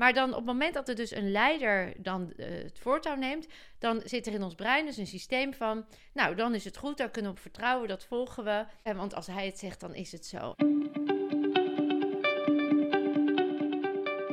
[0.00, 3.46] Maar dan op het moment dat er dus een leider dan eh, het voortouw neemt,
[3.78, 6.96] dan zit er in ons brein dus een systeem van, nou, dan is het goed,
[6.96, 8.64] daar kunnen we op vertrouwen, dat volgen we.
[8.94, 10.54] Want als hij het zegt, dan is het zo.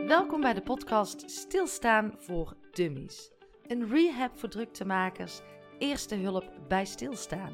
[0.07, 3.31] Welkom bij de podcast Stilstaan voor Dummies.
[3.68, 5.41] Een rehab voor druktemakers,
[5.79, 7.54] eerste hulp bij stilstaan.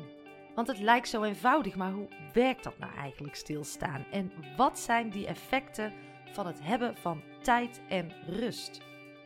[0.55, 4.05] Want het lijkt zo eenvoudig, maar hoe werkt dat nou eigenlijk stilstaan?
[4.11, 5.93] En wat zijn die effecten
[6.33, 8.81] van het hebben van tijd en rust?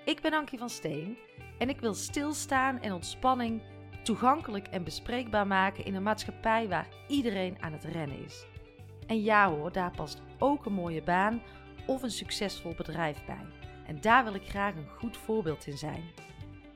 [0.05, 1.17] Ik ben Ankie van Steen
[1.57, 3.61] en ik wil stilstaan en ontspanning
[4.03, 8.45] toegankelijk en bespreekbaar maken in een maatschappij waar iedereen aan het rennen is.
[9.07, 11.41] En ja hoor, daar past ook een mooie baan
[11.85, 13.45] of een succesvol bedrijf bij.
[13.85, 16.03] En daar wil ik graag een goed voorbeeld in zijn.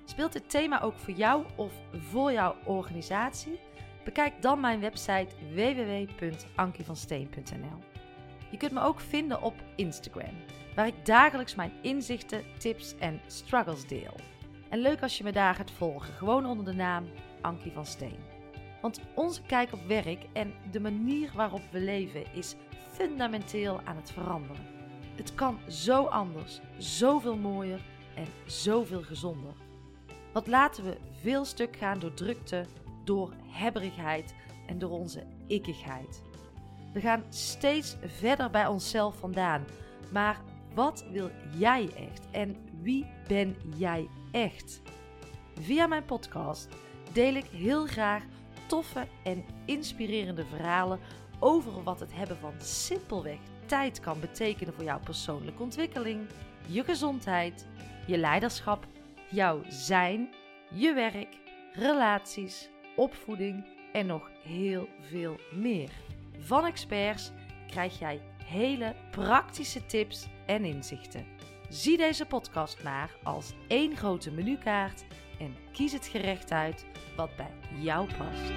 [0.06, 3.60] Speelt dit thema ook voor jou of voor jouw organisatie?
[4.04, 7.91] Bekijk dan mijn website www.ankievansteen.nl.
[8.52, 10.36] Je kunt me ook vinden op Instagram,
[10.76, 14.16] waar ik dagelijks mijn inzichten, tips en struggles deel.
[14.70, 17.06] En leuk als je me daar gaat volgen, gewoon onder de naam
[17.42, 18.20] Ankie van Steen.
[18.82, 22.56] Want onze kijk op werk en de manier waarop we leven is
[22.92, 24.66] fundamenteel aan het veranderen.
[25.16, 27.82] Het kan zo anders, zoveel mooier
[28.16, 29.54] en zoveel gezonder.
[30.34, 32.66] Wat laten we veel stuk gaan door drukte,
[33.04, 34.36] door hebberigheid
[34.68, 36.22] en door onze ikkigheid.
[36.94, 39.66] We gaan steeds verder bij onszelf vandaan.
[40.12, 40.42] Maar
[40.74, 44.82] wat wil jij echt en wie ben jij echt?
[45.60, 46.68] Via mijn podcast
[47.14, 48.24] deel ik heel graag
[48.68, 51.00] toffe en inspirerende verhalen
[51.40, 56.28] over wat het hebben van simpelweg tijd kan betekenen voor jouw persoonlijke ontwikkeling,
[56.68, 57.68] je gezondheid,
[58.08, 58.88] je leiderschap,
[59.30, 60.30] jouw zijn,
[60.74, 61.38] je werk,
[61.74, 66.11] relaties, opvoeding en nog heel veel meer.
[66.44, 67.32] Van experts
[67.68, 71.26] krijg jij hele praktische tips en inzichten.
[71.70, 75.04] Zie deze podcast maar als één grote menukaart
[75.40, 78.50] en kies het gerecht uit wat bij jou past.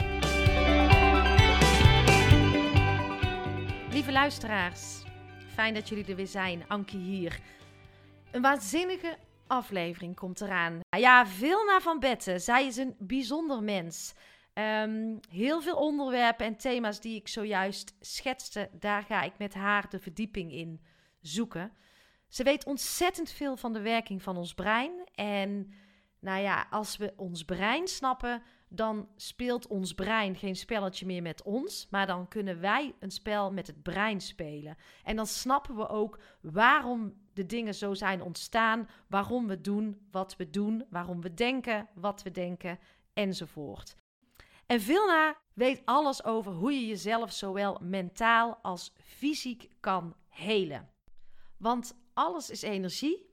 [3.93, 5.03] Lieve luisteraars,
[5.47, 6.69] fijn dat jullie er weer zijn.
[6.69, 7.41] Ankie hier.
[8.31, 10.81] Een waanzinnige aflevering komt eraan.
[10.99, 12.41] Ja, Vilna van Betten.
[12.41, 14.15] Zij is een bijzonder mens.
[14.55, 19.91] Um, heel veel onderwerpen en thema's die ik zojuist schetste, daar ga ik met haar
[19.91, 20.81] de verdieping in
[21.21, 21.73] zoeken.
[22.29, 25.09] Ze weet ontzettend veel van de werking van ons brein.
[25.15, 25.73] En
[26.21, 31.43] nou ja, als we ons brein snappen, dan speelt ons brein geen spelletje meer met
[31.43, 34.77] ons, maar dan kunnen wij een spel met het brein spelen.
[35.05, 40.37] En dan snappen we ook waarom de dingen zo zijn ontstaan, waarom we doen wat
[40.37, 42.79] we doen, waarom we denken wat we denken
[43.13, 43.97] enzovoort.
[44.67, 50.89] En Vilna weet alles over hoe je jezelf zowel mentaal als fysiek kan helen.
[51.57, 53.33] Want alles is energie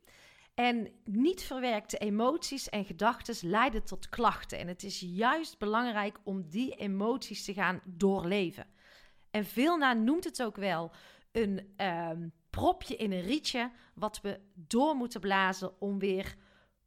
[0.54, 4.60] en niet verwerkte emoties en gedachten leiden tot klachten.
[4.60, 8.66] En het is juist belangrijk om die emoties te gaan doorleven.
[9.32, 10.92] En Vilna noemt het ook wel
[11.32, 16.36] een ehm, propje in een rietje, wat we door moeten blazen om weer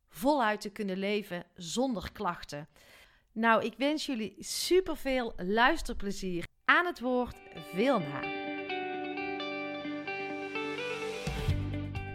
[0.08, 2.68] voluit te kunnen leven zonder klachten.
[3.34, 6.46] Nou, ik wens jullie superveel luisterplezier.
[6.64, 7.36] Aan het woord
[7.72, 8.20] Vilna.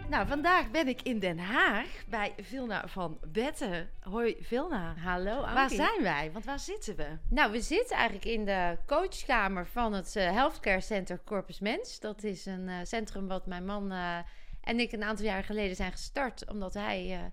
[0.08, 3.90] Nou, vandaag ben ik in Den Haag bij Vilna van Betten.
[4.00, 4.94] Hoi Vilna.
[4.94, 5.54] Hallo Ankie.
[5.54, 6.32] Waar zijn wij?
[6.32, 7.18] Want waar zitten we?
[7.28, 12.00] Nou, we zitten eigenlijk in de coachkamer van het uh, Healthcare Center Corpus Mens.
[12.00, 14.18] Dat is een uh, centrum wat mijn man uh,
[14.60, 16.50] en ik een aantal jaar geleden zijn gestart.
[16.50, 17.30] Omdat hij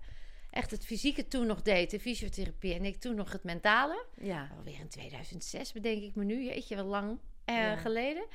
[0.50, 2.74] echt het fysieke toen nog deed, de fysiotherapie.
[2.74, 4.04] En ik toen nog het mentale.
[4.20, 4.48] Ja.
[4.56, 6.44] Alweer in 2006 bedenk ik me nu.
[6.44, 7.76] Jeetje, wel lang ja.
[7.76, 8.26] geleden.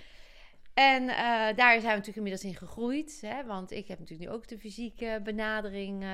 [0.74, 1.16] En uh,
[1.56, 3.18] daar zijn we natuurlijk inmiddels in gegroeid.
[3.22, 3.46] Hè?
[3.46, 6.04] Want ik heb natuurlijk nu ook de fysieke benadering...
[6.04, 6.10] Uh,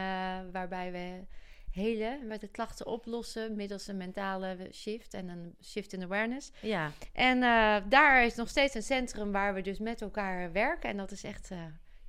[0.51, 1.25] waarbij we
[1.71, 3.55] helen, met de klachten oplossen...
[3.55, 6.51] middels een mentale shift en een shift in awareness.
[6.61, 6.91] Ja.
[7.13, 7.39] En
[7.89, 10.89] daar is nog steeds een centrum waar we dus met elkaar werken.
[10.89, 11.49] En dat is echt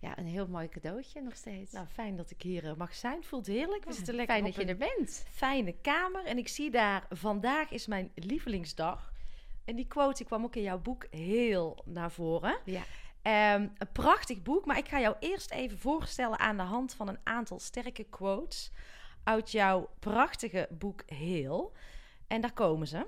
[0.00, 1.72] ja, een heel mooi cadeautje nog steeds.
[1.72, 3.24] Nou, fijn dat ik hier mag zijn.
[3.24, 3.84] Voelt heerlijk.
[3.84, 5.26] We ja, zitten lekker fijn op dat je er bent.
[5.30, 6.24] Fijne kamer.
[6.24, 9.12] En ik zie daar, vandaag is mijn lievelingsdag...
[9.64, 12.58] En die quote die kwam ook in jouw boek heel naar voren.
[12.64, 12.82] Ja.
[13.54, 17.08] Um, een prachtig boek, maar ik ga jou eerst even voorstellen aan de hand van
[17.08, 18.70] een aantal sterke quotes
[19.24, 21.72] uit jouw prachtige boek Heel.
[22.26, 23.06] En daar komen ze.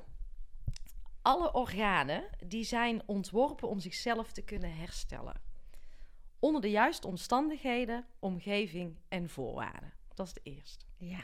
[1.23, 5.52] Alle organen die zijn ontworpen om zichzelf te kunnen herstellen.
[6.43, 9.93] Onder de juiste omstandigheden, omgeving en voorwaarden.
[10.15, 10.85] Dat is de eerste.
[10.97, 11.21] Ja.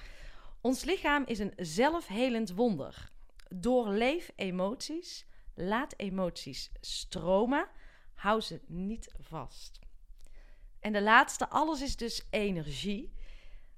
[0.60, 3.10] Ons lichaam is een zelfhelend wonder.
[3.48, 7.68] Doorleef emoties, laat emoties stromen,
[8.14, 9.78] hou ze niet vast.
[10.80, 13.12] En de laatste, alles is dus energie.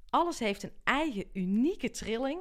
[0.08, 2.40] Alles heeft een eigen unieke trilling.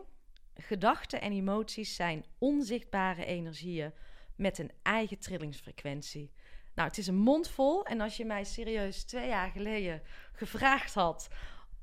[0.56, 3.94] Gedachten en emoties zijn onzichtbare energieën
[4.36, 6.32] met een eigen trillingsfrequentie.
[6.76, 7.86] Nou, het is een mond vol.
[7.86, 10.02] En als je mij serieus twee jaar geleden
[10.34, 11.28] gevraagd had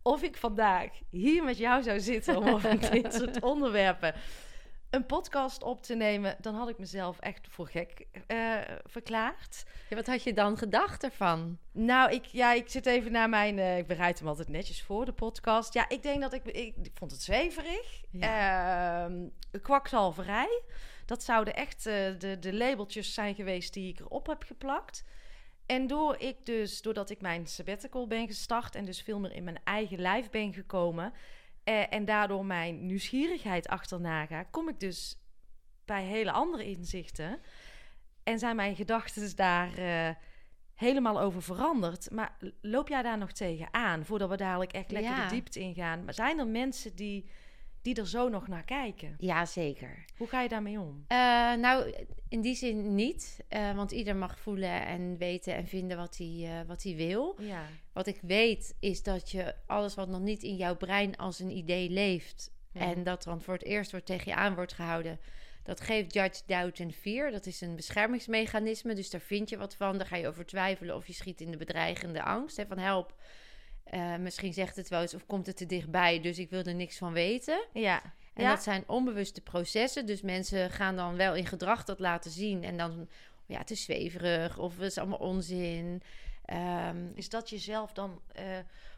[0.02, 4.14] of ik vandaag hier met jou zou zitten om over dit soort onderwerpen
[4.90, 9.64] een podcast op te nemen, dan had ik mezelf echt voor gek uh, verklaard.
[9.88, 11.58] Ja, wat had je dan gedacht ervan?
[11.72, 13.58] Nou, ik, ja, ik zit even naar mijn.
[13.58, 15.74] Uh, ik bereid hem altijd netjes voor, de podcast.
[15.74, 16.44] Ja, ik denk dat ik.
[16.44, 18.02] Ik, vond het zweverig.
[18.10, 19.08] Ja.
[19.08, 20.62] Uh, kwakzalverij.
[21.06, 25.04] Dat zouden echt uh, de, de labeltjes zijn geweest die ik erop heb geplakt.
[25.66, 29.44] En door ik dus, doordat ik mijn sabbatical ben gestart en dus veel meer in
[29.44, 31.12] mijn eigen lijf ben gekomen,
[31.64, 35.18] eh, en daardoor mijn nieuwsgierigheid achterna ga, kom ik dus
[35.84, 37.40] bij hele andere inzichten.
[38.22, 40.14] En zijn mijn gedachten daar uh,
[40.74, 42.10] helemaal over veranderd.
[42.10, 45.28] Maar loop jij daar nog tegen aan, voordat we dadelijk echt lekker ja.
[45.28, 46.04] de diepte ingaan?
[46.04, 47.30] Maar zijn er mensen die
[47.86, 49.14] die er zo nog naar kijken.
[49.18, 50.04] Ja, zeker.
[50.16, 51.04] Hoe ga je daarmee om?
[51.08, 51.18] Uh,
[51.54, 51.94] nou,
[52.28, 53.44] in die zin niet.
[53.50, 57.36] Uh, want ieder mag voelen en weten en vinden wat hij, uh, wat hij wil.
[57.38, 57.62] Ja.
[57.92, 61.56] Wat ik weet is dat je alles wat nog niet in jouw brein als een
[61.56, 62.54] idee leeft...
[62.72, 62.80] Ja.
[62.80, 65.18] en dat dan voor het eerst wordt tegen je aan wordt gehouden...
[65.62, 67.30] Dat geeft judge, doubt en fear.
[67.30, 68.94] Dat is een beschermingsmechanisme.
[68.94, 69.98] Dus daar vind je wat van.
[69.98, 72.56] Daar ga je over twijfelen of je schiet in de bedreigende angst.
[72.56, 73.14] Hè, van help,
[73.94, 76.74] uh, misschien zegt het wel eens of komt het te dichtbij, dus ik wil er
[76.74, 77.66] niks van weten.
[77.72, 78.02] Ja.
[78.34, 78.50] En ja.
[78.50, 80.06] dat zijn onbewuste processen.
[80.06, 82.64] Dus mensen gaan dan wel in gedrag dat laten zien.
[82.64, 83.08] En dan,
[83.46, 86.02] ja, het is zweverig of het is allemaal onzin.
[86.88, 88.20] Um, is dat jezelf dan...
[88.38, 88.42] Uh,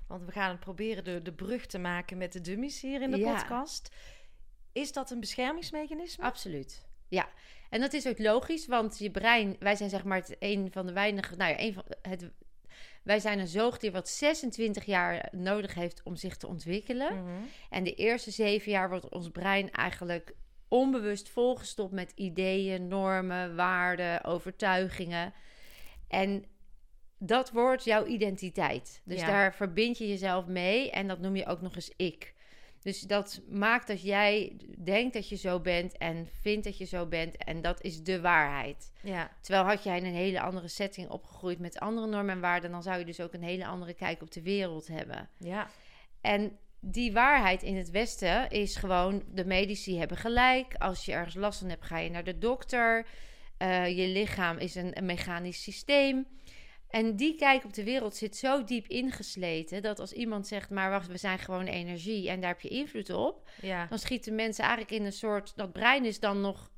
[0.07, 3.11] want we gaan het proberen de, de brug te maken met de dummies hier in
[3.11, 3.35] de ja.
[3.35, 3.95] podcast.
[4.73, 6.25] Is dat een beschermingsmechanisme?
[6.25, 6.87] Absoluut.
[7.09, 7.29] Ja,
[7.71, 10.87] en dat is ook logisch, want je brein, wij zijn zeg maar het een van
[10.87, 12.31] de weinige, nou ja, een van het
[13.03, 17.25] wij zijn een zoogdier wat 26 jaar nodig heeft om zich te ontwikkelen.
[17.25, 17.43] Mhm.
[17.71, 20.35] En de eerste zeven jaar wordt ons brein eigenlijk
[20.69, 25.33] onbewust volgestopt met ideeën, normen, waarden, overtuigingen.
[26.09, 26.45] En
[27.19, 29.03] dat wordt jouw identiteit.
[29.05, 32.35] Dus daar verbind je jezelf mee en dat noem je ook nog eens ik.
[32.89, 37.07] Dus dat maakt dat jij denkt dat je zo bent en vindt dat je zo
[37.07, 37.37] bent.
[37.37, 38.93] En dat is de waarheid.
[39.03, 39.31] Ja.
[39.41, 42.83] Terwijl had jij in een hele andere setting opgegroeid met andere normen en waarden, dan
[42.83, 45.29] zou je dus ook een hele andere kijk op de wereld hebben.
[45.39, 45.71] Ja.
[46.21, 50.75] En die waarheid in het Westen is gewoon: de medici hebben gelijk.
[50.75, 53.07] Als je ergens last van hebt, ga je naar de dokter.
[53.59, 56.27] Uh, je lichaam is een, een mechanisch systeem.
[56.89, 60.91] En die kijk op de wereld zit zo diep ingesleten dat als iemand zegt, maar
[60.91, 63.87] wacht, we zijn gewoon energie en daar heb je invloed op, ja.
[63.87, 66.71] dan schieten mensen eigenlijk in een soort, dat brein is dan nog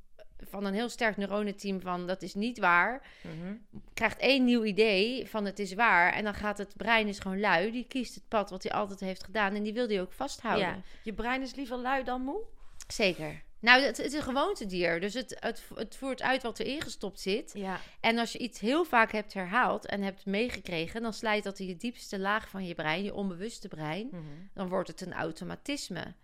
[0.48, 5.28] van een heel sterk neuronenteam van dat is niet waar, mm krijgt één nieuw idee
[5.28, 8.28] van het is waar en dan gaat het brein is gewoon lui, die kiest het
[8.28, 10.66] pad wat hij altijd heeft gedaan en die wil die ook vasthouden.
[10.66, 10.82] Ja.
[11.02, 12.42] Je brein is liever lui dan moe?
[12.88, 13.42] Zeker.
[13.60, 15.00] Nou, het, is een gewoontedier.
[15.00, 17.50] Dus het, het, het voert uit wat er ingestopt zit.
[17.54, 17.80] Ja.
[18.00, 21.66] En als je iets heel vaak hebt herhaald en hebt meegekregen, dan slijt dat in
[21.66, 24.08] je diepste laag van je brein, je onbewuste brein.
[24.10, 24.22] Mhm.
[24.54, 26.14] Dan wordt het een automatisme.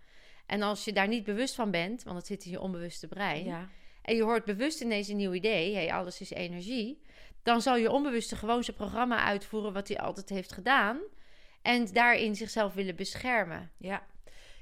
[0.45, 3.45] En als je daar niet bewust van bent, want het zit in je onbewuste brein,
[3.45, 3.69] ja.
[4.01, 7.01] en je hoort bewust ineens een nieuw idee, hey, alles is energie,
[7.43, 10.99] dan zal je onbewuste gewoon zijn programma uitvoeren wat hij altijd heeft gedaan.
[11.61, 13.71] En daarin zichzelf willen beschermen.
[13.77, 14.05] Ja.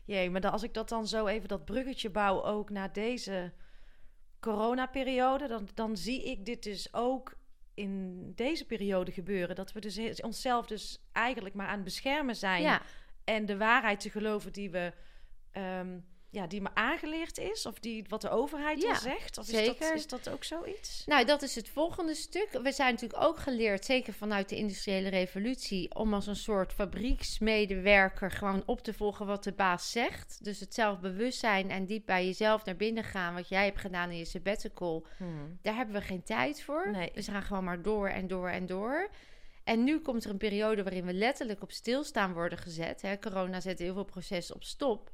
[0.06, 3.54] Jee, maar als ik dat dan zo even dat bruggetje bouw ook naar deze
[4.40, 7.34] coronaperiode, dan, dan zie ik dit dus ook
[7.74, 9.56] in deze periode gebeuren.
[9.56, 12.82] Dat we dus onszelf dus eigenlijk maar aan het beschermen zijn.
[13.24, 14.94] En de waarheid te geloven die we
[15.54, 16.06] um,
[16.36, 17.66] ja, die me aangeleerd is?
[17.66, 19.38] Of die, wat de overheid ja, zegt?
[19.38, 19.72] Of zeker.
[19.72, 21.04] Is dat, is dat ook zoiets?
[21.06, 22.60] Nou, dat is het volgende stuk.
[22.64, 25.96] We zijn natuurlijk ook geleerd, zeker vanuit de industriële revolutie...
[25.96, 30.44] om als een soort fabrieksmedewerker gewoon op te volgen wat de baas zegt.
[30.44, 33.34] Dus het zelfbewustzijn en diep bij jezelf naar binnen gaan...
[33.34, 35.06] wat jij hebt gedaan in je sabbatical.
[35.18, 35.60] Hmm.
[35.62, 36.92] Daar hebben we geen tijd voor.
[36.92, 37.12] Nee.
[37.14, 39.10] Dus we gaan gewoon maar door en door en door...
[39.64, 43.02] En nu komt er een periode waarin we letterlijk op stilstaan worden gezet.
[43.02, 43.20] Hè.
[43.20, 45.12] Corona zet heel veel processen op stop.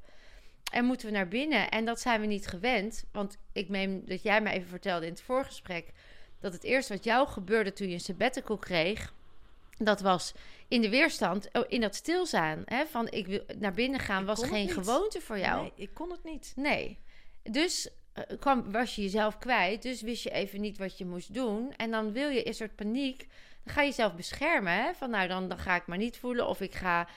[0.71, 1.69] En moeten we naar binnen.
[1.69, 3.03] En dat zijn we niet gewend.
[3.11, 5.91] Want ik meen dat jij me even vertelde in het voorgesprek...
[6.39, 9.13] dat het eerste wat jou gebeurde toen je een sabbatical kreeg...
[9.77, 10.33] dat was
[10.67, 12.61] in de weerstand, oh, in dat stilzaan.
[12.65, 15.61] Hè, van ik wil naar binnen gaan, was geen gewoonte voor jou.
[15.61, 16.53] Nee, ik kon het niet.
[16.55, 16.99] Nee.
[17.43, 19.81] Dus uh, kwam, was je jezelf kwijt.
[19.81, 21.73] Dus wist je even niet wat je moest doen.
[21.77, 23.27] En dan wil je, een soort paniek...
[23.63, 24.73] Dan ga je jezelf beschermen.
[24.73, 24.93] Hè?
[24.93, 26.47] Van nou, dan, dan ga ik maar niet voelen.
[26.47, 27.07] Of ik ga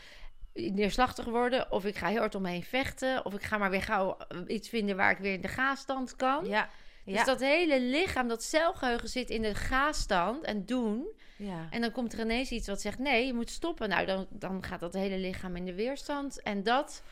[0.55, 1.73] neerslachtig worden.
[1.73, 3.25] Of ik ga heel hard omheen vechten.
[3.25, 6.47] Of ik ga maar weer gauw iets vinden waar ik weer in de gaasstand kan.
[6.47, 6.69] Ja.
[7.05, 11.07] Dus dat hele lichaam, dat celgeheugen zit in de ga-stand en doen.
[11.37, 11.67] Ja.
[11.71, 13.89] En dan komt er ineens iets wat zegt: nee, je moet stoppen.
[13.89, 16.43] Nou, dan, dan gaat dat hele lichaam in de weerstand.
[16.43, 17.03] En dat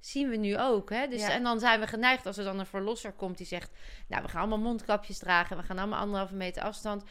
[0.00, 0.90] zien we nu ook.
[0.90, 1.08] Hè?
[1.08, 1.30] Dus, Ja.
[1.30, 3.70] En dan zijn we geneigd als er dan een verlosser komt die zegt:
[4.08, 5.56] Nou, we gaan allemaal mondkapjes dragen.
[5.56, 7.04] We gaan allemaal anderhalve meter afstand.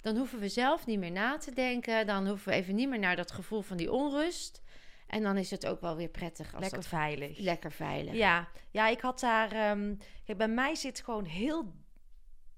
[0.00, 2.06] Dan hoeven we zelf niet meer na te denken.
[2.06, 4.62] Dan hoeven we even niet meer naar dat gevoel van die onrust.
[5.06, 7.38] En dan is het ook wel weer prettig als Lekker dat veilig.
[7.38, 8.14] lekker veilig.
[8.14, 9.52] Ja, ja, ik had daar.
[9.52, 9.94] ehm,
[10.24, 11.72] kijk, bij mij zit gewoon heel,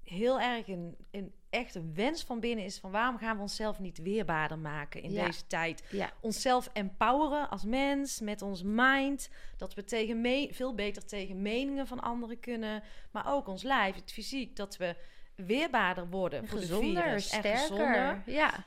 [0.03, 3.79] heel erg een, een echt een wens van binnen is van waarom gaan we onszelf
[3.79, 5.25] niet weerbaarder maken in Ja.
[5.25, 5.83] deze tijd?
[5.91, 6.11] Ja.
[6.21, 11.87] Onszelf empoweren als mens met ons mind, dat we tegen me- veel beter tegen meningen
[11.87, 14.95] van anderen kunnen, maar ook ons lijf, het fysiek, dat we
[15.35, 17.57] weerbaarder worden voor de Gezonder, virus en sterker.
[17.59, 18.21] gezonder.
[18.25, 18.65] Ja.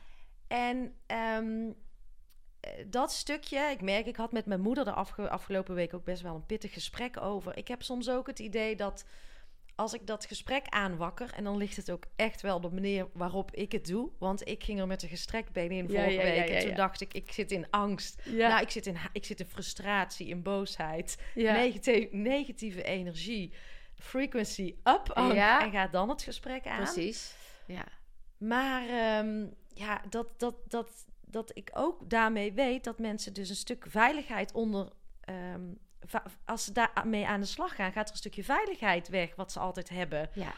[0.48, 1.70] En ehm, eh,
[2.86, 6.22] dat stukje, ik merk, ik had met mijn moeder de afge- afgelopen week ook best
[6.22, 7.56] wel een pittig gesprek over.
[7.56, 9.04] Ik heb soms ook het idee dat
[9.74, 13.54] als ik dat gesprek aanwakker, en dan ligt het ook echt wel de manier waarop
[13.54, 14.10] ik het doe.
[14.18, 16.48] Want ik ging er met een gestrekt been in vorige ja, ja, week.
[16.48, 18.22] ja, en toen dacht ik, ik zit in angst.
[18.24, 18.48] Ja.
[18.48, 21.52] Nou, ik zit in, ik zit in frustratie, in boosheid, ja.
[21.52, 23.52] negati- negatieve energie.
[23.94, 26.82] Frequency up, en ga dan het gesprek aan.
[26.82, 27.34] Precies.
[27.66, 27.84] Ja.
[28.38, 33.56] Maar ehm, ja, dat, dat, dat, dat ik ook daarmee weet dat mensen dus een
[33.56, 34.92] stuk veiligheid onder.
[35.20, 35.60] ehm,
[36.44, 39.58] als ze daarmee aan de slag gaan, gaat er een stukje veiligheid weg, wat ze
[39.58, 40.30] altijd hebben.
[40.34, 40.52] Ja.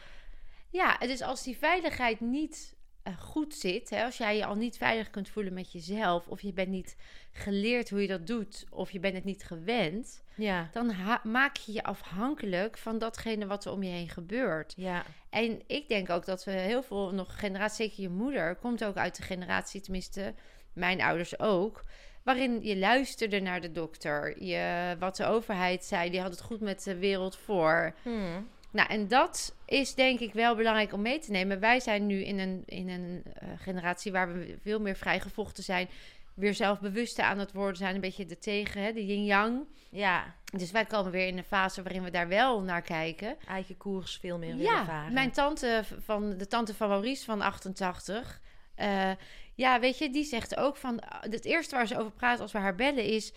[0.71, 4.77] ja, dus als die veiligheid niet eh, goed zit, hè, als jij je al niet
[4.77, 6.97] veilig kunt voelen met jezelf, of je bent niet
[7.33, 11.73] geleerd hoe je dat doet, of je bent het niet gewend, Ja, dan maak je
[11.73, 14.73] je afhankelijk van datgene wat er om je heen gebeurt.
[14.77, 18.85] ja, En ik denk ook dat we heel veel nog generatie, zeker je moeder, komt
[18.85, 20.35] ook uit de generatie, tenminste
[20.75, 21.83] mijn ouders ook,
[22.23, 26.61] waarin je luisterde naar de dokter, je, wat de overheid zei, die had het goed
[26.61, 27.95] met de wereld voor.
[28.03, 28.49] Hmm.
[28.71, 31.61] Nou, en dat is denk ik wel belangrijk om mee te nemen.
[31.61, 35.89] Wij zijn nu in een, in een eh, generatie waar we veel meer vrijgevochten zijn.
[36.35, 37.95] Weer zelfbewuster aan het worden zijn.
[37.95, 39.65] Een beetje de tegen, hè, de yin-yang.
[39.91, 43.37] ja, Dus wij komen weer in een fase waarin we daar wel naar kijken.
[43.49, 45.13] eigen koers veel meer willen Ja, varen.
[45.13, 48.41] mijn tante van de tante van Maurice van 88.
[48.75, 49.11] eh,
[49.55, 51.03] ja, weet je, die zegt ook van.
[51.21, 53.33] Het eerste waar ze over praat als we haar bellen is.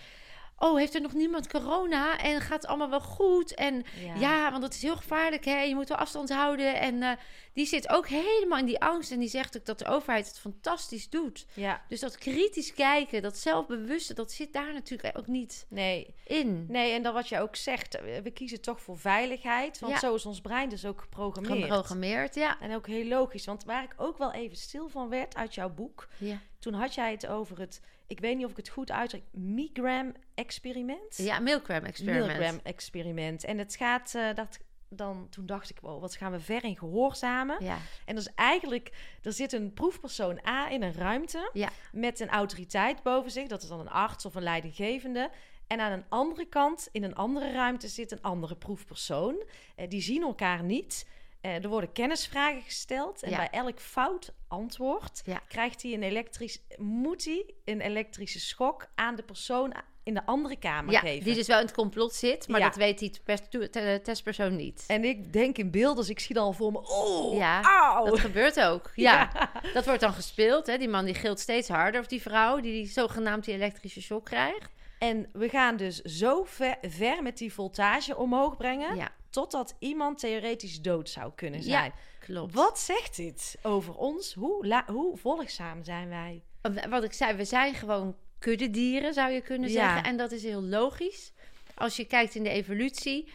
[0.60, 2.18] Oh, heeft er nog niemand corona?
[2.20, 3.54] En gaat het allemaal wel goed?
[3.56, 3.84] En
[4.20, 5.62] ja, want het is heel gevaarlijk, hè?
[5.62, 6.80] Je moet wel afstand houden.
[6.80, 7.12] En eh,
[7.54, 9.12] die zit ook helemaal in die angst.
[9.12, 11.46] En die zegt ook dat de overheid het fantastisch doet.
[11.54, 16.14] ja, Dus dat kritisch kijken, dat zelfbewuste, dat zit daar natuurlijk ook niet nee.
[16.26, 16.66] in.
[16.70, 20.00] Nee, en dan wat je ook zegt, eh, we kiezen toch voor veiligheid, want Ja.
[20.00, 21.62] zo is ons brein dus ook geprogrammeerd.
[21.62, 22.60] Geprogrammeerd, ja.
[22.60, 25.70] En ook heel logisch, want waar ik ook wel even stil van werd uit jouw
[25.70, 26.40] boek, ja.
[26.60, 31.18] Toen had jij het over het, ik weet niet of ik het goed uitdruk, Milgram-experiment?
[31.18, 32.28] Ja, Milgram experiment.
[32.28, 33.44] Milgram-experiment.
[33.44, 34.60] En het gaat, eh, dat,
[34.90, 37.64] dan, toen dacht ik, wow, wat gaan we ver in gehoorzamen.
[37.64, 42.30] Ja, En is eigenlijk, er zit een proefpersoon A in een ruimte ja, met een
[42.30, 43.48] autoriteit boven zich.
[43.48, 45.30] Dat is dan een arts of een leidinggevende.
[45.68, 49.44] En aan een andere kant, in een andere ruimte, zit een andere proefpersoon.
[49.76, 51.08] Eh, die zien elkaar niet.
[51.48, 53.24] Eh, er worden kennisvragen gesteld.
[53.24, 53.38] En Ja.
[53.38, 55.42] bij elk fout antwoord Ja.
[55.48, 59.74] krijgt hij een elektrisch, moet hij een elektrische schok aan de persoon
[60.04, 61.24] in de andere kamer ja geven.
[61.26, 62.66] die dus wel in het complot zit, maar Ja.
[62.66, 63.12] dat weet die
[63.50, 64.84] te- testpersoon niet.
[64.88, 68.06] En ik denk in beeld, dus ik zie dan al voor me, oh, Ja, auw.
[68.06, 68.92] Dat gebeurt ook.
[69.08, 69.50] Ja.
[69.74, 70.68] dat wordt dan gespeeld.
[70.68, 70.78] Hè?
[70.78, 72.00] Die man die gilt steeds harder.
[72.02, 74.76] Of die vrouw die, die zogenaamd die elektrische shock krijgt.
[75.00, 80.20] En we gaan dus zo ver, ver met die voltage omhoog brengen, Ja, totdat iemand
[80.20, 81.66] theoretisch dood zou kunnen Ja.
[81.66, 81.92] zijn.
[82.20, 82.54] klopt.
[82.54, 84.34] Wat zegt dit over ons?
[84.34, 86.44] Hoe, hoe volgzaam zijn wij?
[86.90, 89.76] Wat ik zei, we zijn gewoon kuddedieren, zou je kunnen Ja.
[89.76, 90.04] zeggen.
[90.04, 91.32] En dat is heel logisch.
[91.76, 93.30] Als je kijkt in de evolutie,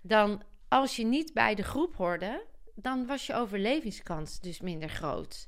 [0.00, 2.44] dan als je niet bij de groep hoorde,
[2.74, 5.46] dan was je overlevingskans dus minder groot.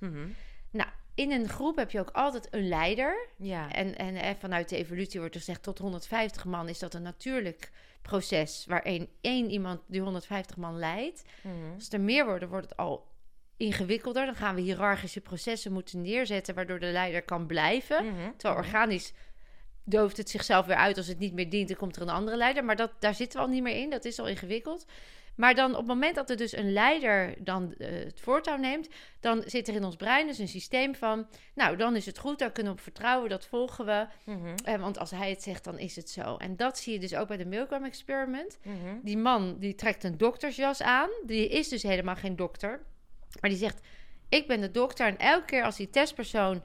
[0.71, 3.29] Nou, in een groep heb je ook altijd een leider.
[3.37, 3.73] Ja.
[3.73, 7.03] En, en eh, vanuit de evolutie wordt er gezegd tot 150 man is dat een
[7.03, 7.71] natuurlijk
[8.09, 11.25] proces waar één, één iemand die 150 man leidt.
[11.43, 11.75] Mhm.
[11.75, 13.07] Als er meer worden, wordt het al
[13.57, 14.27] ingewikkelder.
[14.27, 18.05] Dan gaan we hiërarchische processen moeten neerzetten waardoor de leider kan blijven.
[18.05, 18.31] Mhm.
[18.37, 19.13] Terwijl organisch
[19.85, 21.69] dooft het zichzelf weer uit als het niet meer dient.
[21.69, 22.65] Dan komt er een andere leider.
[22.65, 23.91] Maar dat, daar zitten we al niet meer in.
[23.91, 24.87] Dat is al ingewikkeld.
[25.37, 28.89] Maar dan op het moment dat er dus een leider dan eh, het voortouw neemt,
[29.21, 32.39] dan zit er in ons brein dus een systeem van, nou dan is het goed,
[32.39, 34.07] daar kunnen we op vertrouwen, dat volgen we.
[34.25, 34.55] Mhm.
[34.65, 36.37] Eh, want als hij het zegt, dan is het zo.
[36.37, 38.59] En dat zie je dus ook bij de Milgram Experiment.
[38.63, 38.99] Mhm.
[39.03, 41.11] Die man die trekt een doktersjas aan.
[41.27, 42.81] Die is dus helemaal geen dokter.
[43.41, 43.81] Maar die zegt:
[44.29, 45.07] Ik ben de dokter.
[45.07, 46.63] En elke keer als die testpersoon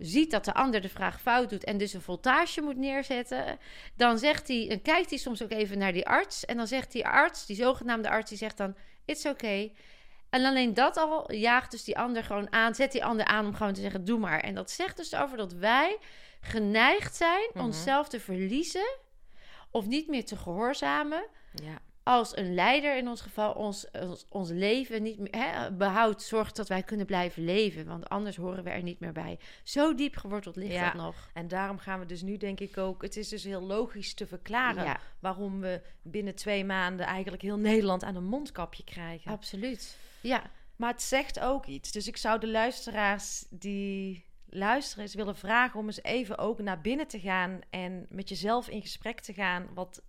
[0.00, 3.58] ziet dat de ander de vraag fout doet en dus een voltage moet neerzetten,
[3.96, 6.92] dan zegt hij, dan kijkt hij soms ook even naar die arts en dan zegt
[6.92, 9.72] die arts, die zogenaamde arts, die zegt dan: It's okay.
[10.30, 12.74] En alleen dat al jaagt dus die ander gewoon aan.
[12.74, 14.40] Zet die ander aan om gewoon te zeggen: doe maar.
[14.40, 15.98] En dat zegt dus over dat wij
[16.40, 17.64] geneigd zijn Mhm.
[17.64, 18.96] onszelf te verliezen.
[19.70, 21.24] Of niet meer te gehoorzamen.
[21.54, 21.78] Ja.
[22.02, 26.22] Als een leider in ons geval ons, ons, ons leven niet meer hè, behoudt.
[26.22, 27.86] Zorgt dat wij kunnen blijven leven.
[27.86, 29.38] Want anders horen we er niet meer bij.
[29.62, 30.84] Zo diep geworteld ligt Ja.
[30.84, 31.30] dat nog.
[31.34, 33.02] En daarom gaan we dus nu denk ik ook...
[33.02, 34.84] Het is dus heel logisch te verklaren...
[34.84, 39.30] Ja, waarom we binnen twee maanden eigenlijk heel Nederland aan een mondkapje krijgen.
[39.30, 39.98] absoluut.
[40.20, 40.42] Ja,
[40.76, 41.92] Maar het zegt ook iets.
[41.92, 46.80] Dus ik zou de luisteraars die luisteren eens willen vragen om eens even ook naar
[46.80, 49.66] binnen te gaan en met jezelf in gesprek te gaan.
[49.74, 50.02] Wat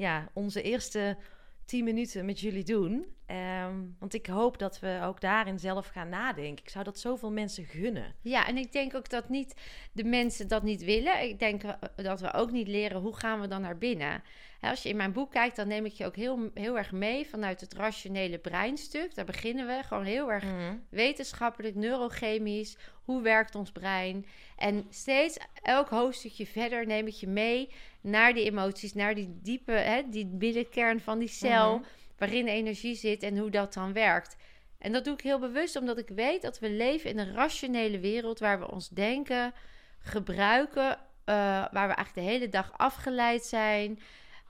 [0.00, 1.16] ja, onze eerste
[1.64, 3.06] tien minuten met jullie doen.
[3.30, 6.64] Ehm, want ik hoop dat we ook daarin zelf gaan nadenken.
[6.64, 8.14] Ik zou dat zoveel mensen gunnen.
[8.22, 9.54] Ja, en ik denk ook dat niet
[9.92, 11.22] de mensen dat niet willen.
[11.22, 14.22] Ik denk eh, dat we ook niet leren hoe gaan we dan naar binnen.
[14.60, 17.26] Als je in mijn boek kijkt, dan neem ik je ook heel, heel erg mee
[17.26, 19.14] vanuit het rationele breinstuk.
[19.14, 20.44] Daar beginnen we gewoon heel erg
[20.88, 22.76] wetenschappelijk, neurochemisch.
[23.04, 24.26] Hoe werkt ons brein?
[24.56, 27.68] En steeds, elk hoofdstukje verder neem ik je mee
[28.00, 31.84] naar die emoties, naar die diepe, hè, die binnenkern van die cel, Mhm.
[32.20, 34.36] Waarin energie zit en hoe dat dan werkt.
[34.78, 37.98] En dat doe ik heel bewust, omdat ik weet dat we leven in een rationele
[37.98, 39.52] wereld waar we ons denken
[40.00, 40.90] gebruiken,
[41.24, 41.34] eh,
[41.72, 43.98] waar we eigenlijk de hele dag afgeleid zijn,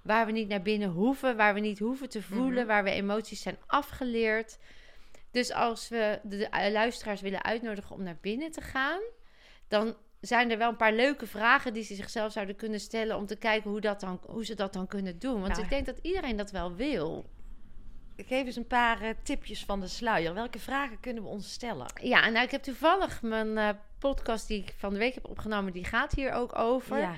[0.02, 2.66] waar we niet naar binnen hoeven, waar we niet hoeven te voelen, Mhm.
[2.66, 4.58] waar we emoties zijn afgeleerd.
[5.30, 9.00] Dus als we de de luisteraars willen uitnodigen om naar binnen te gaan,
[9.68, 13.26] dan zijn er wel een paar leuke vragen die ze zichzelf zouden kunnen stellen om
[13.26, 15.40] te kijken hoe, dat dan, hoe ze dat dan kunnen doen.
[15.40, 17.24] Want Nou, ik denk dat iedereen dat wel wil.
[18.26, 20.34] Geef eens een paar eh, tipjes van de sluier.
[20.34, 21.86] Welke vragen kunnen we ons stellen?
[22.02, 25.28] Ja, en nou, ik heb toevallig mijn eh, podcast die ik van de week heb
[25.28, 26.98] opgenomen, die gaat hier ook over.
[26.98, 27.14] Ja.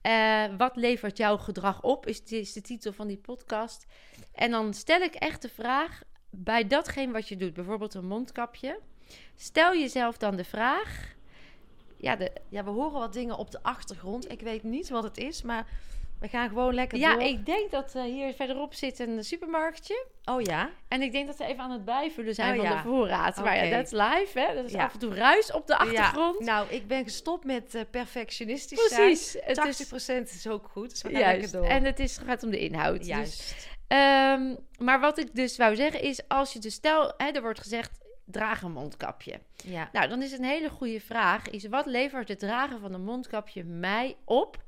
[0.00, 3.86] Eh, wat levert jouw gedrag op, is, is de titel van die podcast.
[4.32, 8.78] En dan stel ik echt de vraag, bij datgene wat je doet, bijvoorbeeld een mondkapje,
[9.36, 11.14] stel jezelf dan de vraag...
[11.96, 14.30] Ja, de, ja, we horen wat dingen op de achtergrond.
[14.30, 15.66] Ik weet niet wat het is, maar
[16.22, 17.22] we gaan gewoon lekker ja door.
[17.22, 20.06] ik denk dat eh, hier verderop zit een supermarktje.
[20.24, 20.70] Oh ja?
[20.88, 22.82] En ik denk dat ze even aan het bijvullen zijn Oh van ja.
[22.82, 23.36] de voorraad.
[23.36, 24.54] Maar ja, dat is live, hè.
[24.54, 24.84] Dat is Ja.
[24.84, 26.38] af en toe ruis op de achtergrond.
[26.38, 29.30] Ja, nou, ik ben gestopt met eh, perfectionistisch Precies.
[29.30, 29.44] zijn.
[29.46, 30.90] Het 80% is is, ook goed.
[30.90, 31.40] Dus we gaan juist.
[31.40, 31.68] lekker door.
[31.68, 32.98] En het is, gaat om de inhoud.
[32.98, 33.68] Dus Juist.
[33.88, 37.60] Ehm, maar wat ik dus wou zeggen is, als je dus stel, hè, er wordt
[37.60, 37.90] gezegd,
[38.24, 39.40] draag een mondkapje.
[39.64, 39.88] Ja.
[39.92, 43.64] Nou, dan is een hele goede vraag, is wat levert het dragen van een mondkapje
[43.64, 44.62] mij op,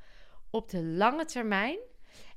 [0.55, 1.79] op de lange termijn?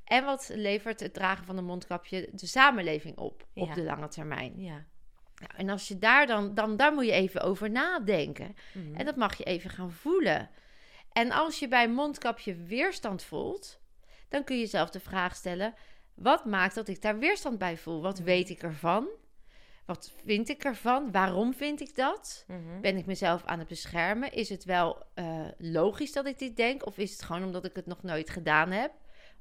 [0.04, 4.60] En wat levert het dragen van een mondkapje de samenleving op, op de lange termijn?
[4.60, 4.84] Ja.
[5.34, 8.56] Nou, en als je daar dan, dan, daar moet je even over nadenken.
[8.72, 8.94] Mhm.
[8.94, 10.50] En dat mag je even gaan voelen.
[11.12, 13.80] En als je bij mondkapje weerstand voelt,
[14.28, 15.74] dan kun je jezelf de vraag stellen:
[16.14, 18.02] wat maakt dat ik daar weerstand bij voel?
[18.02, 19.08] Wat weet ik ervan?
[19.88, 21.10] Wat vind ik ervan?
[21.12, 22.44] Waarom vind ik dat?
[22.46, 22.80] Mhm.
[22.80, 24.32] Ben ik mezelf aan het beschermen?
[24.32, 26.86] Is het wel eh, logisch dat ik dit denk?
[26.86, 28.92] Of is het gewoon omdat ik het nog nooit gedaan heb?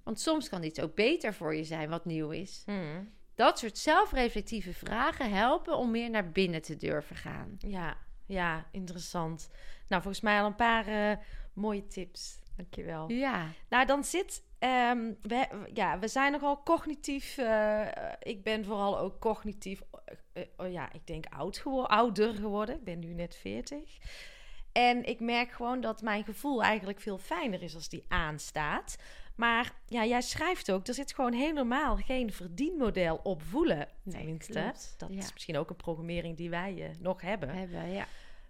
[0.03, 2.63] Want soms kan iets ook beter voor je zijn wat nieuw is.
[2.65, 3.03] Mhm.
[3.35, 7.55] Dat soort zelfreflectieve vragen helpen om meer naar binnen te durven gaan.
[7.57, 9.49] Ja, ja, interessant.
[9.87, 11.17] Nou, volgens mij al een paar eh,
[11.53, 12.39] mooie tips.
[12.55, 13.11] Dankjewel.
[13.11, 14.43] Ja, Nou, dan zit.
[14.59, 17.37] ehm, we, ja, we zijn nogal cognitief.
[17.37, 17.87] eh,
[18.19, 19.81] ik ben vooral ook cognitief.
[20.37, 22.75] Eh, oh ja, ik denk oud geworden, ouder geworden.
[22.75, 23.97] Ik ben nu net 40.
[24.71, 28.97] En ik merk gewoon dat mijn gevoel eigenlijk veel fijner is als die aanstaat.
[29.35, 33.87] Maar ja, jij schrijft ook, er zit gewoon helemaal geen verdienmodel op voelen.
[34.03, 34.95] Nee, Tenminste, klopt.
[34.97, 35.17] dat Ja.
[35.17, 37.49] is misschien ook een programmering die wij eh, nog hebben.
[37.49, 38.05] hebben, ja.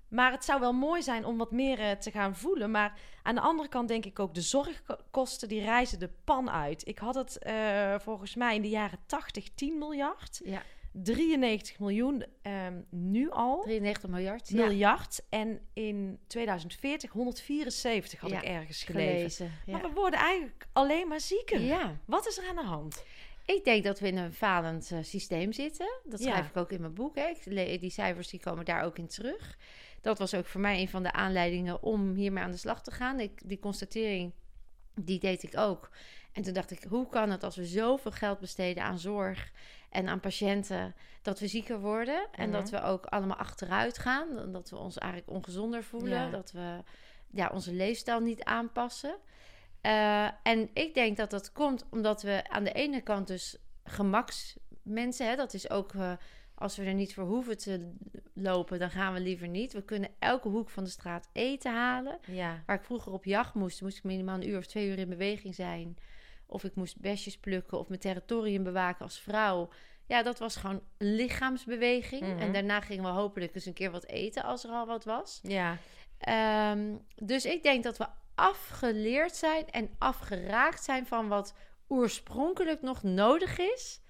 [0.07, 2.71] Maar het zou wel mooi zijn om wat meer eh, te gaan voelen.
[2.71, 6.87] Maar aan de andere kant denk ik ook de zorgkosten die reizen de pan uit.
[6.87, 7.39] Ik had het
[8.03, 10.41] volgens mij in de jaren 80 10 miljard.
[10.43, 10.61] ja.
[11.03, 13.61] 93 miljoen ehm, nu al.
[13.63, 14.51] 93 miljard.
[14.51, 15.21] Miljard.
[15.29, 19.15] En in 2040 174 had Ja, ik ergens gelezen.
[19.15, 19.51] gelezen.
[19.65, 19.87] Maar Ja.
[19.87, 21.61] we worden eigenlijk alleen maar zieker.
[21.61, 23.03] ja, Wat is er aan de hand?
[23.45, 25.87] ik denk dat we in een falend eh, systeem zitten.
[26.03, 26.29] Dat Ja.
[26.31, 27.15] schrijf ik ook in mijn boek.
[27.15, 27.33] Hè.
[27.77, 29.57] Die cijfers die komen daar ook in terug.
[30.01, 32.91] Dat was ook voor mij een van de aanleidingen om hiermee aan de slag te
[32.91, 33.19] gaan.
[33.19, 34.31] Ik, die constatering,
[35.01, 35.89] die deed ik ook.
[36.31, 39.51] En toen dacht ik, hoe kan het als we zoveel geld besteden aan zorg
[39.89, 44.69] en aan patiënten, dat we zieker worden en dat we ook allemaal achteruit gaan, dat
[44.69, 46.29] we ons eigenlijk ongezonder voelen, Ja.
[46.29, 46.83] dat we
[47.31, 49.15] ja, onze leefstijl niet aanpassen.
[49.81, 55.27] Eh, en ik denk dat dat komt omdat we aan de ene kant dus gemaksmensen,
[55.27, 56.11] hè, dat is ook eh,
[56.55, 57.93] als we er niet voor hoeven te
[58.33, 59.73] lopen, dan gaan we liever niet.
[59.73, 62.19] We kunnen elke hoek van de straat eten halen.
[62.25, 62.63] Ja.
[62.65, 65.09] Waar ik vroeger op jacht moest, moest ik minimaal een uur of twee uur in
[65.09, 65.97] beweging zijn.
[66.47, 69.69] Of ik moest besjes plukken of mijn territorium bewaken als vrouw.
[70.07, 72.21] Ja, dat was gewoon lichaamsbeweging.
[72.21, 72.39] Mhm.
[72.39, 75.39] En daarna gingen we hopelijk eens een keer wat eten als er al wat was.
[75.43, 75.77] Ja.
[76.17, 81.53] Ehm, dus ik denk dat we afgeleerd zijn en afgeraakt zijn van wat
[81.87, 84.01] oorspronkelijk nog nodig is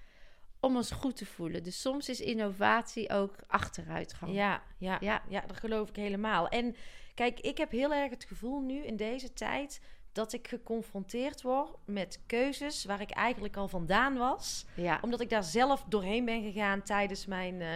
[0.60, 1.62] om ons goed te voelen.
[1.62, 4.34] Dus soms is innovatie ook achteruitgang.
[4.34, 5.22] Ja, ja, ja.
[5.28, 5.44] Ja.
[5.46, 6.48] dat geloof ik helemaal.
[6.48, 6.76] En
[7.14, 9.80] kijk, ik heb heel erg het gevoel nu in deze tijd
[10.18, 14.64] dat ik geconfronteerd word met keuzes waar ik eigenlijk al vandaan was.
[14.74, 14.98] ja.
[15.02, 17.68] Omdat ik daar zelf doorheen ben gegaan tijdens mijn, eh,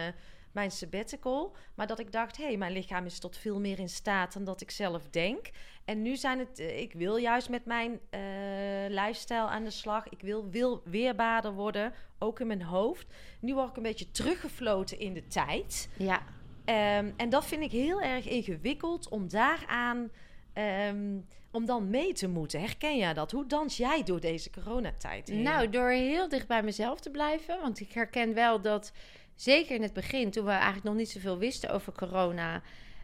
[0.51, 1.55] mijn sabbatical.
[1.75, 4.43] Maar dat ik dacht, hé, hey, mijn lichaam is tot veel meer in staat dan
[4.43, 5.49] dat ik zelf denk.
[5.85, 8.21] En nu zijn het, eh, ik wil juist met mijn eh
[8.87, 10.09] lifestyle aan de slag.
[10.09, 13.05] Ik wil, wil weerbaarder worden, ook in mijn hoofd.
[13.39, 15.89] Nu word ik een beetje teruggefloten in de tijd.
[15.97, 16.23] ja.
[16.65, 20.09] Ehm, en dat vind ik heel erg ingewikkeld om daaraan,
[20.53, 21.17] ehm,
[21.51, 22.59] om dan mee te moeten.
[22.59, 23.31] Herken jij dat?
[23.31, 25.41] Hoe dans jij door deze coronatijd heen?
[25.41, 27.59] Nou, door heel dicht bij mezelf te blijven.
[27.61, 28.91] Want ik herken wel dat,
[29.35, 32.61] zeker in het begin, toen we eigenlijk nog niet zoveel wisten over corona.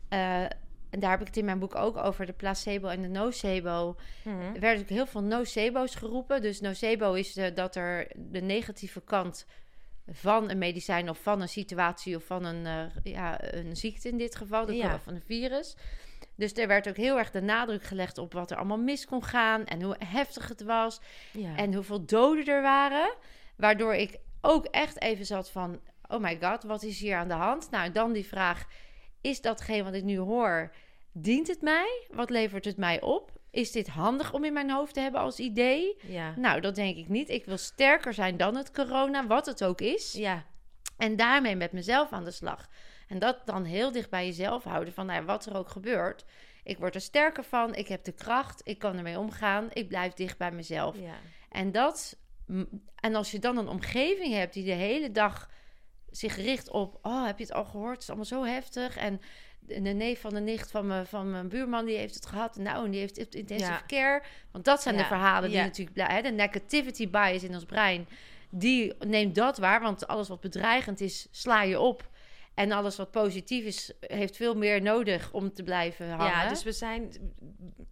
[0.09, 0.43] eh,
[0.89, 3.95] en daar heb ik het in mijn boek ook over, de placebo en de nocebo.
[4.23, 4.39] Mhm.
[4.53, 6.41] Er werden ook heel veel nocebo's geroepen.
[6.41, 9.45] Dus nocebo is dat er de negatieve kant
[10.11, 14.17] van een medicijn of van een situatie of van een, eh, ja, een ziekte in
[14.17, 14.99] dit geval, de, Ja.
[14.99, 15.75] van een virus.
[16.39, 19.23] Dus er werd ook heel erg de nadruk gelegd op wat er allemaal mis kon
[19.23, 20.99] gaan en hoe heftig het was.
[21.31, 21.55] Ja.
[21.55, 23.13] En hoeveel doden er waren.
[23.57, 25.79] Waardoor ik ook echt even zat van...
[26.07, 27.71] Oh my god, wat is hier aan de hand?
[27.71, 28.67] Nou, dan die vraag...
[29.21, 30.73] Is datgene wat ik nu hoor...
[31.11, 32.07] Dient het mij?
[32.09, 33.31] Wat levert het mij op?
[33.51, 35.97] Is dit handig om in mijn hoofd te hebben als idee?
[36.01, 36.33] ja.
[36.35, 37.29] Nou, dat denk ik niet.
[37.29, 40.13] Ik wil sterker zijn dan het corona, wat het ook is.
[40.13, 40.45] Ja.
[40.97, 42.67] En daarmee met mezelf aan de slag.
[43.09, 44.93] En dat dan heel dicht bij jezelf houden.
[44.93, 46.25] Van nou wat er ook gebeurt.
[46.63, 47.75] Ik word er sterker van.
[47.75, 48.61] Ik heb de kracht.
[48.63, 49.67] Ik kan ermee omgaan.
[49.73, 50.95] Ik blijf dicht bij mezelf.
[50.99, 51.15] ja.
[51.49, 52.17] En dat.
[52.95, 55.49] En als je dan een omgeving hebt die de hele dag
[56.09, 56.99] zich richt op.
[57.01, 57.93] Oh, heb je het al gehoord?
[57.93, 58.97] Het is allemaal zo heftig.
[58.97, 59.21] En
[59.59, 62.55] de neef van de nicht van mijn, van mijn buurman die heeft het gehad.
[62.57, 63.83] Nou, en die heeft het intensive Ja.
[63.87, 64.23] care.
[64.51, 65.63] Want dat zijn de verhalen die ja.
[65.63, 68.07] natuurlijk blij- hè, De negativity bias in ons brein.
[68.49, 69.81] Die neemt dat waar.
[69.81, 72.09] Want alles wat bedreigend is, sla je op.
[72.53, 76.25] En alles wat positief is, heeft veel meer nodig om te blijven hangen.
[76.25, 77.11] ja, dus we zijn,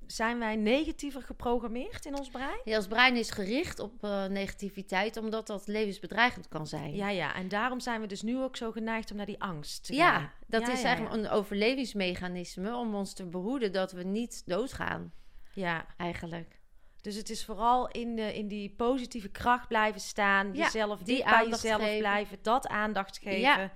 [0.07, 2.59] zijn wij negatiever geprogrammeerd in ons brein?
[2.63, 6.95] Ja, ons brein is gericht op eh, negativiteit, omdat dat levensbedreigend kan zijn.
[6.95, 7.35] Ja, ja.
[7.35, 10.11] En daarom zijn we dus nu ook zo geneigd om naar die angst te Ja,
[10.19, 10.31] gaan.
[10.47, 15.13] dat Ja, is ja, eigenlijk een overlevingsmechanisme om ons te behoeden dat we niet doodgaan,
[15.53, 16.59] Ja, eigenlijk.
[17.01, 20.47] dus het is vooral in, de, in die positieve kracht blijven staan.
[20.53, 21.97] Ja, jezelf die bij jezelf geven.
[21.97, 22.37] blijven.
[22.41, 23.71] Dat aandacht geven.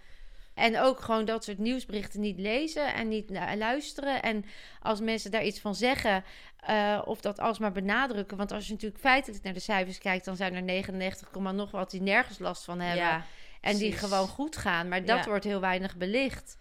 [0.54, 4.22] En ook gewoon dat soort nieuwsberichten niet lezen en niet luisteren.
[4.22, 4.46] En
[4.82, 6.24] als mensen daar iets van zeggen,
[6.60, 8.38] eh, of dat alsmaar benadrukken.
[8.38, 11.72] Want als je natuurlijk feitelijk naar de cijfers kijkt, dan zijn er 99, komma nog
[11.72, 13.04] wat die nergens last van hebben.
[13.06, 13.26] Ja,
[13.62, 14.88] En die gewoon goed gaan.
[14.88, 15.26] Maar dat Ja.
[15.30, 16.58] wordt heel weinig belicht.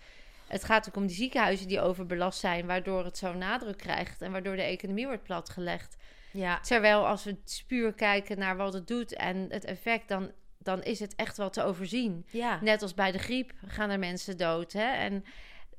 [0.46, 4.32] Het gaat ook om die ziekenhuizen die overbelast zijn, waardoor het zo'n nadruk krijgt en
[4.32, 5.96] waardoor de economie wordt platgelegd.
[6.30, 6.60] ja.
[6.60, 10.30] Terwijl als we spuur kijken naar wat het doet en het effect, dan,
[10.62, 12.26] dan is het echt wel te overzien.
[12.30, 12.58] ja.
[12.62, 14.72] Net als bij de griep gaan er mensen dood.
[14.72, 14.90] Hè?
[14.92, 15.24] En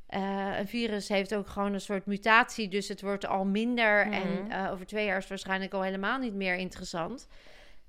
[0.05, 4.05] eh, een virus heeft ook gewoon een soort mutatie, dus het wordt al minder.
[4.07, 4.13] Mhm.
[4.13, 7.27] En eh, over twee jaar is het waarschijnlijk al helemaal niet meer interessant.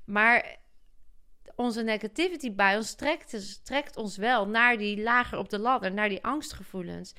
[0.04, 0.56] Maar
[1.54, 5.92] onze negativity bij ons trekt, dus- trekt ons wel naar die lager op de ladder,
[5.92, 7.12] naar die angstgevoelens.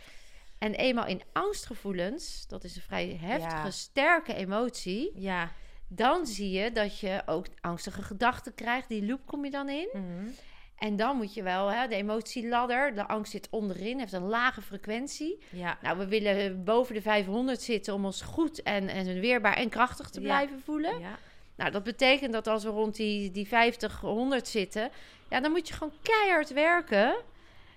[0.58, 3.72] En eenmaal in angstgevoelens, dat is een vrij heftige, Ja.
[3.72, 5.52] sterke emotie, Ja.
[5.96, 8.88] Dan zie je dat je ook angstige gedachten krijgt.
[8.88, 9.90] Die loop kom je dan in.
[9.94, 10.28] Mhm.
[10.78, 14.62] En dan moet je wel, hè, de emotieladder, de angst zit onderin, heeft een lage
[14.62, 15.40] frequentie.
[15.50, 15.78] Ja.
[15.82, 20.10] Nou, we willen boven de 500 zitten om ons goed en, en weerbaar en krachtig
[20.10, 20.26] te Ja.
[20.28, 21.00] blijven voelen.
[21.00, 21.18] Ja.
[21.56, 24.90] Nou, dat betekent dat als we rond die, die 50, 100 zitten,
[25.30, 27.16] ja, dan moet je gewoon keihard werken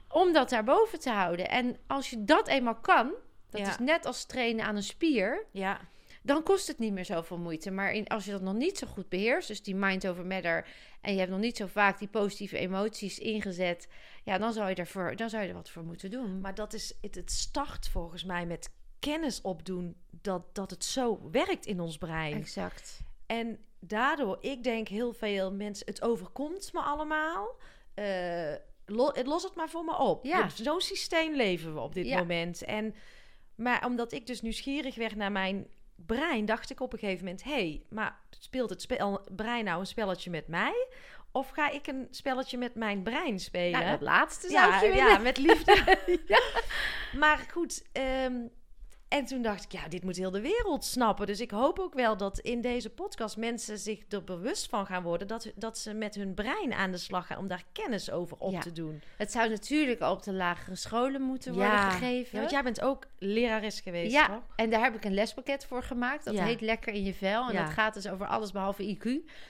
[0.09, 1.49] om dat daarboven te houden.
[1.49, 3.13] En als je dat eenmaal kan,
[3.51, 3.69] dat Ja.
[3.69, 5.81] is net als trainen aan een spier, Ja.
[6.27, 7.71] Dan kost het niet meer zoveel moeite.
[7.71, 10.67] Maar in, als je dat nog niet zo goed beheerst, dus die mind over matter,
[11.01, 13.89] en je hebt nog niet zo vaak die positieve emoties ingezet,
[14.25, 16.41] ja, dan zou je, ervoor, dan zou je er wat voor moeten doen.
[16.41, 21.29] Maar dat is, het, het start volgens mij met kennis opdoen dat, dat het zo
[21.31, 22.35] werkt in ons brein.
[22.37, 23.01] Exact.
[23.27, 27.57] En daardoor, ik denk heel veel mensen, het overkomt me allemaal.
[28.87, 30.25] Lo- het los het maar voor me op.
[30.25, 30.49] Ja.
[30.49, 32.19] Zo'n systeem leven we op dit Ja.
[32.19, 32.63] moment.
[32.63, 32.95] En,
[33.55, 37.45] maar omdat ik dus nieuwsgierig werd naar mijn brein, dacht ik op een gegeven moment:
[37.45, 40.89] hé, hey, maar speelt het spel, brein nou een spelletje met mij?
[41.33, 43.81] Of ga ik een spelletje met mijn brein spelen?
[43.81, 45.99] Nou, dat laatste zou ja, je ja, met liefde.
[47.19, 48.35] Maar goed, ehm,
[49.17, 51.27] En toen dacht ik, ja, dit moet heel de wereld snappen.
[51.27, 55.03] Dus ik hoop ook wel dat in deze podcast mensen zich er bewust van gaan
[55.03, 58.37] worden dat, dat ze met hun brein aan de slag gaan om daar kennis over
[58.37, 59.03] op te doen.
[59.17, 62.31] Het zou natuurlijk op de lagere scholen moeten worden gegeven.
[62.33, 64.13] Ja, want jij bent ook lerares geweest.
[64.13, 64.43] Ja, toch?
[64.57, 66.25] en daar heb ik een lespakket voor gemaakt.
[66.25, 67.49] Dat heet Lekker in je vel.
[67.49, 69.05] En dat gaat dus over alles behalve IQ.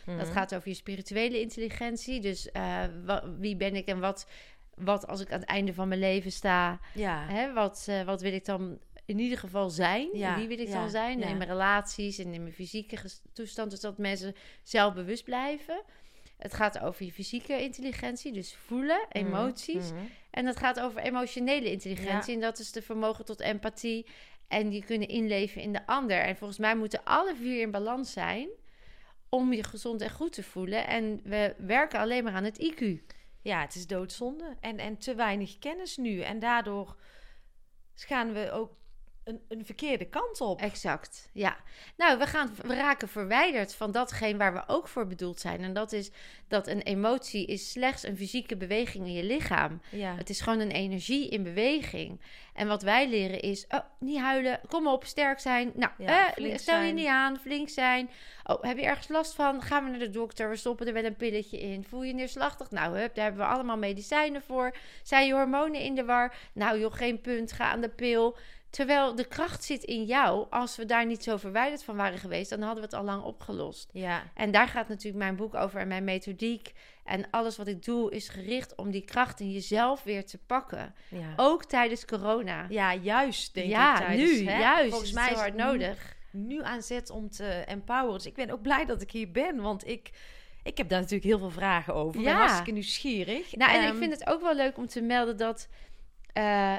[0.04, 0.32] Dat mhm.
[0.32, 2.20] gaat over je spirituele intelligentie.
[2.20, 2.82] Dus uh,
[3.38, 4.26] wie ben ik en wat
[4.74, 7.26] wat als ik aan het einde van mijn leven sta, ja.
[7.26, 10.08] hè, wat, uh, wat wil ik dan in ieder geval zijn?
[10.12, 10.36] Ja.
[10.36, 11.20] Wie wil ik dan zijn?
[11.22, 12.98] In mijn relaties en in mijn fysieke
[13.32, 13.70] toestand.
[13.70, 15.82] Dus dat mensen zelfbewust blijven.
[16.36, 19.26] Het gaat over je fysieke intelligentie, dus voelen, mhm.
[19.26, 19.90] emoties.
[19.92, 22.34] Mm En het gaat over emotionele intelligentie.
[22.34, 24.06] En dat is de vermogen tot empathie
[24.48, 26.18] en je kunnen inleven in de ander.
[26.18, 28.48] En volgens mij moeten alle vier in balans zijn
[29.28, 30.86] om je gezond en goed te voelen.
[30.86, 33.14] En we werken alleen maar aan het IQ
[33.46, 34.56] ja, het is doodzonde.
[34.60, 36.20] En, en te weinig kennis nu.
[36.20, 36.96] En daardoor
[37.94, 38.72] gaan we ook
[39.26, 40.60] een, een verkeerde kant op.
[40.60, 41.56] Exact, ja.
[41.96, 45.60] Nou, we, gaan, we raken verwijderd van datgene waar we ook voor bedoeld zijn.
[45.60, 46.10] En dat is
[46.48, 49.80] dat een emotie is slechts een fysieke beweging in je lichaam.
[49.90, 50.14] Ja.
[50.14, 52.20] Het is gewoon een energie in beweging.
[52.54, 55.72] En wat wij leren is, oh, niet huilen, kom op, sterk zijn.
[55.74, 58.10] Nou, eh, stel je niet aan, flink zijn.
[58.44, 59.62] Oh, heb je ergens last van?
[59.62, 61.84] Gaan we naar de dokter, we stoppen er wel een pilletje in.
[61.84, 62.70] Voel je neerslachtig?
[62.70, 64.76] Nou, hup, daar hebben we allemaal medicijnen voor.
[65.02, 66.34] Zijn je hormonen in de war?
[66.52, 68.36] Nou joh, geen punt, ga aan de pil.
[68.76, 70.46] Terwijl de kracht zit in jou.
[70.50, 73.22] Als we daar niet zo verwijderd van waren geweest, dan hadden we het al lang
[73.22, 73.90] opgelost.
[73.92, 74.22] Ja.
[74.34, 76.72] En daar gaat natuurlijk mijn boek over en mijn methodiek.
[77.04, 80.94] En alles wat ik doe is gericht om die kracht in jezelf weer te pakken.
[81.08, 81.32] Ja.
[81.36, 82.66] Ook tijdens corona.
[82.68, 84.06] Ja, juist denk ja, ik.
[84.06, 84.90] Tijdens, nu, juist.
[84.90, 86.16] Volgens mij is het hard nodig.
[86.30, 88.14] Nu aan zet om te empoweren.
[88.14, 90.10] Dus ik ben ook blij dat ik hier ben, want ik
[90.62, 92.20] ik heb daar natuurlijk heel veel vragen over.
[92.20, 92.26] Ja.
[92.26, 93.56] Ik ben hartstikke nieuwsgierig.
[93.56, 95.68] Nou, en ik ehm, vind het ook wel leuk om te melden dat
[96.34, 96.76] uh,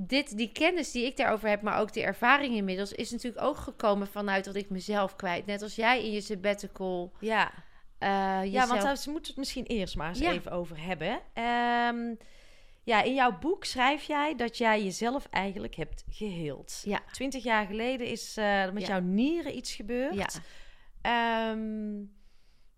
[0.00, 3.56] dit, die kennis die ik daarover heb, maar ook de ervaring inmiddels, is natuurlijk ook
[3.56, 5.46] gekomen vanuit dat ik mezelf kwijt.
[5.46, 7.12] Net als jij in je sabbatical.
[7.20, 7.52] Ja.
[8.00, 11.12] Uh, ja, want daar moeten het misschien eerst maar eens even over hebben.
[11.12, 12.18] Um,
[12.82, 16.82] ja, in jouw boek schrijf jij dat jij jezelf eigenlijk hebt geheeld.
[16.84, 17.02] Ja.
[17.12, 20.40] Twintig jaar geleden is uh, met jouw nieren iets gebeurd.
[21.02, 21.50] Ja.
[21.50, 22.12] Um,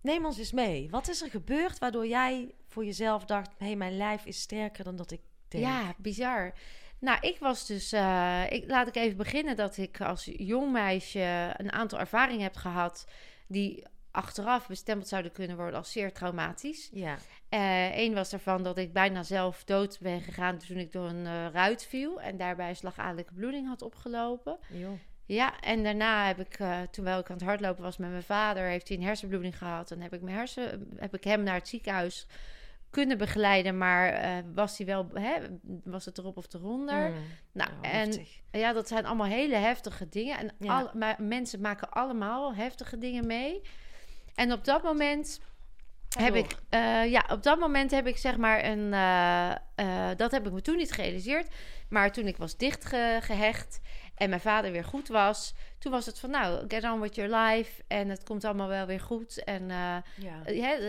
[0.01, 0.91] neem ons eens mee.
[0.91, 4.85] Wat is er gebeurd waardoor jij voor jezelf dacht: hé, hey, mijn lijf is sterker
[4.85, 5.65] dan dat ik denk?
[5.65, 6.55] Ja, bizar.
[6.99, 7.93] Nou, ik was dus.
[7.93, 12.57] Uh, ik, laat ik even beginnen dat ik als jong meisje een aantal ervaringen heb
[12.57, 13.07] gehad.
[13.49, 13.85] die
[14.17, 16.91] achteraf bestempeld zouden kunnen worden als zeer traumatisch.
[16.93, 17.17] Ja.
[17.49, 21.25] Eén eh, was ervan dat ik bijna zelf dood ben gegaan toen ik door een
[21.25, 24.59] uh, ruit viel en daarbij slagadelijke bloeding had opgelopen.
[24.69, 24.99] Jo.
[25.27, 28.69] Ja, en daarna heb ik, uh, terwijl ik aan het hardlopen was met mijn vader,
[28.69, 29.91] heeft hij een hersenbloeding gehad.
[29.91, 32.27] En heb ik, mijn hersen, heb ik hem naar het ziekenhuis
[32.97, 35.33] kunnen begeleiden, maar uh, was hij wel, hè,
[35.85, 37.11] was het erop of eronder?
[37.11, 37.17] Mm,
[37.53, 40.39] nou, en ja, dat zijn allemaal hele heftige dingen.
[40.39, 40.81] En ja.
[40.81, 43.63] al, maar mensen maken allemaal heftige dingen mee.
[44.35, 45.41] En op dat moment
[46.19, 50.47] heb ik, uh, ja, op dat moment heb ik zeg maar een, uh, dat heb
[50.47, 51.55] ik me toen niet gerealiseerd.
[51.89, 53.81] Maar toen ik was dichtgehecht
[54.15, 57.37] en mijn vader weer goed was, toen was het van nou, get on with your
[57.37, 60.43] life en het komt allemaal wel weer goed en ja.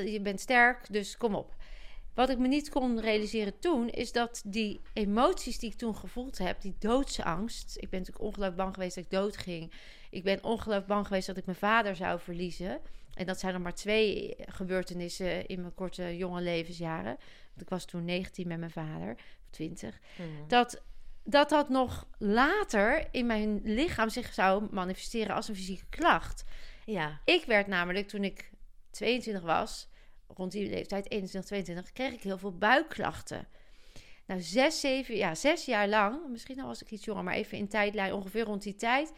[0.05, 1.55] je bent sterk, dus kom op.
[2.17, 6.37] Wat ik me niet kon realiseren toen, is dat die emoties die ik toen gevoeld
[6.37, 7.75] heb, die doodsangst.
[7.75, 9.73] Ik ben natuurlijk ongelooflijk bang geweest dat ik dood ging.
[10.09, 12.79] Ik ben ongelooflijk bang geweest dat ik mijn vader zou verliezen.
[13.13, 17.17] En dat zijn er maar twee gebeurtenissen in mijn korte jonge levensjaren.
[17.47, 19.99] Want ik was toen 19 met mijn vader, of 20.
[20.15, 20.27] Mhm.
[20.47, 20.83] Dat,
[21.23, 26.43] dat dat nog later in mijn lichaam zich zou manifesteren als een fysieke klacht.
[26.85, 27.21] Ja.
[27.25, 28.51] Ik werd namelijk toen ik
[28.91, 29.89] 22 was
[30.27, 33.47] rond die leeftijd, 21, 22, kreeg ik heel veel buikklachten.
[34.25, 37.57] Nou, zes, zeven, ja, zes jaar lang, misschien al was ik iets jonger, maar even
[37.57, 39.13] in tijdlijn, ongeveer rond die tijd,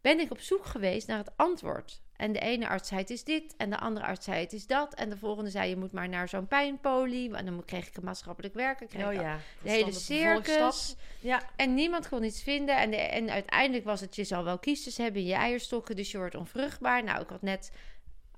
[0.00, 2.00] ben ik op zoek geweest naar het antwoord.
[2.18, 4.66] En de ene arts zei het is dit, en de andere arts zei het is
[4.66, 4.94] dat.
[4.94, 7.34] En de volgende zei je moet maar naar zo'n pijnpolie.
[7.34, 10.96] En dan kreeg ik een maatschappelijk werken, kreeg oh ja, de hele circus.
[11.20, 11.42] Ja.
[11.56, 12.76] En niemand kon iets vinden.
[12.76, 16.10] En, de, en uiteindelijk was het, je zal wel kiezers hebben in je eierstokken, dus
[16.10, 17.04] je wordt onvruchtbaar.
[17.04, 17.70] Nou, ik had net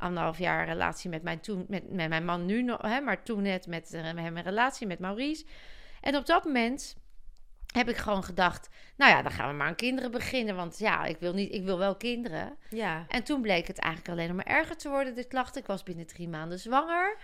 [0.00, 3.42] anderhalf jaar relatie met mijn, toen, met, met mijn man nu nog, hè, maar toen
[3.42, 5.44] net met uh, hem een relatie met Maurice.
[6.00, 6.96] En op dat moment
[7.72, 11.04] heb ik gewoon gedacht, nou ja, dan gaan we maar aan kinderen beginnen, want ja,
[11.04, 12.56] ik wil niet, ik wil wel kinderen.
[12.70, 13.04] Ja.
[13.08, 15.60] En toen bleek het eigenlijk alleen maar erger te worden, de klachten.
[15.60, 17.16] Ik was binnen drie maanden zwanger.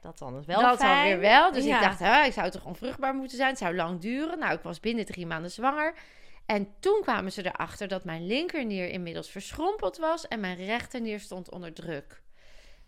[0.00, 1.52] Dat dan wel Dat dan weer wel.
[1.52, 3.48] Dus ik dacht, hè, ik zou toch onvruchtbaar moeten zijn.
[3.48, 4.38] Het zou lang duren.
[4.38, 5.94] Nou, ik was binnen drie maanden zwanger.
[6.46, 11.50] En toen kwamen ze erachter dat mijn linkernier inmiddels verschrompeld was en mijn rechternier stond
[11.50, 12.22] onder druk.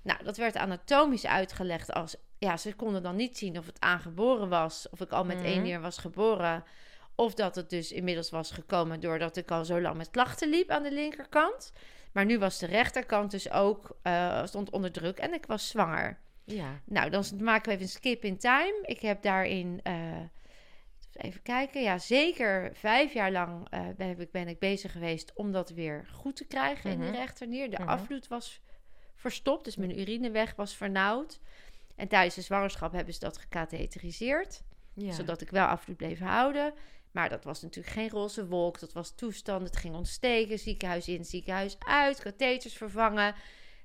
[0.03, 2.16] Nou, dat werd anatomisch uitgelegd als...
[2.38, 4.88] Ja, ze konden dan niet zien of het aangeboren was...
[4.90, 5.62] of ik al met één mhm.
[5.62, 6.64] nier was geboren...
[7.19, 10.71] Of dat het dus inmiddels was gekomen doordat ik al zo lang met klachten liep
[10.71, 11.73] aan de linkerkant.
[12.12, 16.19] Maar nu was de rechterkant dus ook uh, stond onder druk en ik was zwanger.
[16.45, 16.81] Ja.
[16.85, 18.79] Nou, dan maken we even een skip in time.
[18.83, 19.95] Ik heb daarin, uh,
[21.17, 25.53] even kijken, ja, zeker vijf jaar lang uh, ben, ik, ben ik bezig geweest om
[25.53, 27.15] dat weer goed te krijgen in de Mhm.
[27.15, 27.71] rechternier.
[27.71, 27.89] De Mhm.
[27.89, 28.61] afvloed was
[29.15, 31.41] verstopt, dus mijn urineweg was vernauwd.
[31.97, 34.63] En tijdens de zwangerschap hebben ze dat gecatheteriseerd,
[34.95, 35.13] ja.
[35.13, 36.73] zodat ik wel afvloed bleef houden.
[37.11, 41.25] Maar dat was natuurlijk geen roze wolk, dat was toestand, het ging ontsteken, ziekenhuis in,
[41.25, 43.35] ziekenhuis uit, katheters vervangen.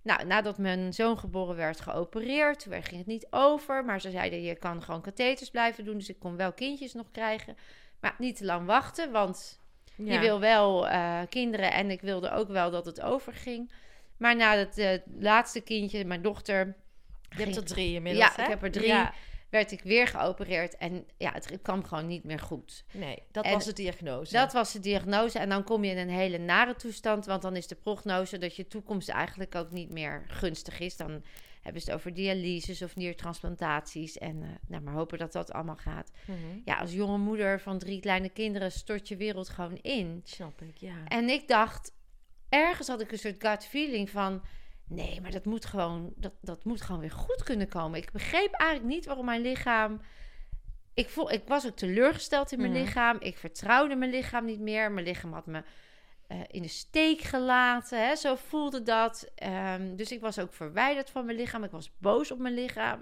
[0.04, 2.60] Nou, nadat mijn zoon geboren werd, geopereerd.
[2.60, 3.86] Toen ging het niet over.
[3.86, 5.98] Maar ze zeiden, je kan gewoon katheters blijven doen.
[5.98, 7.56] Dus ik kon wel kindjes nog krijgen.
[8.00, 9.60] Maar niet te lang wachten, want
[9.96, 10.14] Ja.
[10.14, 11.72] je wil wel eh, kinderen.
[11.74, 13.72] En ik wilde ook wel dat het overging.
[14.18, 16.58] Maar na het eh, laatste kindje, mijn dochter...
[17.30, 18.44] Je hebt ging- er drie inmiddels, Ja, hè?
[18.44, 18.88] ik heb er drie.
[18.88, 19.14] Ja.
[19.52, 20.78] Werd ik weer geopereerd.
[20.78, 22.84] En ja, het kwam gewoon niet meer goed.
[22.92, 24.34] Nee, dat En was de diagnose.
[24.34, 25.40] Dat was de diagnose.
[25.40, 27.26] En dan kom je in een hele nare toestand.
[27.26, 30.98] Want dan is de prognose dat je toekomst eigenlijk ook niet meer gunstig is.
[30.98, 31.24] Dan
[31.62, 34.18] hebben ze het over dialyses of niertransplantaties.
[34.18, 36.12] En eh, nou, maar hopen dat dat allemaal gaat.
[36.26, 36.38] Mhm.
[36.66, 40.22] Ja, als jonge moeder van drie kleine kinderen stort je wereld gewoon in.
[40.24, 40.96] Snap ik, ja.
[41.08, 41.92] En ik dacht,
[42.50, 44.42] ergens had ik een soort gut feeling van...
[44.94, 48.00] Nee, maar dat moet, gewoon, dat, dat moet gewoon weer goed kunnen komen.
[48.00, 50.02] Ik begreep eigenlijk niet waarom mijn lichaam...
[50.94, 52.82] Ik, voel, ik was ook teleurgesteld in mijn Mhm.
[52.82, 53.18] lichaam.
[53.20, 54.92] Ik vertrouwde mijn lichaam niet meer.
[54.92, 55.64] Mijn lichaam had me
[56.28, 58.08] eh, in de steek gelaten.
[58.08, 58.16] Hè?
[58.16, 59.32] Zo voelde dat.
[59.36, 61.64] Ehm, dus ik was ook verwijderd van mijn lichaam.
[61.64, 63.02] Ik was boos op mijn lichaam.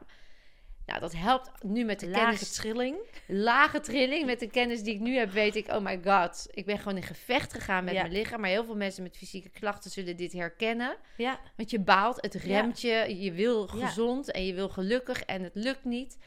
[0.90, 2.96] Nou, dat helpt nu met de Lage kennis trilling.
[3.28, 4.26] lage trilling.
[4.26, 6.48] Met de kennis die ik nu heb, weet ik, oh my god.
[6.52, 8.02] Ik ben gewoon in gevecht gegaan met Ja.
[8.02, 8.42] mijn lichaam.
[8.42, 10.98] Maar heel veel mensen met fysieke klachten zullen dit herkennen.
[11.18, 11.40] Ja.
[11.58, 13.16] Want je baalt, het remt je.
[13.20, 13.86] Je wil Ja.
[13.88, 16.18] gezond en je wil gelukkig en het lukt niet.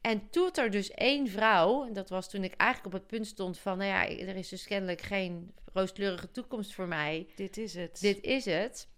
[0.00, 3.26] En toen er dus één vrouw, en dat was toen ik eigenlijk op het punt
[3.26, 7.26] stond van, nou ja, er is dus kennelijk geen rooskleurige toekomst voor mij.
[7.36, 8.00] Dit is het.
[8.00, 8.88] Dit is het.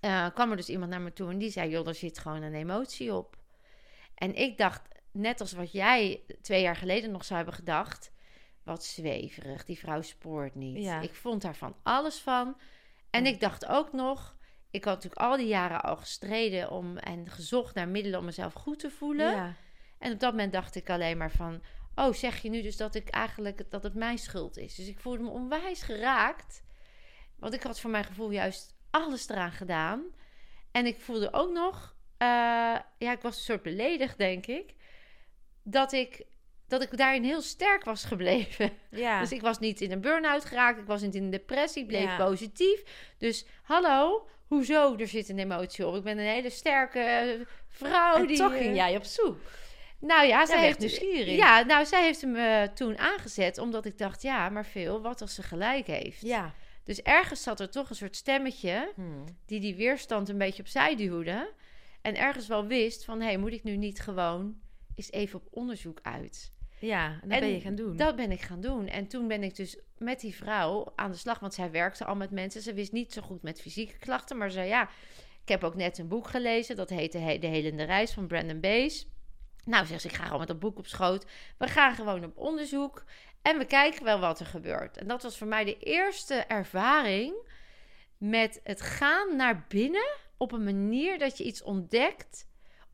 [0.00, 2.42] Eh, kwam er dus iemand naar me toe en die zei, joh, er zit gewoon
[2.42, 3.36] een emotie op.
[4.18, 8.12] En ik dacht, net als wat jij twee jaar geleden nog zou hebben gedacht,
[8.62, 10.84] wat zweverig, die vrouw spoort niet.
[10.84, 11.00] Ja.
[11.00, 12.56] Ik vond daar van alles van.
[13.10, 13.30] En Ja.
[13.30, 14.36] ik dacht ook nog,
[14.70, 18.52] ik had natuurlijk al die jaren al gestreden om en gezocht naar middelen om mezelf
[18.52, 19.30] goed te voelen.
[19.30, 19.54] Ja.
[19.98, 21.62] En op dat moment dacht ik alleen maar van...
[21.94, 24.74] Oh, zeg je nu dus dat ik eigenlijk dat het mijn schuld is?
[24.74, 26.62] Dus ik voelde me onwijs geraakt.
[27.36, 30.04] Want ik had voor mijn gevoel juist alles eraan gedaan.
[30.70, 31.96] En ik voelde ook nog...
[32.18, 32.26] eh,
[32.98, 34.74] ja, ik was een soort beledigd, denk ik.
[35.62, 36.22] Dat ik,
[36.68, 38.70] dat ik daarin heel sterk was gebleven.
[38.90, 39.20] Ja.
[39.22, 40.78] Dus ik was niet in een burn-out geraakt.
[40.78, 41.82] Ik was niet in een depressie.
[41.82, 42.16] Ik bleef Ja.
[42.16, 42.82] positief.
[43.18, 44.96] Dus hallo, hoezo?
[44.96, 45.94] Er zit een emotie op.
[45.96, 48.16] Ik ben een hele sterke eh, vrouw.
[48.16, 49.38] en die, toch eh, ging jij op zoek.
[49.98, 51.36] nou ja, zij werd heeft nieuwsgierig.
[51.36, 55.34] Ja, nou, zij heeft hem toen aangezet, omdat ik dacht, ja, maar veel, wat als
[55.34, 56.20] ze gelijk heeft?
[56.20, 56.54] Ja.
[56.84, 59.24] Dus ergens zat er toch een soort stemmetje Hmm.
[59.46, 61.52] die die weerstand een beetje opzij duwde.
[62.08, 64.56] En ergens wel wist van, hé, hey, moet ik nu niet gewoon
[64.94, 66.52] eens even op onderzoek uit?
[66.80, 67.96] Ja, en dat En ben je gaan doen.
[67.96, 68.86] Dat ben ik gaan doen.
[68.86, 72.14] En toen ben ik dus met die vrouw aan de slag, want zij werkte al
[72.14, 72.62] met mensen.
[72.62, 74.88] Ze wist niet zo goed met fysieke klachten, maar zei, ja,
[75.42, 78.60] ik heb ook net een boek gelezen, dat heette He- De Helende Reis van Brandon
[78.60, 79.08] Bees.
[79.64, 81.26] Nou, zegt ze, ik ga gewoon met dat boek op schoot.
[81.58, 83.04] We gaan gewoon op onderzoek
[83.42, 84.96] en we kijken wel wat er gebeurt.
[84.96, 87.34] En dat was voor mij de eerste ervaring
[88.18, 92.46] met het gaan naar binnen op een manier dat je iets ontdekt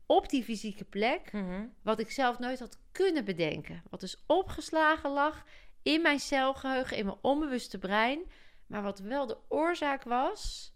[0.05, 1.65] op die fysieke plek, Mhm.
[1.81, 3.83] wat ik zelf nooit had kunnen bedenken.
[3.89, 5.43] Wat dus opgeslagen lag
[5.83, 8.19] in mijn celgeheugen, in mijn onbewuste brein,
[8.67, 10.73] maar wat wel de oorzaak was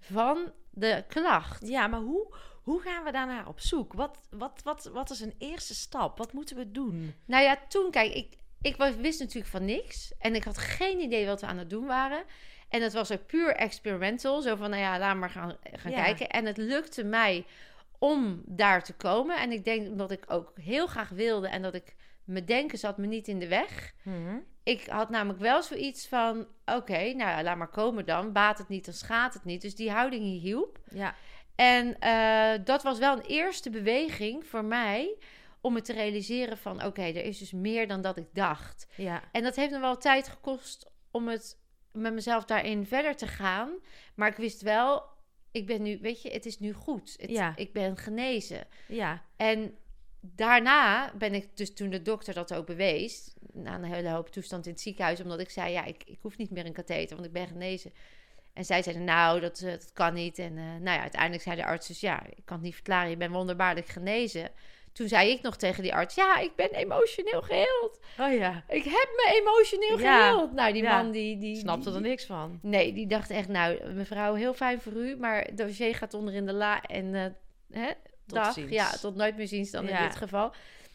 [0.00, 1.68] van de klacht.
[1.68, 3.92] Ja, maar hoe, hoe gaan we daarnaar op zoek?
[3.92, 6.18] Wat, wat, wat, wat is een eerste stap?
[6.18, 7.14] Wat moeten we doen?
[7.26, 10.12] Nou ja, toen, kijk, ik, ik wist natuurlijk van niks.
[10.18, 12.24] En ik had geen idee wat we aan het doen waren.
[12.72, 14.40] En het was ook puur experimental.
[14.40, 16.02] Zo van, nou ja, laat maar gaan, gaan Ja.
[16.02, 16.28] kijken.
[16.28, 17.44] En het lukte mij
[17.98, 19.40] om daar te komen.
[19.40, 21.94] En ik denk omdat ik ook heel graag wilde en dat ik...
[22.24, 23.92] Mijn denken zat me niet in de weg.
[24.02, 24.36] Mhm.
[24.62, 26.46] Ik had namelijk wel zoiets van...
[26.64, 28.32] Oké, nou ja, laat maar komen dan.
[28.32, 29.62] Baat het niet, dan schaadt het niet.
[29.62, 30.78] Dus die houding hielp.
[30.90, 31.14] Ja.
[31.54, 35.18] En eh, dat was wel een eerste beweging voor mij
[35.60, 38.86] om me te realiseren van oké, er is dus meer dan dat ik dacht.
[38.96, 39.22] Ja.
[39.32, 41.60] En dat heeft me wel tijd gekost om het
[41.92, 43.70] met mezelf daarin verder te gaan.
[44.14, 45.04] Maar ik wist wel,
[45.50, 47.14] ik ben nu, weet je, het is nu goed.
[47.20, 47.52] Het- Ja.
[47.56, 48.66] Ik ben genezen.
[48.88, 49.22] Ja.
[49.36, 49.74] En
[50.20, 54.66] daarna ben ik dus toen de dokter dat ook bewees, na een hele hoop toestand
[54.66, 57.26] in het ziekenhuis, omdat ik zei, ja, ik, ik hoef niet meer een katheter, want
[57.28, 57.92] ik ben genezen.
[58.52, 60.38] En zij zeiden, nou, dat, eh, dat kan niet.
[60.38, 63.10] En eh, nou ja, uiteindelijk zei de arts dus, ja, ik kan het niet verklaren,
[63.10, 64.50] je bent wonderbaarlijk genezen.
[64.92, 67.98] Toen zei ik nog tegen die arts, ja, ik ben emotioneel geheeld.
[68.18, 68.64] Oh ja.
[68.68, 70.18] Ik heb me emotioneel Ja.
[70.30, 70.52] geheeld.
[70.52, 71.02] Nou, die Ja.
[71.02, 71.38] man die...
[71.38, 72.58] die Snapte die- er niks van.
[72.62, 76.34] Nee, die dacht echt, nou, mevrouw, heel fijn voor u, maar het dossier gaat onder
[76.34, 77.26] in de la en eh,
[77.80, 77.90] hè,
[78.26, 78.52] dag.
[78.52, 78.70] ziens.
[78.70, 79.98] Ja, tot nooit meer ziens dan Ja.
[79.98, 80.52] in dit geval.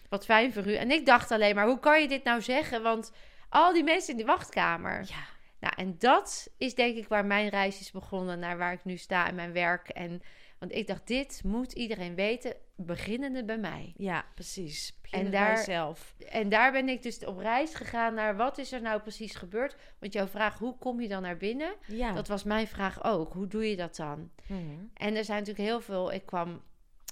[0.10, 0.76] Wat fijn voor u.
[0.76, 2.84] En ik dacht alleen maar, hoe kan je dit nou zeggen?
[2.84, 3.12] Want
[3.50, 5.00] al die mensen in die wachtkamer.
[5.08, 5.26] Ja.
[5.60, 8.98] Nou, en dat is denk ik waar mijn reis is begonnen naar waar ik nu
[8.98, 9.90] sta in mijn werk.
[9.90, 10.22] En,
[10.60, 13.94] want ik dacht, dit moet iedereen weten, beginnende bij mij.
[13.98, 14.96] Ja, precies.
[15.12, 16.16] En en daar- zelf.
[16.30, 19.76] En daar ben ik dus op reis gegaan naar wat is er nou precies gebeurd.
[20.00, 21.74] Want jouw vraag, hoe kom je dan naar binnen?
[21.88, 22.14] Ja.
[22.14, 23.34] Dat was mijn vraag ook.
[23.34, 24.30] Hoe doe je dat dan?
[24.48, 24.62] Mhm.
[24.94, 26.14] En er zijn natuurlijk heel veel.
[26.14, 26.62] Ik kwam.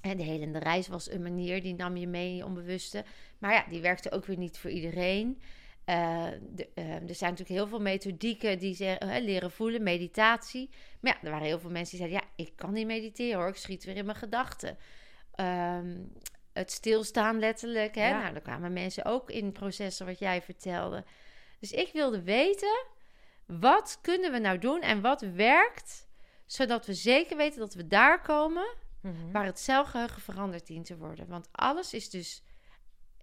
[0.02, 3.04] En de helende reis was een manier, die nam je mee in je onbewuste.
[3.38, 5.42] Maar ja, die werkte ook weer niet voor iedereen.
[5.86, 10.70] Eh, de- eh, er zijn natuurlijk heel veel methodieken die hè, leren voelen, meditatie.
[11.00, 13.48] Maar ja, er waren heel veel mensen die zeiden: Ja, ik kan niet mediteren hoor,
[13.48, 14.78] ik schiet weer in mijn gedachten.
[15.32, 15.98] Ehm,
[16.54, 17.96] het stilstaan letterlijk.
[17.96, 18.08] Hè?
[18.08, 18.20] Ja.
[18.20, 21.04] Nou, daar kwamen mensen ook in processen wat jij vertelde.
[21.60, 22.86] Dus ik wilde weten,
[23.46, 26.08] wat kunnen we nou doen en wat werkt,
[26.46, 29.32] zodat we zeker weten dat we daar komen Mhm.
[29.32, 31.28] waar het celgeheugen veranderd dient te worden.
[31.28, 32.44] Want alles is dus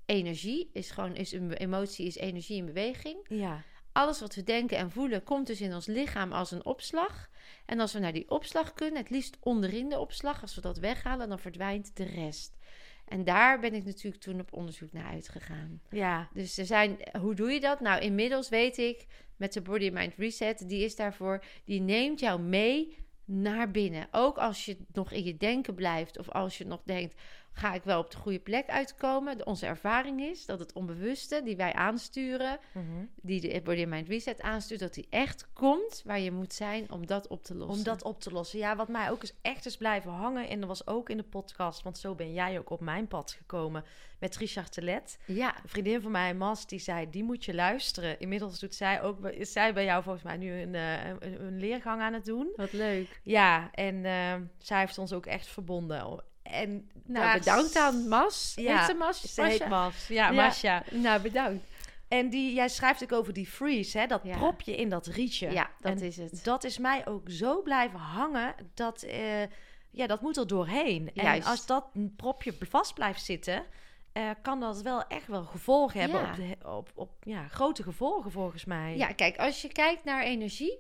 [0.07, 3.25] energie, is gewoon is een emotie, is energie in beweging.
[3.29, 3.63] Ja.
[3.93, 7.31] Alles wat we denken en voelen komt dus in ons lichaam als een opslag.
[7.67, 10.79] En als we naar die opslag kunnen, het liefst onderin de opslag, als we dat
[10.79, 12.57] weghalen, dan verdwijnt de rest.
[13.05, 15.81] En daar ben ik natuurlijk toen op onderzoek naar uitgegaan.
[15.91, 16.29] Ja.
[16.33, 17.81] Dus er zijn, hoe doe je dat?
[17.81, 22.41] Nou, inmiddels weet ik met de Body Mind Reset, die is daarvoor, die neemt jou
[22.41, 24.09] mee naar binnen.
[24.11, 27.21] Ook als je nog in je denken blijft of als je nog denkt,
[27.53, 29.39] ga ik wel op de goede plek uitkomen?
[29.39, 33.05] De- Onze ervaring is dat het onbewuste die wij aansturen, Mhm.
[33.23, 37.07] die de Body Mind Reset aanstuurt, dat die echt komt waar je moet zijn om
[37.07, 37.79] dat op te lossen.
[37.79, 38.59] Om dat op te lossen.
[38.59, 40.49] Ja, wat mij ook is echt is blijven hangen.
[40.49, 41.83] En dat was ook in de podcast.
[41.83, 43.85] Want zo ben jij ook op mijn pad gekomen.
[44.21, 45.19] Met Richard Telet.
[45.27, 47.11] Ja, Een vriendin van mij, Mas, die zei...
[47.11, 48.21] Die moet je luisteren.
[48.21, 49.27] Inmiddels doet zij ook...
[49.27, 52.53] Is zij bij jou volgens mij nu een, eh, een, een leergang aan het doen.
[52.57, 53.21] wat leuk.
[53.23, 56.23] Ja, en eh, zij heeft ons ook echt verbonden.
[56.53, 58.53] En Nou, bedankt aan Mas.
[58.57, 59.35] Ja, Heet ze Mas?
[59.35, 59.69] Ze heet?
[59.69, 60.09] Mas.
[60.09, 60.31] Ja, Ja.
[60.43, 60.83] Masha.
[60.91, 61.65] Nou, bedankt.
[62.09, 64.07] En die, jij schrijft ook over die freeze, hè?
[64.07, 64.37] Dat Ja.
[64.37, 65.51] propje in dat rietje.
[65.51, 66.45] Ja, dat En is het.
[66.45, 69.43] Dat is mij ook zo blijven hangen dat, eh,
[69.91, 71.11] ja, dat moet er doorheen.
[71.15, 71.47] En Juist.
[71.49, 71.85] als dat
[72.17, 73.65] propje vast blijft zitten,
[74.13, 76.31] eh, kan dat wel echt wel gevolgen hebben Ja.
[76.31, 78.97] op, de, op, op ja, grote gevolgen volgens mij.
[78.97, 80.79] Ja, kijk, als je kijkt naar energie,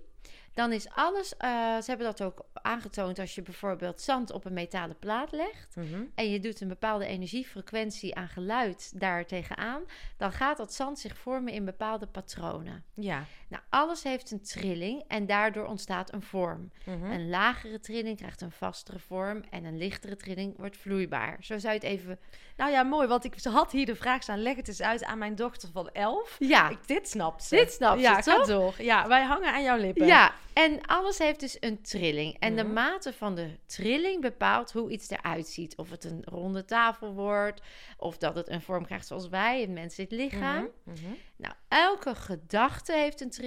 [0.55, 1.37] dan is alles.
[1.37, 5.77] eh, ze hebben dat ook aangetoond als je bijvoorbeeld zand op een metalen plaat legt.
[5.77, 6.03] Mhm.
[6.15, 9.83] En je doet een bepaalde energiefrequentie aan geluid daar tegenaan.
[10.17, 12.85] Dan gaat dat zand zich vormen in bepaalde patronen.
[12.95, 13.25] ja.
[13.53, 16.71] Nou, alles heeft een trilling en daardoor ontstaat een vorm.
[16.85, 17.05] Mhm.
[17.05, 21.37] Een lagere trilling krijgt een vastere vorm en een lichtere trilling wordt vloeibaar.
[21.41, 22.19] Zo zou je het even.
[22.57, 25.19] Nou ja, mooi, want ik had hier de vraag staan, leg het eens uit aan
[25.19, 26.37] mijn dochter van elf.
[26.39, 27.57] Ja, Ik, dit snapt ze.
[27.57, 28.79] Dit snapt ze, ja, toch?
[28.79, 30.07] Ja, wij hangen aan jouw lippen.
[30.07, 32.37] Ja, en alles heeft dus een trilling.
[32.39, 32.73] En de Mhm.
[32.73, 35.77] mate van de trilling bepaalt hoe iets eruit ziet.
[35.77, 37.63] Of het een ronde tafel wordt,
[37.97, 40.69] of dat het een vorm krijgt zoals wij, een menselijk lichaam.
[40.85, 40.97] Mhm.
[41.37, 43.42] Nou, elke gedachte heeft een trilling,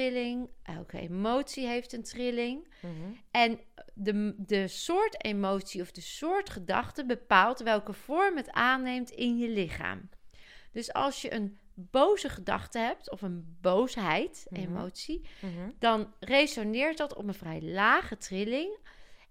[0.64, 2.68] elke emotie heeft een trilling.
[2.82, 2.94] Mhm.
[3.32, 3.60] En
[3.94, 9.50] de, de soort emotie of de soort gedachte bepaalt welke vorm het aanneemt in je
[9.50, 10.10] lichaam.
[10.72, 14.62] Dus als je een boze gedachte hebt of een boosheid, Mhm.
[14.62, 15.70] emotie, Mhm.
[15.80, 18.78] dan resoneert dat op een vrij lage trilling.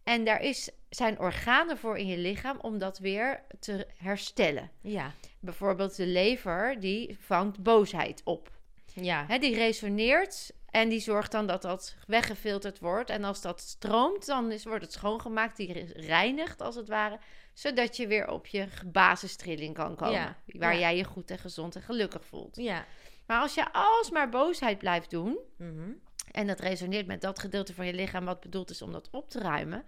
[0.02, 4.70] En daar is, zijn organen voor in je lichaam om dat weer te herstellen.
[4.80, 5.10] Ja.
[5.40, 8.52] Bijvoorbeeld de lever, die vangt boosheid op.
[8.94, 9.24] Ja.
[9.28, 13.10] Hè, die resoneert en die zorgt dan dat dat weggefilterd wordt.
[13.10, 17.18] En als dat stroomt, dan is, wordt het schoongemaakt, die re- reinigt als het ware.
[17.52, 20.14] Zodat je weer op je basistrilling kan komen.
[20.14, 20.78] Ja, Waar ja.
[20.80, 22.56] jij je goed en gezond en gelukkig voelt.
[22.56, 22.84] Ja.
[23.26, 25.90] Maar als je alsmaar boosheid blijft doen, Mhm.
[26.30, 29.30] en dat resoneert met dat gedeelte van je lichaam wat bedoeld is om dat op
[29.30, 29.84] te ruimen,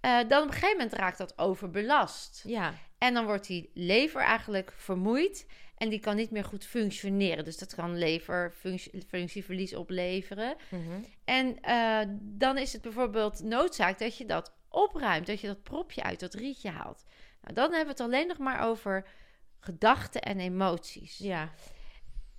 [0.00, 2.42] eh, dan op een gegeven moment raakt dat overbelast.
[2.46, 2.74] Ja.
[2.98, 5.46] En dan wordt die lever eigenlijk vermoeid
[5.76, 7.44] en die kan niet meer goed functioneren.
[7.44, 10.56] Dus dat kan leverfunctieverlies opleveren.
[10.68, 11.02] Mhm.
[11.24, 16.02] En eh, dan is het bijvoorbeeld noodzaak dat je dat opruimt, dat je dat propje
[16.02, 17.04] uit dat rietje haalt.
[17.40, 19.08] Nou, dan hebben we het alleen nog maar over
[19.60, 21.18] gedachten en emoties.
[21.18, 21.50] Ja.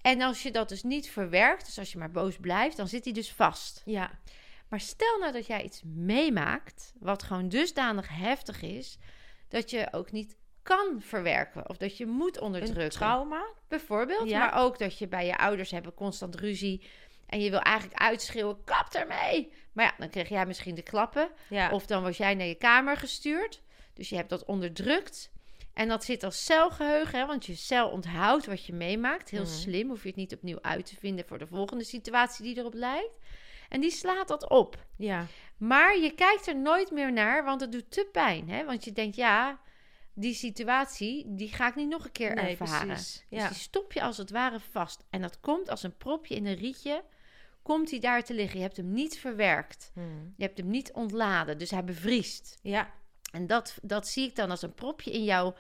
[0.02, 3.04] En als je dat dus niet verwerkt, dus als je maar boos blijft, dan zit
[3.04, 3.82] die dus vast.
[3.86, 4.20] Ja.
[4.68, 8.98] Maar stel nou dat jij iets meemaakt, wat gewoon dusdanig heftig is,
[9.48, 10.38] dat je ook niet
[10.76, 12.84] kan verwerken of dat je moet onderdrukken.
[12.84, 13.46] Een trauma?
[13.68, 14.40] Bijvoorbeeld, Ja.
[14.40, 16.88] maar ook dat je bij je ouders hebben constant ruzie
[17.28, 19.54] en je wil eigenlijk uitschreeuwen, kap ermee.
[19.74, 21.72] Maar ja, dan kreeg jij misschien de klappen Ja.
[21.72, 23.62] of dan was jij naar je kamer gestuurd.
[23.94, 25.32] Dus je hebt dat onderdrukt.
[25.74, 29.30] En dat zit als celgeheugen, hè, want je cel onthoudt wat je meemaakt.
[29.30, 29.52] Heel Mhm.
[29.52, 32.74] slim, hoef je het niet opnieuw uit te vinden voor de volgende situatie die erop
[32.74, 33.12] lijkt.
[33.70, 34.86] En die slaat dat op.
[34.98, 35.26] Ja.
[35.58, 38.50] Maar je kijkt er nooit meer naar, want het doet te pijn.
[38.50, 38.66] Hè?
[38.66, 39.60] Want je denkt, ja,
[40.20, 42.88] die situatie, die ga ik niet nog een keer Nee, ervaren.
[42.88, 43.26] precies.
[43.30, 43.48] Dus Ja.
[43.48, 45.04] die stop je als het ware vast.
[45.10, 47.04] En dat komt als een propje in een rietje,
[47.62, 48.58] komt hij daar te liggen.
[48.60, 49.92] Je hebt hem niet verwerkt.
[49.94, 50.34] Hmm.
[50.38, 52.60] Je hebt hem niet ontladen, dus hij bevriest.
[52.62, 52.94] Ja.
[53.32, 55.56] En dat, dat zie ik dan als een propje in jouw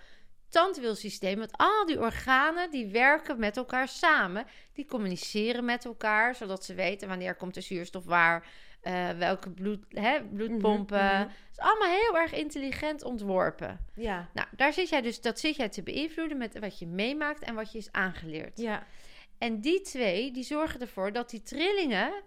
[0.49, 1.37] tandwielsysteem.
[1.37, 4.45] Want al die organen, die werken met elkaar samen.
[4.73, 8.47] Die communiceren met elkaar, zodat ze weten wanneer komt de zuurstof waar.
[8.87, 11.05] Eh, welke bloed, hè, bloedpompen.
[11.05, 11.21] Mhm, mhm.
[11.21, 13.85] Het is allemaal heel erg intelligent ontworpen.
[13.95, 14.29] Ja.
[14.33, 17.55] Nou, daar zit jij dus, dat zit jij te beïnvloeden met wat je meemaakt en
[17.55, 18.57] wat je is aangeleerd.
[18.57, 18.85] Ja.
[19.37, 22.23] En die twee, die zorgen ervoor dat die trillingen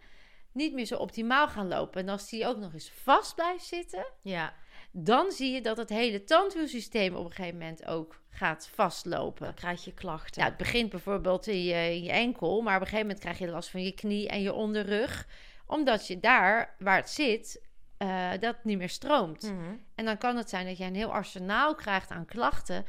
[0.52, 2.00] niet meer zo optimaal gaan lopen.
[2.00, 4.54] En als die ook nog eens vast blijft zitten, Ja.
[4.92, 9.44] dan zie je dat het hele tandwielsysteem op een gegeven moment ook gaat vastlopen.
[9.44, 10.42] Dan krijg je klachten.
[10.42, 13.38] Ja, het begint bijvoorbeeld in je, in je enkel, maar op een gegeven moment krijg
[13.38, 15.26] je last van je knie en je onderrug,
[15.70, 19.42] omdat je daar waar het zit, eh, dat niet meer stroomt.
[19.42, 19.76] Mhm.
[19.94, 22.84] En dan kan het zijn dat je een heel arsenaal krijgt aan klachten.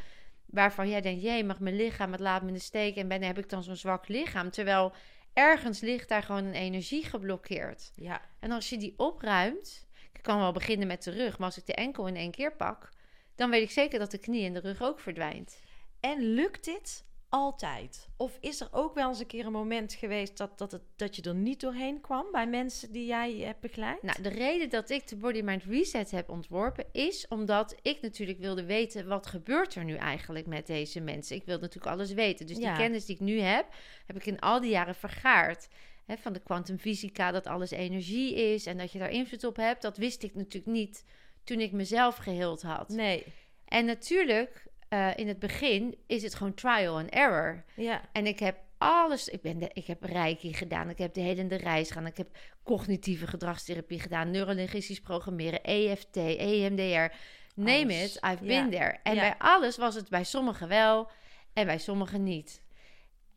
[0.45, 2.95] Waarvan jij denkt, jee, mag mijn lichaam, het laat me in de steek.
[2.95, 4.49] En ben, heb ik dan zo'n zwak lichaam?
[4.49, 4.93] Terwijl
[5.33, 7.91] ergens ligt daar gewoon een energie geblokkeerd.
[7.95, 8.21] Ja.
[8.39, 11.65] En als je die opruimt, ik kan wel beginnen met de rug, maar als ik
[11.65, 12.89] de enkel in één keer pak,
[13.35, 15.59] dan weet ik zeker dat de knie en de rug ook verdwijnt.
[15.99, 18.09] En lukt dit altijd?
[18.17, 21.15] Of is er ook wel eens een keer een moment geweest dat, dat, het, dat
[21.15, 24.01] je er niet doorheen kwam bij mensen die jij hebt begeleid?
[24.03, 28.39] Nou, de reden dat ik de Body Mind Reset heb ontworpen is omdat ik natuurlijk
[28.39, 31.35] wilde weten wat gebeurt er nu eigenlijk met deze mensen.
[31.35, 32.45] Ik wilde natuurlijk alles weten.
[32.47, 32.75] Dus die Ja.
[32.75, 33.65] kennis die ik nu heb,
[34.05, 35.67] heb ik in al die jaren vergaard.
[36.05, 39.81] Hè, van de kwantumfysica, dat alles energie is en dat je daar invloed op hebt,
[39.81, 41.05] dat wist ik natuurlijk niet
[41.43, 42.89] toen ik mezelf geheeld had.
[42.89, 43.23] Nee.
[43.65, 47.63] En natuurlijk, eh, in het begin is het gewoon trial and error.
[47.75, 48.01] Ja.
[48.11, 49.27] En ik heb alles.
[49.27, 50.89] Ik, ben de, ik heb Reiki gedaan.
[50.89, 52.05] Ik heb de helende reis gedaan.
[52.05, 54.31] Ik heb cognitieve gedragstherapie gedaan.
[54.31, 55.63] Neurolinguistisch programmeren.
[55.63, 57.13] EFT, EMDR.
[57.55, 58.15] Name Alles.
[58.15, 58.23] it.
[58.23, 58.61] I've Ja.
[58.61, 58.97] been there.
[59.03, 59.21] En Ja.
[59.21, 61.09] bij alles was het bij sommigen wel
[61.53, 62.61] en bij sommigen niet.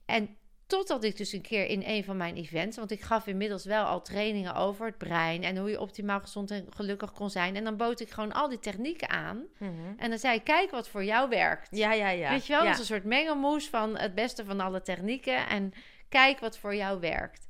[0.07, 0.37] En
[0.75, 2.77] totdat ik dus een keer in een van mijn events...
[2.77, 5.43] want ik gaf inmiddels wel al trainingen over het brein...
[5.43, 7.57] en hoe je optimaal gezond en gelukkig kon zijn.
[7.57, 9.45] En dan bood ik gewoon al die technieken aan.
[9.59, 9.71] Mhm.
[9.97, 11.69] En dan zei ik, kijk wat voor jou werkt.
[11.71, 12.31] Ja, ja, ja.
[12.31, 12.67] Weet je wel, Ja.
[12.67, 15.49] dat is een soort mengelmoes van het beste van alle technieken.
[15.49, 15.73] En
[16.09, 17.47] kijk wat voor jou werkt.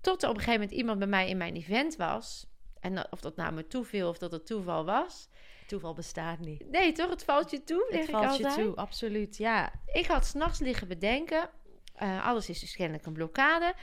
[0.00, 2.46] Tot er op een gegeven moment iemand bij mij in mijn event was.
[2.80, 5.28] En of dat nou me toeviel of dat het toeval was.
[5.66, 6.70] Toeval bestaat niet.
[6.70, 7.10] Nee, toch?
[7.10, 9.36] Het valt je toe, Het valt je toe, absoluut.
[9.36, 9.72] Ja.
[9.92, 11.50] Ik had s'nachts liggen bedenken.
[11.94, 13.74] Eh, alles is dus kennelijk een blokkade.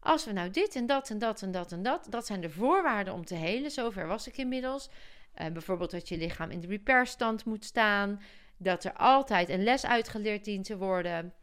[0.00, 2.06] Als we nou dit en dat en dat en dat en dat...
[2.10, 3.70] dat zijn de voorwaarden om te helen.
[3.70, 4.88] Zover was ik inmiddels.
[5.34, 8.22] Eh, bijvoorbeeld dat je lichaam in de repairstand moet staan.
[8.56, 11.34] Dat er altijd een les uitgeleerd dient te worden.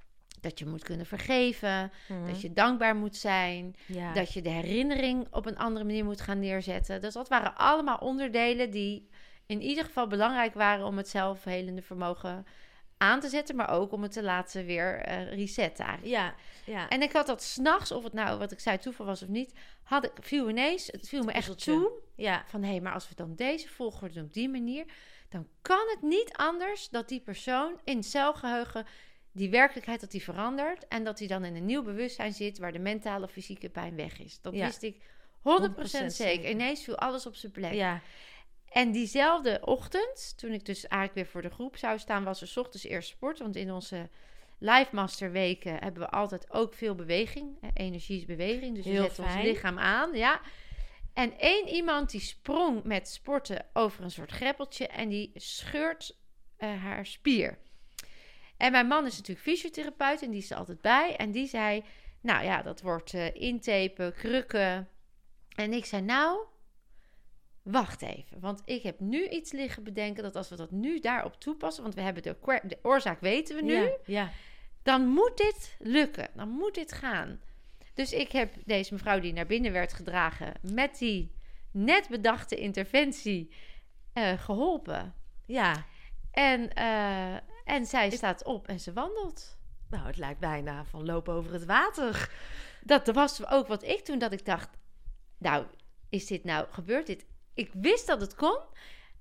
[0.42, 1.92] Dat je moet kunnen vergeven.
[2.08, 2.28] Mhm.
[2.28, 3.76] Dat je dankbaar moet zijn.
[3.86, 4.14] ja.
[4.14, 7.02] Dat je de herinnering op een andere manier moet gaan neerzetten.
[7.02, 9.10] Dus dat waren allemaal onderdelen die
[9.46, 12.46] in ieder geval belangrijk waren om het zelfhelende vermogen
[12.98, 16.14] aan te zetten, maar ook om het te laten weer eh, resetten eigenlijk.
[16.16, 16.36] ja,
[16.66, 16.90] ja.
[16.90, 19.54] En ik had dat s'nachts, of het nou wat ik zei toeval was of niet,
[19.84, 21.72] had ik, viel ineens, het viel me echt Puzzeltje.
[21.72, 22.44] toe, ja.
[22.48, 24.86] van hé, maar als we dan deze volgorde doen op die manier,
[25.30, 28.86] dan kan het niet anders dat die persoon in celgeheugen
[29.32, 32.72] die werkelijkheid dat die verandert en dat hij dan in een nieuw bewustzijn zit waar
[32.72, 34.42] de mentale of fysieke pijn weg is.
[34.42, 34.66] Dat Ja.
[34.66, 34.96] wist ik
[35.42, 36.12] 100%, 100% zeker.
[36.12, 36.50] zeker.
[36.50, 37.74] Ineens viel alles op zijn plek.
[37.74, 38.02] ja.
[38.70, 42.54] En diezelfde ochtend, toen ik dus eigenlijk weer voor de groep zou staan, was er
[42.56, 43.40] ochtends eerst sport.
[43.40, 44.10] Want in onze
[44.60, 47.58] Live Master weken hebben we altijd ook veel beweging.
[47.74, 48.76] Energie is beweging.
[48.76, 50.14] Dus we Heel zetten ons lichaam aan.
[50.14, 50.42] Ja.
[51.14, 56.18] En één iemand die sprong met sporten over een soort greppeltje en die scheurt
[56.58, 57.58] eh, haar spier.
[58.58, 61.16] En mijn man is natuurlijk fysiotherapeut en die is er altijd bij.
[61.16, 61.84] En die zei,
[62.22, 64.90] nou ja, dat wordt eh intapen, krukken.
[65.56, 66.40] En ik zei, nou,
[67.72, 68.40] wacht even.
[68.40, 71.84] Want ik heb nu iets liggen bedenken dat als we dat nu daarop toepassen...
[71.84, 73.74] want we hebben de, oorzaak weten we nu...
[73.74, 74.32] Ja, ja.
[74.84, 76.30] dan moet dit lukken.
[76.36, 77.40] Dan moet dit gaan.
[77.94, 80.54] Dus ik heb deze mevrouw die naar binnen werd gedragen...
[80.62, 81.32] met die
[81.72, 83.52] net bedachte interventie
[84.14, 85.14] eh, geholpen.
[85.46, 85.86] ja.
[86.32, 89.58] En, eh, en zij staat op en ze wandelt.
[89.90, 92.32] Nou, het lijkt bijna van lopen over het water.
[92.82, 94.70] Dat was ook wat ik toen dat ik dacht...
[95.38, 95.66] nou,
[96.10, 97.26] is dit nou, gebeurt dit?
[97.58, 98.58] Ik wist dat het kon.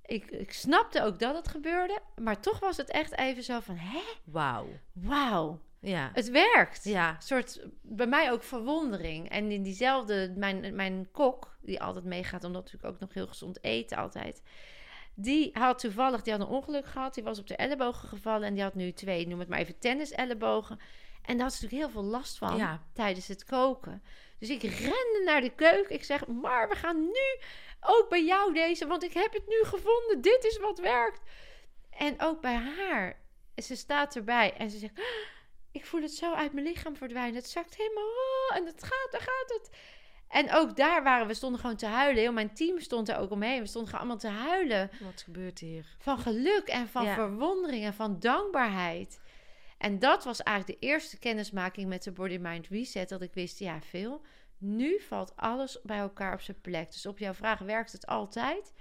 [0.04, 1.98] Ik, ik snapte ook dat het gebeurde.
[2.16, 3.76] Maar toch was het echt even zo van...
[3.76, 4.66] hè, Wauw.
[4.92, 6.10] wauw, Ja.
[6.12, 6.84] het werkt.
[6.84, 7.08] Ja.
[7.14, 9.28] Een soort, bij mij ook verwondering.
[9.30, 12.44] En in diezelfde, mijn, mijn kok, die altijd meegaat...
[12.44, 14.42] omdat natuurlijk ook nog heel gezond eten altijd...
[15.18, 17.14] Die had toevallig, die had een ongeluk gehad.
[17.14, 18.46] Die was op de ellebogen gevallen.
[18.48, 20.78] En die had nu twee, noem het maar even, tennis-ellebogen.
[21.22, 22.82] En daar had ze natuurlijk heel veel last van Ja.
[22.92, 24.02] tijdens het koken.
[24.38, 25.94] Dus ik rende naar de keuken.
[25.94, 27.38] Ik zeg, maar we gaan nu
[27.86, 30.20] ook bij jou deze, want ik heb het nu gevonden.
[30.20, 31.20] Dit is wat werkt.
[31.90, 33.20] En ook bij haar.
[33.56, 35.04] Ze staat erbij en ze zegt, "Ah,
[35.72, 37.34] ik voel het zo uit mijn lichaam verdwijnen.
[37.34, 39.70] Het zakt helemaal oh, en het gaat, daar gaat het.
[40.28, 42.22] En ook daar waren we, stonden gewoon te huilen.
[42.22, 43.60] Heel mijn team stond er ook omheen.
[43.60, 45.86] We stonden gewoon allemaal te huilen Wat gebeurt hier?
[45.98, 47.14] van geluk en van Ja.
[47.14, 49.20] verwondering en van dankbaarheid.
[49.78, 53.08] En dat was eigenlijk de eerste kennismaking met de Body Mind Reset.
[53.08, 54.22] Dat ik wist, ja, veel.
[54.58, 56.92] Nu valt alles bij elkaar op zijn plek.
[56.92, 58.72] Dus op jouw vraag werkt het altijd.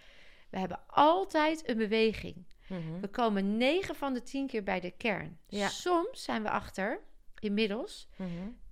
[0.50, 2.46] We hebben altijd een beweging.
[2.68, 3.00] Mhm.
[3.00, 5.40] We komen 9 van de 10 keer bij de kern.
[5.48, 5.68] Ja.
[5.68, 7.00] Soms zijn we achter,
[7.40, 8.30] inmiddels, Mhm.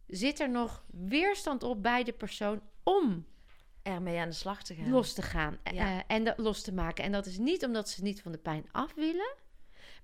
[0.08, 3.26] zit er nog weerstand op bij de persoon om
[3.84, 4.90] Ermee aan de slag te gaan.
[4.90, 5.98] los te gaan Ja.
[5.98, 7.04] eh, en dat los te maken.
[7.04, 9.36] En dat is niet omdat ze niet van de pijn af willen,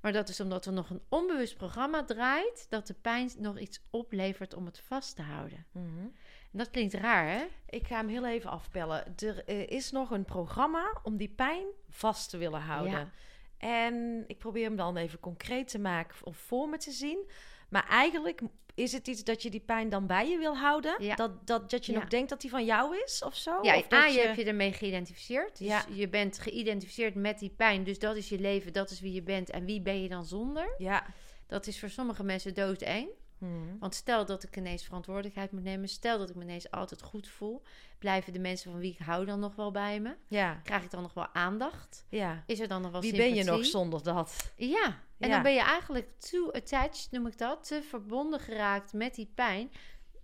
[0.02, 3.82] maar dat is omdat er nog een onbewust programma draait dat de pijn nog iets
[3.89, 5.66] oplevert om het vast te houden.
[5.72, 6.08] Mhm.
[6.52, 7.45] En dat klinkt raar, hè?
[7.70, 9.04] Ik ga hem heel even afpellen.
[9.18, 12.91] Er eh, is nog een programma om die pijn vast te willen houden.
[12.91, 13.10] Ja.
[13.58, 17.30] En ik probeer hem dan even concreet te maken of voor me te zien.
[17.70, 18.41] Maar eigenlijk
[18.76, 21.04] is het iets dat je die pijn dan bij je wil houden.
[21.04, 21.16] Ja.
[21.16, 22.00] Dat, dat, dat je Ja.
[22.00, 23.60] nog denkt dat die van jou is of zo.
[23.62, 25.58] Ja, of A, je hebt je ermee geïdentificeerd.
[25.58, 25.86] Dus Ja.
[25.89, 27.84] je bent geïdentificeerd met die pijn.
[27.84, 29.50] Dus dat is je leven, dat is wie je bent.
[29.50, 30.76] En wie ben je dan zonder?
[30.78, 31.06] Ja.
[31.47, 33.10] Dat is voor sommige mensen doodeng.
[33.40, 33.78] Mhm.
[33.80, 35.88] Want stel dat ik ineens verantwoordelijkheid moet nemen.
[35.90, 37.62] Stel dat ik me ineens altijd goed voel.
[37.98, 40.16] Blijven de mensen van wie ik hou dan nog wel bij me?
[40.28, 40.54] Ja.
[40.64, 42.06] Krijg ik dan nog wel aandacht?
[42.10, 42.44] ja.
[42.46, 44.52] Is er dan nog wel Wie ben je nog zonder dat?
[44.56, 44.86] Ja,
[45.18, 45.34] en Ja.
[45.34, 47.68] dan ben je eigenlijk too attached, noem ik dat.
[47.68, 49.72] Te verbonden geraakt met die pijn.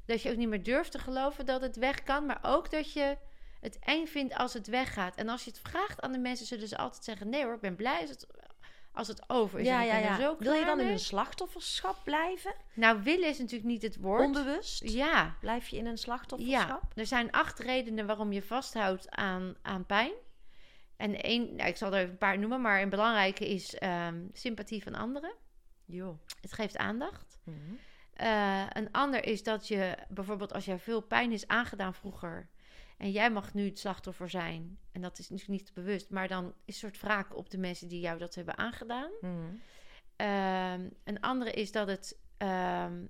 [0.05, 2.25] Dat je ook niet meer durft te geloven dat het weg kan.
[2.25, 3.17] Maar ook dat je
[3.61, 5.15] het eng vindt als het weggaat.
[5.15, 7.29] En als je het vraagt aan de mensen, zullen ze altijd zeggen...
[7.29, 8.27] Nee hoor, ik ben blij als het,
[8.95, 9.65] als het over is.
[9.65, 10.19] Ja, ja, ja.
[10.19, 12.53] zo Wil je dan in een slachtofferschap blijven?
[12.73, 14.21] Nou, willen is natuurlijk niet het woord.
[14.21, 14.89] Onbewust?
[14.89, 16.81] Ja, Blijf je in een slachtofferschap?
[16.81, 20.13] Ja, er zijn acht redenen waarom je vasthoudt aan, aan pijn.
[20.97, 24.23] En één, nou, ik zal er even een paar noemen, maar een belangrijke is ehm,
[24.33, 25.33] sympathie van anderen.
[25.85, 26.19] Jo.
[26.41, 27.39] Het geeft aandacht.
[27.43, 27.57] Mhm.
[28.13, 32.49] Eh, een ander is dat je bijvoorbeeld als jij veel pijn is aangedaan vroeger.
[32.97, 34.77] En jij mag nu het slachtoffer zijn.
[34.91, 36.09] En dat is natuurlijk niet bewust.
[36.09, 39.09] Maar dan is een soort wraak op de mensen die jou dat hebben aangedaan.
[39.21, 39.33] Mhm.
[40.15, 43.05] Ehm, een andere is dat het, ehm,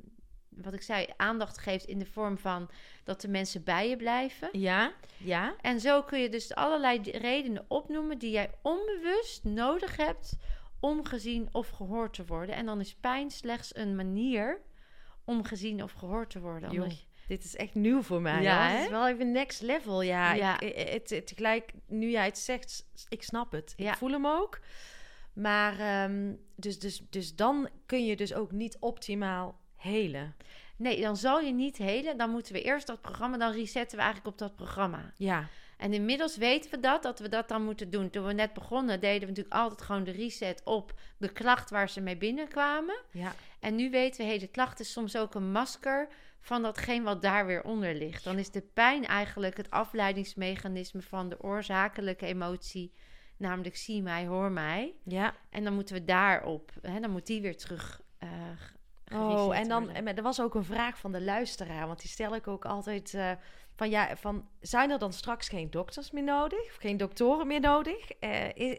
[0.50, 2.70] wat ik zei, aandacht geeft in de vorm van
[3.04, 4.50] dat de mensen bij je blijven.
[4.52, 5.56] Ja, ja.
[5.62, 10.38] En zo kun je dus allerlei redenen opnoemen die jij onbewust nodig hebt
[10.80, 12.56] om gezien of gehoord te worden.
[12.56, 14.62] En dan is pijn slechts een manier
[15.24, 16.70] om gezien of gehoord te worden.
[16.70, 18.42] Omdat dit is echt nieuw voor mij.
[18.42, 18.70] Ja?
[18.70, 20.02] Het is wel even next level.
[20.02, 20.60] Ja, Ja.
[20.60, 23.74] Ik, eh, het, het, tegelijk, nu jij het zegt, ik snap het.
[23.78, 23.92] Ja.
[23.92, 24.60] Ik voel hem ook.
[25.34, 30.36] Maar ehm, dus, dus, dus dan kun je dus ook niet optimaal helen.
[30.78, 32.18] Nee, dan zal je niet helen.
[32.18, 35.14] Dan moeten we eerst dat programma, dan resetten we eigenlijk op dat programma.
[35.16, 35.48] Ja,
[35.78, 38.10] En inmiddels weten we dat, dat we dat dan moeten doen.
[38.10, 41.90] Toen we net begonnen, deden we natuurlijk altijd gewoon de reset op de klacht waar
[41.90, 43.02] ze mee binnenkwamen.
[43.12, 43.36] ja.
[43.60, 46.08] En nu weten we, hey, de klacht is soms ook een masker
[46.46, 48.24] van datgene wat daar weer onder ligt.
[48.24, 52.94] Dan is de pijn eigenlijk het afleidingsmechanisme van de oorzakelijke emotie,
[53.38, 54.96] namelijk zie mij, hoor mij.
[55.04, 55.36] ja.
[55.50, 58.02] En dan moeten we daarop, hè, dan moet die weer terug.
[58.20, 58.30] eh,
[59.12, 62.36] Oh, en dan, en er was ook een vraag van de luisteraar, want die stel
[62.36, 63.32] ik ook altijd eh,
[63.76, 67.60] van ja, van zijn er dan straks geen dokters meer nodig of geen doktoren meer
[67.60, 68.12] nodig?
[68.12, 68.76] Eh,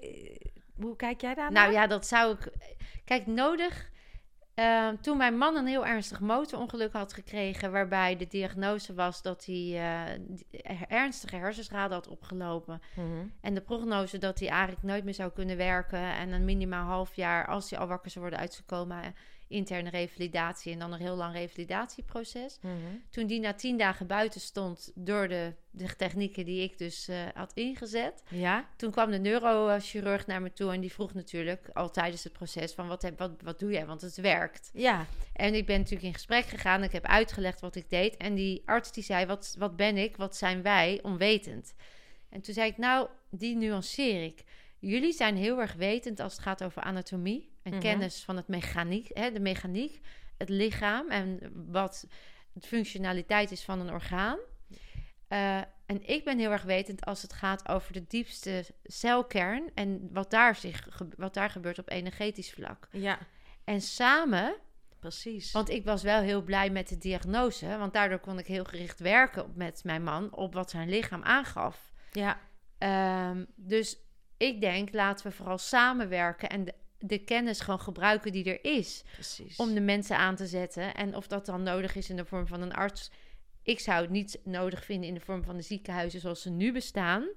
[0.80, 2.52] hoe kijk jij daar Nou ja, dat zou ik.
[3.04, 3.90] Kijk, nodig.
[4.56, 9.44] Eh, toen mijn man een heel ernstig motorongeluk had gekregen, waarbij de diagnose was dat
[9.44, 12.80] hij die- ernstige hersenschade had opgelopen.
[12.94, 13.26] Mhm.
[13.40, 15.98] En de prognose dat hij eigenlijk nooit meer zou kunnen werken.
[15.98, 19.08] En een minimaal half jaar, als hij al wakker zou worden uitgekomen, eh,
[19.48, 22.58] interne revalidatie en dan een heel lang revalidatieproces.
[22.60, 22.74] Mhm.
[23.10, 27.16] Toen die na tien dagen buiten stond door de, de technieken die ik dus eh,
[27.34, 28.22] had ingezet.
[28.28, 32.32] Ja, Toen kwam de neurochirurg naar me toe en die vroeg natuurlijk al tijdens het
[32.32, 34.70] proces van wat, heb, wat, wat doe jij, want het werkt.
[34.72, 36.82] ja, En ik ben natuurlijk in gesprek gegaan.
[36.82, 38.16] Ik heb uitgelegd wat ik deed.
[38.16, 41.74] En die arts die zei, wat, wat ben ik, wat zijn wij, onwetend.
[42.28, 44.44] En toen zei ik, nou, die nuanceer ik.
[44.88, 47.80] Jullie zijn heel erg wetend als het gaat over anatomie en Mhm.
[47.80, 50.00] kennis van het mechaniek, hè, de mechaniek,
[50.38, 51.40] het lichaam en
[51.72, 52.06] wat
[52.52, 54.38] de functionaliteit is van een orgaan.
[55.28, 55.56] Eh,
[55.86, 60.30] en ik ben heel erg wetend als het gaat over de diepste celkern en wat
[60.30, 62.88] daar, zich, wat daar gebeurt op energetisch vlak.
[62.92, 63.18] ja,
[63.64, 64.54] En samen
[65.00, 65.52] precies.
[65.52, 67.76] want ik was wel heel blij met de diagnose.
[67.78, 71.92] Want daardoor kon ik heel gericht werken met mijn man op wat zijn lichaam aangaf.
[72.12, 72.40] ja,
[72.78, 73.98] Ehm, dus
[74.36, 79.02] ik denk, laten we vooral samenwerken en de, de kennis gewoon gebruiken die er is.
[79.12, 79.56] Precies.
[79.56, 80.94] Om de mensen aan te zetten.
[80.94, 83.10] En of dat dan nodig is in de vorm van een arts.
[83.62, 86.72] Ik zou het niet nodig vinden in de vorm van de ziekenhuizen zoals ze nu
[86.72, 87.28] bestaan.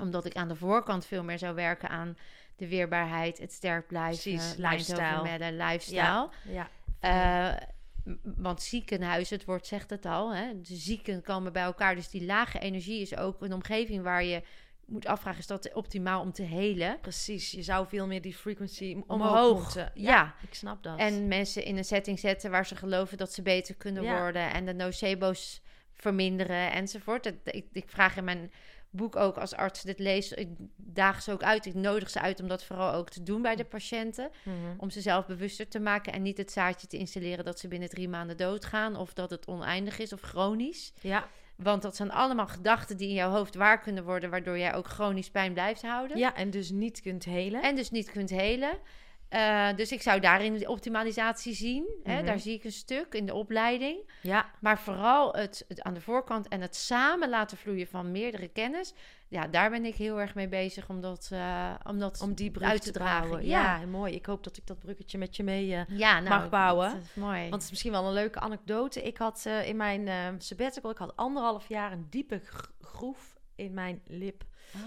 [0.00, 2.16] Omdat ik aan de voorkant veel meer zou werken aan
[2.56, 5.52] de weerbaarheid, het sterk blijven, Precies, lifestyle.
[5.52, 6.30] lifestyle.
[6.44, 6.68] ja.
[7.00, 7.56] Eh,
[8.22, 10.60] want ziekenhuizen, het woord zegt het al, hè?
[10.60, 11.94] de zieken komen bij elkaar.
[11.94, 14.42] Dus die lage energie is ook een omgeving waar je
[14.86, 16.98] moet afvragen: is dat optimaal om te helen?
[17.00, 17.50] Precies.
[17.50, 19.90] Je zou veel meer die frequency omhoog, Omhoog, moeten.
[19.94, 20.34] ja.
[20.42, 20.98] ik snap dat.
[20.98, 24.20] En mensen in een setting zetten waar ze geloven dat ze beter kunnen Ja.
[24.20, 25.60] worden en de nocebo's
[25.94, 27.24] verminderen enzovoort.
[27.24, 28.52] Dat, ik, ik vraag in mijn
[28.90, 32.40] boek ook als arts dit lees, ik daag ze ook uit, ik nodig ze uit
[32.40, 34.30] om dat vooral ook te doen bij de patiënten.
[34.44, 34.54] Mhm.
[34.78, 37.88] Om ze zelf bewuster te maken en niet het zaadje te installeren dat ze binnen
[37.88, 40.92] drie maanden doodgaan of dat het oneindig is of chronisch.
[41.00, 41.28] Ja.
[41.62, 44.88] Want dat zijn allemaal gedachten die in jouw hoofd waar kunnen worden, waardoor jij ook
[44.88, 46.18] chronisch pijn blijft houden.
[46.18, 47.62] ja, en dus niet kunt helen.
[47.62, 48.78] En dus niet kunt helen.
[49.32, 51.84] Eh, dus ik zou daarin de optimalisatie zien.
[52.02, 52.16] Hè?
[52.16, 52.24] Mhm.
[52.26, 54.10] Daar zie ik een stuk in de opleiding.
[54.22, 58.48] ja, Maar vooral het, het aan de voorkant en het samen laten vloeien van meerdere
[58.48, 58.94] kennis.
[59.28, 62.50] Ja, daar ben ik heel erg mee bezig om dat, eh, om dat om die
[62.50, 63.46] brug uit te te dragen.
[63.46, 63.80] Ja.
[63.80, 63.86] Ja.
[63.86, 64.14] mooi.
[64.14, 66.90] Ik hoop dat ik dat bruggetje met je mee eh, ja nou, mag bouwen.
[66.92, 67.40] Dat is mooi.
[67.40, 69.02] Want het is misschien wel een leuke anekdote.
[69.02, 74.02] Ik had in mijn sabbatical, ik had anderhalf jaar een diepe gr- groef in mijn
[74.06, 74.44] lip.
[74.74, 74.80] Oh.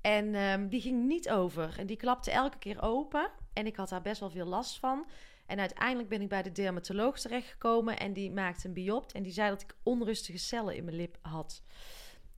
[0.00, 1.74] En ehm, die ging niet over.
[1.78, 3.30] En die klapte elke keer open.
[3.52, 5.06] En ik had daar best wel veel last van.
[5.46, 7.98] En uiteindelijk ben ik bij de dermatoloog terechtgekomen.
[7.98, 9.12] En die maakte een biopt.
[9.12, 11.62] En die zei dat ik onrustige cellen in mijn lip had.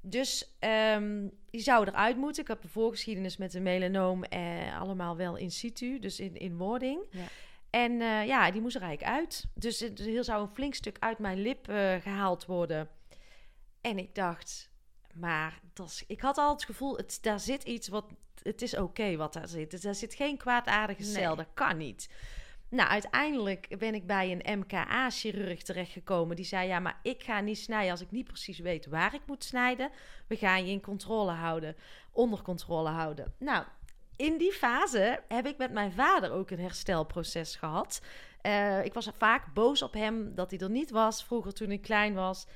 [0.01, 2.43] Dus ehm, die zou eruit moeten.
[2.43, 4.25] Ik heb een voorgeschiedenis met een melanoom.
[4.25, 5.99] Eh, allemaal wel in situ.
[5.99, 7.07] Dus in, in wording.
[7.11, 7.25] Ja.
[7.71, 9.47] En eh, ja, die moest er eigenlijk uit.
[9.55, 12.89] Dus er zou een flink stuk uit mijn lip eh, gehaald worden.
[13.81, 14.71] En ik dacht,
[15.13, 18.05] maar dat ik had al het gevoel, het, daar zit iets wat,
[18.43, 19.71] het is oké wat daar zit.
[19.71, 21.37] Dus daar zit geen kwaadaardige cel, Nee.
[21.37, 22.09] dat kan niet.
[22.69, 26.37] Nou, uiteindelijk ben ik bij een MKA-chirurg terechtgekomen.
[26.37, 29.21] Die zei, ja, maar ik ga niet snijden als ik niet precies weet waar ik
[29.27, 29.91] moet snijden.
[30.27, 31.77] We gaan je in controle houden,
[32.13, 33.35] onder controle houden.
[33.39, 33.65] Nou,
[34.17, 38.01] in die fase heb ik met mijn vader ook een herstelproces gehad.
[38.41, 41.83] Eh, ik was vaak boos op hem dat hij er niet was, vroeger toen ik
[41.83, 42.47] klein was.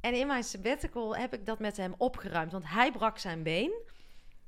[0.00, 3.72] En in mijn sabbatical heb ik dat met hem opgeruimd, want hij brak zijn been.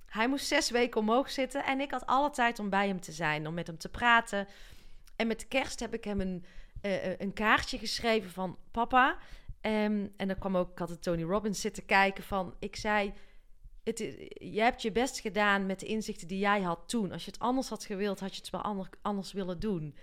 [0.06, 3.12] Hij moest zes weken omhoog zitten en ik had alle tijd om bij hem te
[3.12, 4.48] zijn, om met hem te praten.
[5.16, 6.44] En met kerst heb ik hem een,
[6.80, 9.18] eh, een kaartje geschreven van papa.
[9.60, 13.12] Ehm, en dan kwam ook, ik had Tony Robbins zitten kijken van, ik zei,
[13.84, 13.98] het,
[14.34, 17.12] je hebt je best gedaan met de inzichten die jij had toen.
[17.12, 19.96] Als je het anders had gewild, had je het wel ander- anders willen doen.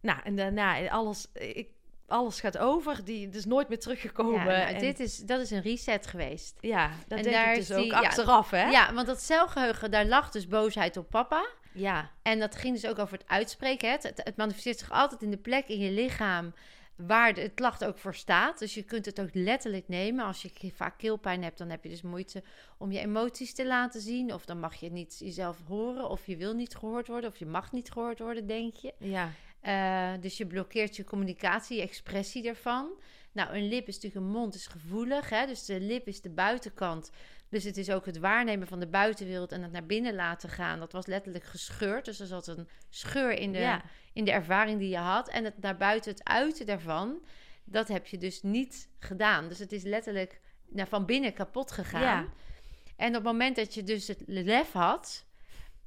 [0.00, 1.68] Nou, en daarna, alles, ik,
[2.08, 3.04] alles gaat over.
[3.04, 4.34] Die is nooit meer teruggekomen.
[4.38, 6.56] Ja, nou, en, dit is, dat is een reset geweest.
[6.60, 8.68] ja, dat en denk daar ik is dus ook die- ja, achteraf, hè?
[8.68, 11.46] Ja, want dat celgeheugen, daar lag dus boosheid op papa.
[11.72, 12.10] ja.
[12.22, 13.88] En dat ging dus ook over het uitspreken.
[13.88, 13.94] hè.
[13.94, 16.54] Het, het, het manifesteert zich altijd in de plek in je lichaam
[16.96, 18.58] waar de, het klacht ook voor staat.
[18.58, 20.24] Dus je kunt het ook letterlijk nemen.
[20.24, 22.42] Als je vaak keelpijn hebt, dan heb je dus moeite
[22.78, 24.34] om je emoties te laten zien.
[24.34, 26.08] Of dan mag je niet jezelf horen.
[26.08, 27.30] Of je wil niet gehoord worden.
[27.30, 28.92] Of je mag niet gehoord worden, denk je.
[28.98, 29.30] ja.
[29.60, 32.88] Eh, dus je blokkeert je communicatie, je expressie ervan.
[33.32, 35.30] Nou, een lip is natuurlijk een mond, is gevoelig.
[35.30, 35.46] Hè?
[35.46, 37.10] Dus de lip is de buitenkant.
[37.48, 40.78] Dus het is ook het waarnemen van de buitenwereld en het naar binnen laten gaan.
[40.78, 42.04] Dat was letterlijk gescheurd.
[42.04, 43.82] Dus er zat een scheur in de, ja.
[44.12, 45.28] in de ervaring die je had.
[45.28, 47.18] En het naar buiten, het uiten daarvan,
[47.64, 49.48] dat heb je dus niet gedaan.
[49.48, 52.02] Dus het is letterlijk nou, van binnen kapot gegaan.
[52.02, 52.28] Ja.
[52.96, 55.26] En op het moment dat je dus het lef had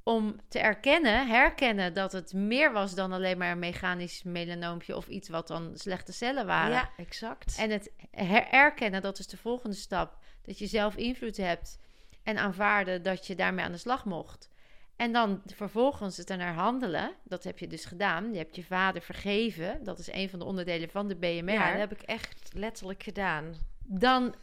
[0.02, 5.06] om te erkennen, herkennen dat het meer was dan alleen maar een mechanisch melanoompje of
[5.06, 6.70] iets wat dan slechte cellen waren.
[6.72, 7.56] ja, exact.
[7.58, 10.16] En het her- erkennen, dat is de volgende stap.
[10.42, 11.78] Dat je zelf invloed hebt
[12.22, 14.50] en aanvaarden dat je daarmee aan de slag mocht.
[14.96, 17.12] En dan vervolgens het ernaar handelen.
[17.24, 18.32] Dat heb je dus gedaan.
[18.32, 19.84] Je hebt je vader vergeven.
[19.84, 21.52] Dat is een van de onderdelen van de BMR.
[21.52, 23.54] ja, dat heb ik echt letterlijk gedaan.
[23.84, 24.34] Dan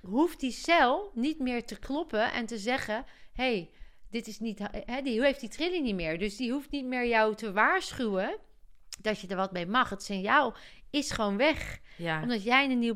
[0.00, 3.04] hoeft die cel niet meer te kloppen en te zeggen...
[3.32, 3.70] hey,
[4.12, 6.18] dit is niet, hè, die heeft die trilling niet meer.
[6.18, 8.36] Dus die hoeft niet meer jou te waarschuwen
[9.00, 9.90] dat je er wat mee mag.
[9.90, 10.54] Het signaal
[10.90, 11.80] is gewoon weg.
[11.96, 12.22] Ja.
[12.22, 12.94] Omdat jij in een nieuw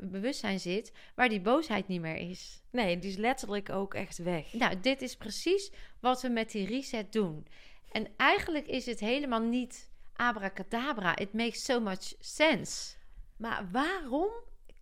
[0.00, 2.62] bewustzijn zit waar die boosheid niet meer is.
[2.70, 4.52] Nee, die is letterlijk ook echt weg.
[4.52, 7.46] Nou, dit is precies wat we met die reset doen.
[7.90, 11.16] En eigenlijk is het helemaal niet abracadabra.
[11.16, 12.94] It makes so much sense.
[13.36, 14.30] Maar waarom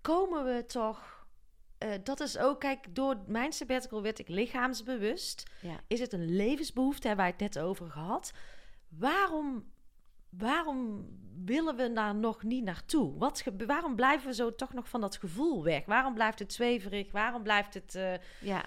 [0.00, 1.19] komen we toch...
[1.80, 5.42] eh, dat is ook, kijk, door mijn sabbatical werd ik lichaamsbewust.
[5.60, 5.80] Ja.
[5.86, 8.32] Is het een levensbehoefte, hebben wij het net over gehad.
[8.88, 9.64] Waarom,
[10.28, 11.06] waarom
[11.44, 13.18] willen we daar nog niet naartoe?
[13.18, 15.84] Wat, waarom blijven we zo toch nog van dat gevoel weg?
[15.84, 17.12] Waarom blijft het zweverig?
[17.12, 17.94] Waarom blijft het...
[17.94, 18.64] eh, Ja.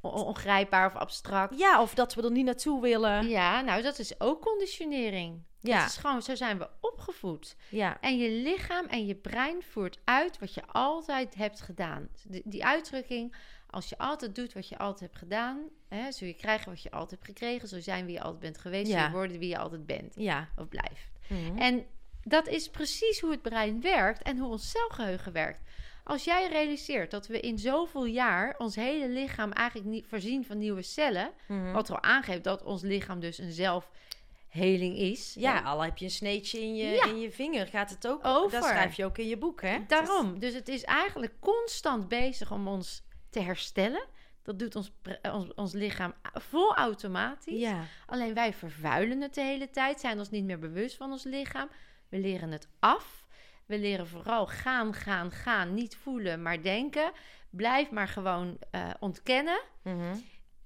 [0.00, 1.58] Ongrijpbaar of abstract.
[1.58, 3.28] Ja, of dat we er niet naartoe willen.
[3.28, 5.42] Ja, nou, dat is ook conditionering.
[5.60, 5.80] Ja.
[5.80, 7.56] Het is gewoon, zo zijn we opgevoed.
[7.68, 8.00] Ja.
[8.00, 12.08] En je lichaam en je brein voert uit wat je altijd hebt gedaan.
[12.44, 13.34] die uitdrukking,
[13.66, 16.90] als je altijd doet wat je altijd hebt gedaan, hè, zul je krijgen wat je
[16.90, 18.98] altijd hebt gekregen, zo zijn wie je altijd bent geweest, ja.
[18.98, 20.48] zul je worden wie je altijd bent ja.
[20.56, 21.10] of blijft.
[21.28, 21.58] Mhm.
[21.58, 21.86] En
[22.22, 25.60] dat is precies hoe het brein werkt en hoe ons celgeheugen werkt.
[26.08, 30.58] Als jij realiseert dat we in zoveel jaar ons hele lichaam eigenlijk niet voorzien van
[30.58, 31.72] nieuwe cellen, mhm.
[31.72, 35.34] wat al aangeeft dat ons lichaam dus een zelfheling is.
[35.38, 38.60] Ja, al heb je een sneetje in je, in je vinger, gaat het ook over.
[38.60, 39.78] Dat schrijf je ook in je boek, hè?
[39.86, 40.38] Daarom.
[40.38, 44.06] Dus het is eigenlijk constant bezig om ons te herstellen.
[44.42, 44.92] Dat doet ons,
[45.32, 47.60] ons, ons lichaam vol automatisch.
[47.60, 47.84] Ja.
[48.06, 51.68] Alleen wij vervuilen het de hele tijd, zijn ons niet meer bewust van ons lichaam.
[52.08, 53.25] We leren het af.
[53.66, 55.74] We leren vooral gaan, gaan, gaan.
[55.74, 57.12] Niet voelen, maar denken.
[57.50, 59.60] Blijf maar gewoon uh, ontkennen.
[59.82, 60.16] Mhm.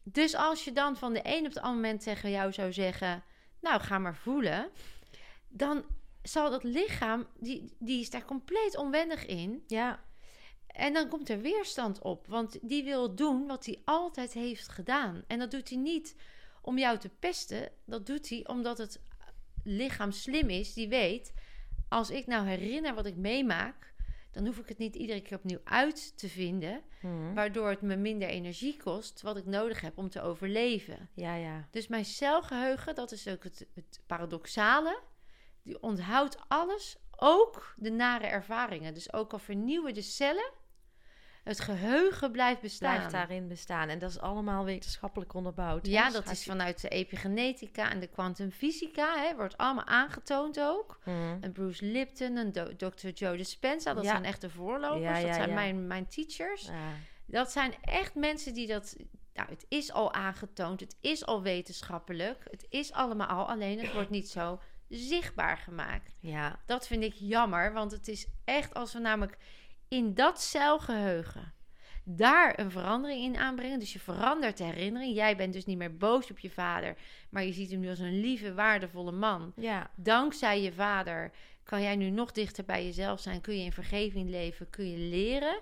[0.02, 3.24] Dus als je dan van de een op het andere moment tegen jou zou zeggen...
[3.60, 4.70] nou, ga maar voelen.
[5.48, 5.84] Dan
[6.22, 9.64] zal dat lichaam, die, die is daar compleet onwennig in.
[9.66, 10.04] Ja.
[10.66, 15.24] En dan komt er weerstand op, want die wil doen wat hij altijd heeft gedaan.
[15.26, 16.16] En dat doet hij niet
[16.62, 19.00] om jou te pesten, dat doet hij omdat het
[19.64, 21.32] lichaam slim is, die weet,
[21.90, 23.94] als ik nou herinner wat ik meemaak,
[24.30, 27.34] dan hoef ik het niet iedere keer opnieuw uit te vinden, mhm.
[27.34, 31.08] waardoor het me minder energie kost wat ik nodig heb om te overleven.
[31.14, 31.68] Ja, ja.
[31.70, 35.00] Dus mijn celgeheugen, dat is ook het, het paradoxale,
[35.62, 38.94] die onthoudt alles, ook de nare ervaringen.
[38.94, 40.50] Dus ook al vernieuwen de cellen,
[41.50, 42.94] het geheugen blijft bestaan.
[42.94, 43.88] Blijft daarin bestaan.
[43.88, 45.86] En dat is allemaal wetenschappelijk onderbouwd.
[45.86, 49.34] Ja, dat is vanuit de epigenetica en de kwantumfysica.
[49.36, 50.98] Wordt allemaal aangetoond ook.
[51.04, 51.38] Mm.
[51.40, 53.08] En Bruce Lipton en Dr.
[53.08, 53.94] Joe Dispenza.
[53.94, 55.22] Dat zijn echt de voorlopers.
[55.22, 56.68] dat zijn Mijn, mijn teachers.
[57.26, 58.96] Dat zijn echt mensen die dat...
[59.34, 60.80] Nou, het is al aangetoond.
[60.80, 62.44] Het is al wetenschappelijk.
[62.50, 63.48] Het is allemaal al.
[63.48, 66.14] Alleen het wordt niet zo zichtbaar gemaakt.
[66.20, 66.60] Ja.
[66.66, 67.72] Dat vind ik jammer.
[67.72, 69.36] Want het is echt als we namelijk
[69.90, 71.52] in dat celgeheugen
[72.04, 73.78] daar een verandering in aanbrengen.
[73.78, 75.14] Dus je verandert de herinnering.
[75.14, 76.96] Jij bent dus niet meer boos op je vader,
[77.30, 79.52] maar je ziet hem nu als een lieve, waardevolle man.
[79.56, 79.90] Ja.
[79.94, 81.30] Dankzij je vader
[81.62, 83.40] kan jij nu nog dichter bij jezelf zijn.
[83.40, 85.60] Kun je in vergeving leven, kun je leren.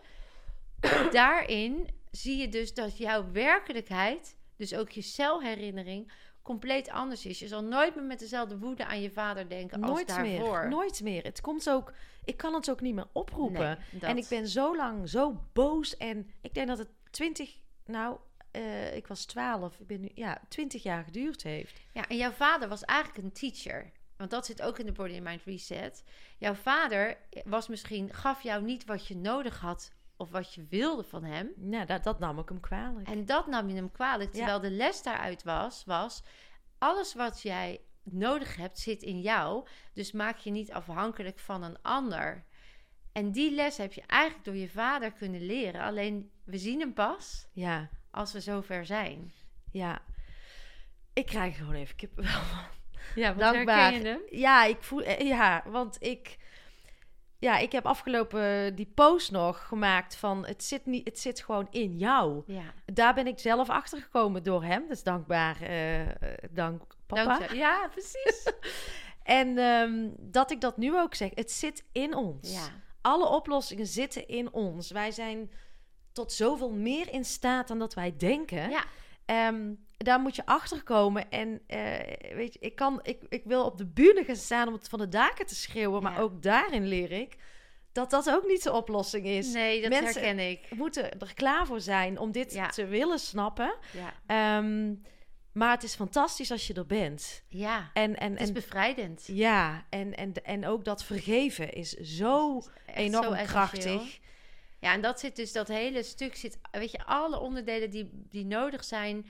[1.10, 6.12] Daarin zie je dus dat jouw werkelijkheid, dus ook je celherinnering,
[6.42, 7.38] compleet anders is.
[7.38, 10.60] Je zal nooit meer met dezelfde woede aan je vader denken nooit als daarvoor.
[10.60, 11.22] Meer, nooit meer.
[11.22, 11.92] Het komt ook...
[12.28, 13.78] Ik kan het ook niet meer oproepen.
[14.00, 15.96] En ik ben zo lang zo boos.
[15.96, 17.58] En ik denk dat het twintig...
[17.84, 18.18] Nou,
[18.52, 19.80] uh, ik was twaalf.
[19.80, 20.10] Ik ben nu...
[20.14, 21.80] Ja, twintig jaar geduurd heeft.
[21.92, 23.92] Ja, en jouw vader was eigenlijk een teacher.
[24.16, 26.04] Want dat zit ook in de Body and Mind Reset.
[26.38, 28.14] Jouw vader was misschien...
[28.14, 31.52] Gaf jou niet wat je nodig had of wat je wilde van hem.
[31.56, 33.08] Nou, dat, dat nam ik hem kwalijk.
[33.08, 34.32] En dat nam je hem kwalijk.
[34.32, 36.22] Terwijl de les daaruit was, was...
[36.78, 37.80] alles wat jij
[38.12, 39.66] nodig hebt, zit in jou.
[39.92, 42.44] Dus maak je niet afhankelijk van een ander.
[43.12, 45.82] En die les heb je eigenlijk door je vader kunnen leren.
[45.82, 47.90] Alleen we zien hem pas ja.
[48.10, 49.32] als we zover zijn.
[49.72, 50.02] Ja,
[51.12, 52.40] ik krijg gewoon even kippenvel
[53.14, 54.18] Ja, dankbaar.
[54.30, 56.36] Ja, ik voel, eh, ja, want ik
[57.38, 61.66] ja, ik heb afgelopen die post nog gemaakt van het zit, niet, het zit gewoon
[61.70, 62.42] in jou.
[62.46, 62.74] Ja.
[62.84, 64.88] Daar ben ik zelf achter gekomen door hem.
[64.88, 66.06] Dus dankbaar, uh,
[66.50, 67.52] dank papa.
[67.52, 68.52] Ja, precies.
[69.22, 72.52] en um, dat ik dat nu ook zeg, het zit in ons.
[72.52, 72.68] Ja.
[73.00, 74.90] Alle oplossingen zitten in ons.
[74.90, 75.50] Wij zijn
[76.12, 78.70] tot zoveel meer in staat dan dat wij denken.
[78.70, 78.84] Ja.
[79.30, 81.30] Um, daar moet je achter komen.
[81.30, 84.74] En uh, weet je, ik, kan, ik, ik wil op de bühne gaan staan om
[84.74, 86.02] het van de daken te schreeuwen.
[86.02, 87.36] Maar ook daarin leer ik
[87.92, 89.52] dat dat ook niet de oplossing is.
[89.52, 90.70] Nee, dat Mensen herken ik.
[90.70, 93.74] moeten er klaar voor zijn om dit te willen snappen.
[94.26, 94.58] Ja.
[94.58, 95.02] Um,
[95.52, 97.44] maar het is fantastisch als je er bent.
[97.48, 99.24] Ja, en, en, het is bevrijdend.
[99.26, 102.62] Ja, en, en, en ook dat vergeven is zo
[102.94, 104.18] enorm zo krachtig.
[104.80, 108.44] Ja, en dat zit dus, dat hele stuk zit, weet je, alle onderdelen die, die
[108.44, 109.26] nodig zijn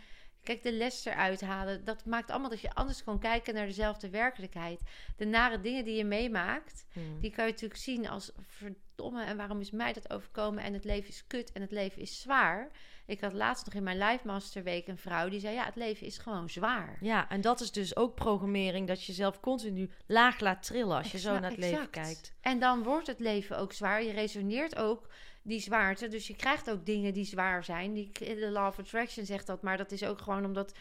[0.49, 4.11] Kijk, de les eruit halen, dat maakt allemaal dat je anders kan kijken naar dezelfde
[4.11, 4.81] werkelijkheid.
[5.17, 7.21] De nare dingen die je meemaakt, hmm.
[7.21, 10.85] die kan je natuurlijk zien als verdomme en waarom is mij dat overkomen en het
[10.85, 12.71] leven is kut en het leven is zwaar.
[13.07, 15.77] Ik had laatst nog in mijn Life Master Week een vrouw die zei: Ja, het
[15.77, 16.99] leven is gewoon zwaar.
[17.01, 21.13] Ja, en dat is dus ook programmering dat je zelf continu laag laat trillen als
[21.13, 22.33] je zo naar het leven kijkt.
[22.41, 24.03] En dan wordt het leven ook zwaar.
[24.03, 25.09] Je resoneert ook
[25.49, 26.09] die zwaarte.
[26.09, 27.93] Dus je krijgt ook dingen die zwaar zijn.
[27.93, 30.73] Die, de Law of Attraction zegt dat, maar dat is ook gewoon omdat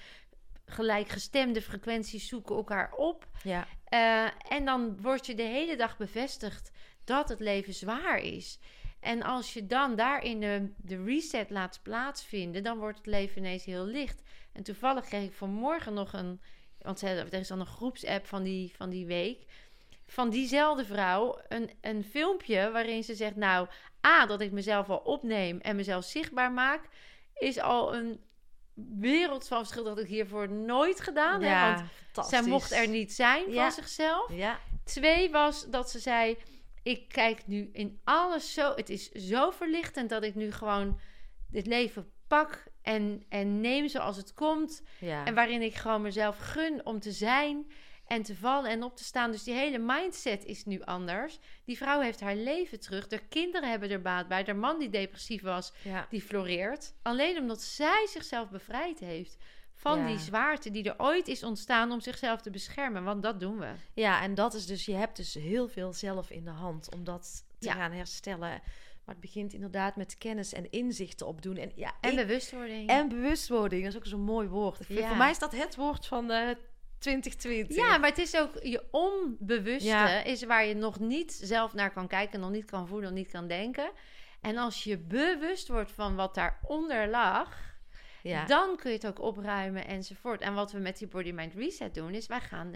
[0.65, 3.27] gelijkgestemde frequenties zoeken elkaar op.
[3.43, 3.67] Ja.
[3.89, 6.71] Uh, en dan word je de hele dag bevestigd
[7.03, 8.59] dat het leven zwaar is.
[8.99, 13.65] En als je dan daarin de, de reset laat plaatsvinden, dan wordt het leven ineens
[13.65, 14.21] heel licht.
[14.51, 16.41] En toevallig kreeg ik vanmorgen nog een,
[16.81, 19.45] want er is dan een groepsapp van die, van die week,
[20.07, 23.67] van diezelfde vrouw een, een filmpje waarin ze zegt, nou,
[24.07, 26.81] A, dat ik mezelf al opneem en mezelf zichtbaar maak,
[27.33, 28.19] is al een
[28.99, 31.85] wereld van verschil dat ik hiervoor nooit gedaan Ja, heb.
[32.13, 33.69] Want zij mocht er niet zijn van Ja.
[33.69, 34.31] zichzelf.
[34.33, 36.37] Ja, Twee was dat ze zei:
[36.83, 38.73] Ik kijk nu in alles zo.
[38.75, 40.99] Het is zo verlichtend dat ik nu gewoon
[41.49, 44.81] dit leven pak en, en neem zoals het komt.
[44.99, 45.25] ja.
[45.25, 47.71] En waarin ik gewoon mezelf gun om te zijn
[48.07, 49.31] en te vallen en op te staan.
[49.31, 51.39] Dus die hele mindset is nu anders.
[51.65, 53.07] Die vrouw heeft haar leven terug.
[53.07, 54.43] De kinderen hebben er baat bij.
[54.43, 56.07] De man die depressief was, ja.
[56.09, 56.93] die floreert.
[57.01, 59.37] Alleen omdat zij zichzelf bevrijd heeft
[59.73, 60.07] van Ja.
[60.07, 63.03] die zwaarte die er ooit is ontstaan om zichzelf te beschermen.
[63.03, 63.69] Want dat doen we.
[63.93, 67.03] Ja, en dat is dus, je hebt dus heel veel zelf in de hand om
[67.03, 67.73] dat te Ja.
[67.73, 68.61] gaan herstellen.
[69.05, 71.57] Maar het begint inderdaad met kennis en inzichten opdoen.
[71.57, 72.89] En, ja, En ik- bewustwording.
[72.89, 74.77] en bewustwording, dat is ook zo'n mooi woord.
[74.87, 75.07] Ja.
[75.07, 76.49] Voor mij is dat het woord van eh
[76.99, 77.75] 2020.
[77.75, 80.23] Ja, maar het is ook je onbewuste Ja.
[80.23, 83.31] is waar je nog niet zelf naar kan kijken, nog niet kan voelen, nog niet
[83.31, 83.91] kan denken.
[84.41, 87.75] En als je bewust wordt van wat daaronder lag,
[88.23, 88.45] ja.
[88.45, 90.41] dan kun je het ook opruimen enzovoort.
[90.41, 92.73] En wat we met die Body Mind Reset doen, is wij gaan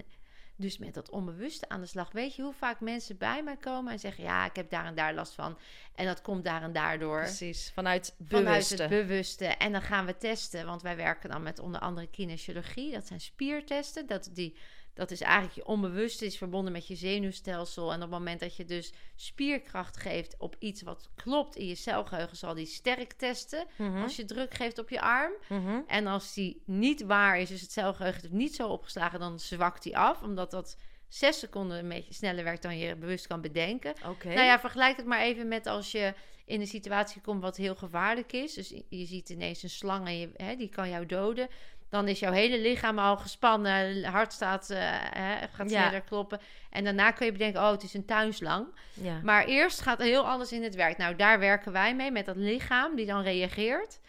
[0.61, 2.11] dus met dat onbewuste aan de slag.
[2.11, 4.95] Weet je hoe vaak mensen bij mij komen en zeggen: Ja, ik heb daar en
[4.95, 5.57] daar last van.
[5.95, 7.19] En dat komt daar en daardoor.
[7.21, 8.81] Precies, vanuit Vanuit bewuste.
[8.81, 9.45] het bewuste.
[9.45, 12.91] En dan gaan we testen, want wij werken dan met onder andere kinesiologie.
[12.91, 14.07] Dat zijn spiertesten.
[14.07, 14.55] Dat, die,
[14.93, 17.89] dat is eigenlijk je onbewuste, is verbonden met je zenuwstelsel.
[17.89, 21.75] En op het moment dat je dus spierkracht geeft op iets wat klopt in je
[21.75, 23.65] celgeheugen, zal die sterk testen.
[23.77, 25.31] Mhm, Als je druk geeft op je arm.
[25.49, 25.79] mhm.
[25.87, 29.83] En als die niet waar is, dus het celgeheugen heeft niet zo opgeslagen, dan zwakt
[29.83, 30.21] die af.
[30.21, 30.77] Omdat dat
[31.07, 33.93] zes seconden een beetje sneller werkt dan je bewust kan bedenken.
[34.33, 36.13] Nou ja, vergelijk het maar even met als je
[36.45, 38.53] in een situatie komt wat heel gevaarlijk is.
[38.53, 41.47] Dus je ziet ineens een slang en je, hè, die kan jou doden.
[41.91, 45.81] Dan is jouw hele lichaam al gespannen, hart staat, eh, hè, gaat Ja.
[45.81, 46.39] sneller kloppen.
[46.69, 48.67] En daarna kun je bedenken, oh, het is een tuinslang.
[48.93, 49.19] ja.
[49.23, 50.97] Maar eerst gaat heel alles in het werk.
[50.97, 53.99] Nou, daar werken wij mee, met dat lichaam die dan reageert.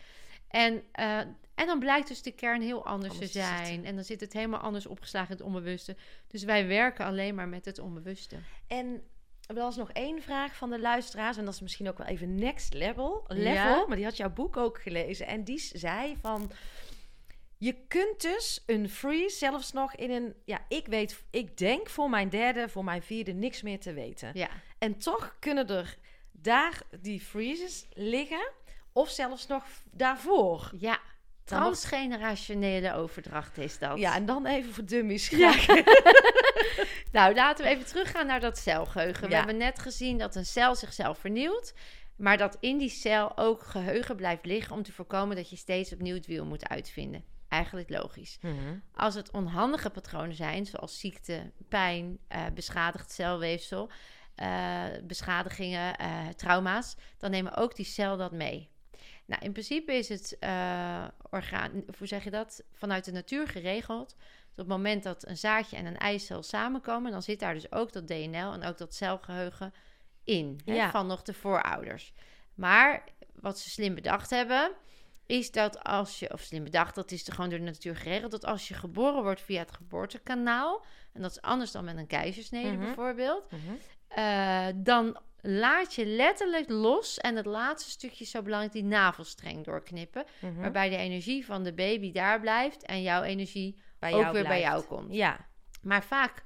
[0.48, 1.18] En, eh,
[1.54, 3.84] en dan blijkt dus de kern heel anders, Anders te zijn.
[3.84, 5.96] En dan zit het helemaal anders opgeslagen in het onbewuste.
[6.28, 8.36] Dus wij werken alleen maar met het onbewuste.
[8.66, 9.02] En
[9.46, 11.36] er was nog één vraag van de luisteraars.
[11.36, 13.24] En dat is misschien ook wel even next level.
[13.28, 13.84] level Ja?
[13.86, 15.26] Maar die had jouw boek ook gelezen.
[15.26, 16.50] En die zei van...
[17.62, 20.34] Je kunt dus een freeze zelfs nog in een...
[20.44, 21.22] Ja, ik weet...
[21.30, 24.30] Ik denk voor mijn derde, voor mijn vierde niks meer te weten.
[24.34, 24.48] Ja,
[24.78, 25.96] En toch kunnen er
[26.32, 28.50] daar die freezes liggen.
[28.92, 30.70] Of zelfs nog daarvoor.
[30.78, 31.00] ja.
[31.44, 33.98] Transgenerationele overdracht is dat.
[33.98, 35.54] Ja, en dan even voor dummies Ja.
[37.12, 39.28] Nou, laten we even teruggaan naar dat celgeheugen.
[39.28, 41.74] We hebben net gezien dat een cel zichzelf vernieuwt.
[42.16, 45.92] Maar dat in die cel ook geheugen blijft liggen om te voorkomen dat je steeds
[45.92, 47.24] opnieuw het wiel moet uitvinden.
[47.52, 48.38] Eigenlijk logisch.
[48.40, 48.78] Mhm.
[48.94, 53.90] Als het onhandige patronen zijn, zoals ziekte, pijn, eh, beschadigd celweefsel,
[54.34, 58.70] eh, beschadigingen, eh, trauma's, dan nemen ook die cel dat mee.
[59.24, 60.36] Nou, in principe is het
[61.30, 64.08] orgaan, hoe zeg je dat, vanuit de natuur geregeld.
[64.18, 67.72] Dus op het moment dat een zaadje en een eicel samenkomen, dan zit daar dus
[67.72, 69.72] ook dat DNL en ook dat celgeheugen
[70.24, 70.90] in, hè, Ja.
[70.90, 72.12] van nog de voorouders.
[72.54, 74.72] Maar wat ze slim bedacht hebben,
[75.32, 78.44] is dat als je, of slim bedacht, dat is gewoon door de natuur geregeld, dat
[78.44, 82.68] als je geboren wordt via het geboortekanaal, en dat is anders dan met een keizersnede
[82.70, 82.78] Mhm.
[82.80, 83.60] bijvoorbeeld, Mhm.
[84.08, 89.64] eh, dan laat je letterlijk los en het laatste stukje is zo belangrijk, die navelstreng
[89.64, 90.60] doorknippen, Mhm.
[90.60, 94.42] waarbij de energie van de baby daar blijft en jouw energie bij ook jou weer
[94.46, 95.12] bij jou komt.
[95.14, 95.46] Ja.
[95.82, 96.44] Maar vaak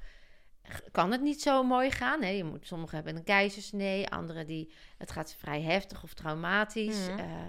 [0.93, 2.23] kan het niet zo mooi gaan.
[2.23, 2.29] Hè?
[2.31, 7.09] Je moet, sommigen hebben een keizersnee, anderen die het gaat vrij heftig of traumatisch.
[7.09, 7.45] Eh,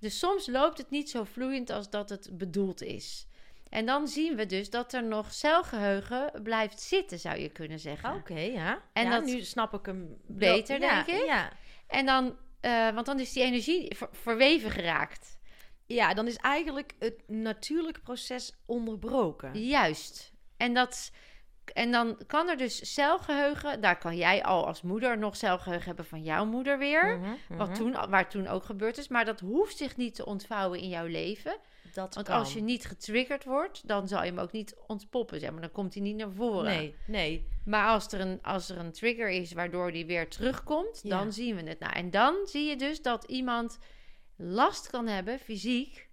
[0.00, 3.26] dus soms loopt het niet zo vloeiend als dat het bedoeld is.
[3.68, 8.14] En dan zien we dus dat er nog celgeheugen blijft zitten, zou je kunnen zeggen.
[8.14, 8.82] Oké, ja.
[8.92, 11.26] En Ja, dat- nu snap ik hem Beter, ja, denk ik.
[11.26, 11.52] Ja.
[11.86, 15.38] En dan, eh, want dan is die energie ver- verweven geraakt.
[15.86, 19.64] ja, dan is eigenlijk het natuurlijke proces onderbroken.
[19.66, 20.32] Juist.
[20.56, 21.10] En, dat,
[21.72, 26.04] en dan kan er dus celgeheugen, daar kan jij al als moeder nog celgeheugen hebben
[26.04, 27.18] van jouw moeder weer.
[27.18, 27.76] Mhm, Wat mhm.
[27.76, 29.08] toen, waar toen ook gebeurd is.
[29.08, 31.56] Maar dat hoeft zich niet te ontvouwen in jouw leven.
[31.92, 32.38] Dat Want kan.
[32.38, 35.40] als je niet getriggerd wordt, dan zal je hem ook niet ontpoppen.
[35.40, 35.60] Zeg maar.
[35.60, 36.64] Dan komt hij niet naar voren.
[36.64, 37.48] Nee, nee.
[37.64, 41.18] Maar als er, een, als er een trigger is waardoor die weer terugkomt, Ja.
[41.18, 41.78] dan zien we het.
[41.78, 43.78] Nou, en dan zie je dus dat iemand
[44.36, 46.08] last kan hebben, fysiek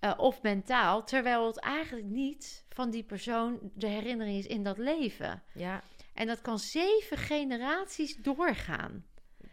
[0.00, 4.78] eh, of mentaal, terwijl het eigenlijk niet van die persoon de herinnering is in dat
[4.78, 5.42] leven.
[5.54, 5.82] Ja,
[6.14, 9.04] En dat kan zeven generaties doorgaan.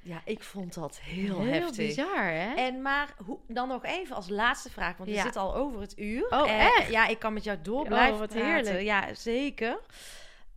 [0.02, 1.76] Ja, ik vond dat heel, Heel heftig.
[1.86, 2.54] bizar, hè?
[2.54, 5.22] En maar hoe, dan nog even als laatste vraag, want we Ja.
[5.22, 6.28] zitten al over het uur.
[6.30, 6.90] Oh, Eh, echt?
[6.92, 8.46] Ja, ik kan met jou door Oh, blijven wat praten.
[8.54, 8.82] heerlijk.
[8.82, 9.80] Ja, zeker.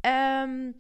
[0.01, 0.71] Ehm,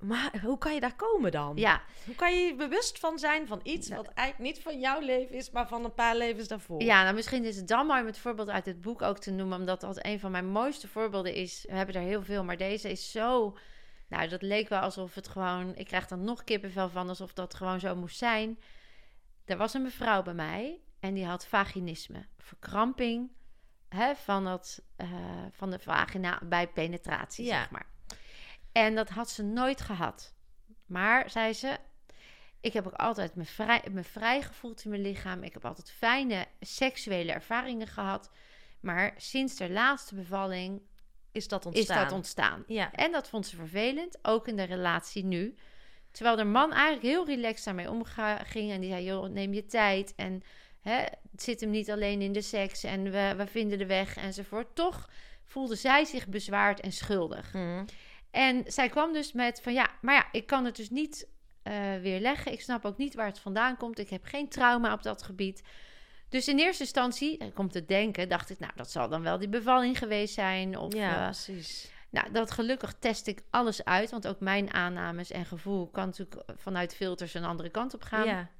[0.00, 1.56] maar hoe kan je daar komen dan?
[1.56, 5.34] ja, Hoe kan je bewust van zijn van iets wat eigenlijk niet van jouw leven
[5.36, 6.82] is, maar van een paar levens daarvoor?
[6.82, 9.30] ja, nou misschien is het dan mooi om het voorbeeld uit het boek ook te
[9.30, 11.64] noemen, omdat dat een van mijn mooiste voorbeelden is.
[11.68, 13.56] We hebben er heel veel, maar deze is zo...
[14.08, 15.76] Nou, dat leek wel alsof het gewoon...
[15.76, 18.58] Ik krijg er nog kippenvel van, alsof dat gewoon zo moest zijn.
[19.44, 22.26] Er was een mevrouw bij mij en die had vaginisme.
[22.38, 23.30] Verkramping
[23.88, 25.08] hè, van, het, eh,
[25.50, 27.58] van de vagina bij penetratie, Ja.
[27.58, 27.86] zeg maar.
[28.72, 30.34] En dat had ze nooit gehad.
[30.86, 31.78] Maar, zei ze,
[32.60, 35.42] ik heb ook altijd me vrij, me vrij gevoeld in mijn lichaam.
[35.42, 38.30] Ik heb altijd fijne seksuele ervaringen gehad.
[38.80, 40.82] Maar sinds de laatste bevalling
[41.32, 41.96] Is dat ontstaan?
[41.96, 42.64] is dat ontstaan.
[42.66, 42.92] Ja.
[42.92, 45.54] En dat vond ze vervelend, ook in de relatie nu.
[46.10, 48.70] Terwijl de man eigenlijk heel relaxed daarmee omging.
[48.70, 50.14] En die zei, joh, neem je tijd.
[50.16, 50.42] En
[50.80, 50.96] hè,
[51.30, 52.84] het zit hem niet alleen in de seks.
[52.84, 54.74] En we, we vinden de weg enzovoort.
[54.74, 55.08] Toch
[55.44, 57.52] voelde zij zich bezwaard en schuldig.
[57.52, 57.84] Mhm.
[58.30, 61.28] En zij kwam dus met van, ja, maar ja, ik kan het dus niet
[61.62, 62.52] eh weer leggen.
[62.52, 63.98] Ik snap ook niet waar het vandaan komt.
[63.98, 65.62] Ik heb geen trauma op dat gebied.
[66.28, 69.38] Dus in eerste instantie, ik kom te denken, dacht ik, nou, dat zal dan wel
[69.38, 70.78] die bevalling geweest zijn.
[70.78, 71.90] Of, ja, eh, precies.
[72.10, 74.10] nou, dat gelukkig test ik alles uit.
[74.10, 78.26] Want ook mijn aannames en gevoel kan natuurlijk vanuit filters een andere kant op gaan.
[78.26, 78.50] Ja.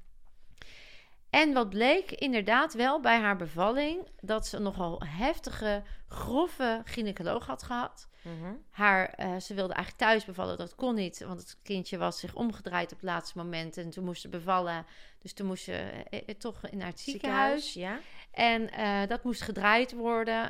[1.31, 4.07] En wat bleek inderdaad wel bij haar bevalling...
[4.19, 8.09] dat ze nogal heftige, grove gynaecoloog had gehad.
[8.21, 8.53] Mhm.
[8.69, 11.19] Haar, eh, ze wilde eigenlijk thuis bevallen, dat kon niet.
[11.19, 13.77] Want het kindje was zich omgedraaid op het laatste moment.
[13.77, 14.85] En toen moest ze bevallen.
[15.21, 17.73] Dus toen moest ze eh, eh, toch naar het ziekenhuis.
[17.73, 17.99] Ja.
[18.31, 18.69] En
[19.07, 20.47] dat moest gedraaid worden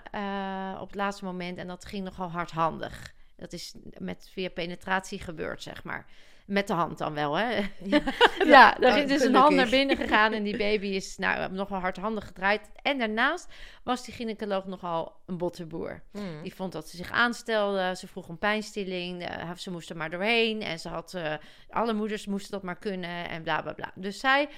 [0.80, 1.58] op het laatste moment.
[1.58, 3.14] En dat ging nogal hardhandig.
[3.36, 6.06] Dat is met via penetratie gebeurd, zeg maar.
[6.46, 7.60] Met de hand dan wel, hè?
[7.84, 8.02] Ja.
[8.46, 10.34] ja, daar is dus een hand naar binnen gegaan.
[10.34, 12.70] En die baby is nou, nogal hardhandig gedraaid.
[12.82, 16.04] En daarnaast was die gynaecoloog nogal een botterboer.
[16.12, 16.42] Mhm.
[16.44, 17.96] Die vond dat ze zich aanstelde.
[17.96, 19.24] Ze vroeg om pijnstilling.
[19.26, 20.62] eh, ze moest er maar doorheen.
[20.62, 21.14] En ze had...
[21.14, 21.34] eh,
[21.70, 23.30] alle moeders moesten dat maar kunnen.
[23.30, 23.92] En bla, bla, bla.
[23.96, 24.50] Dus zij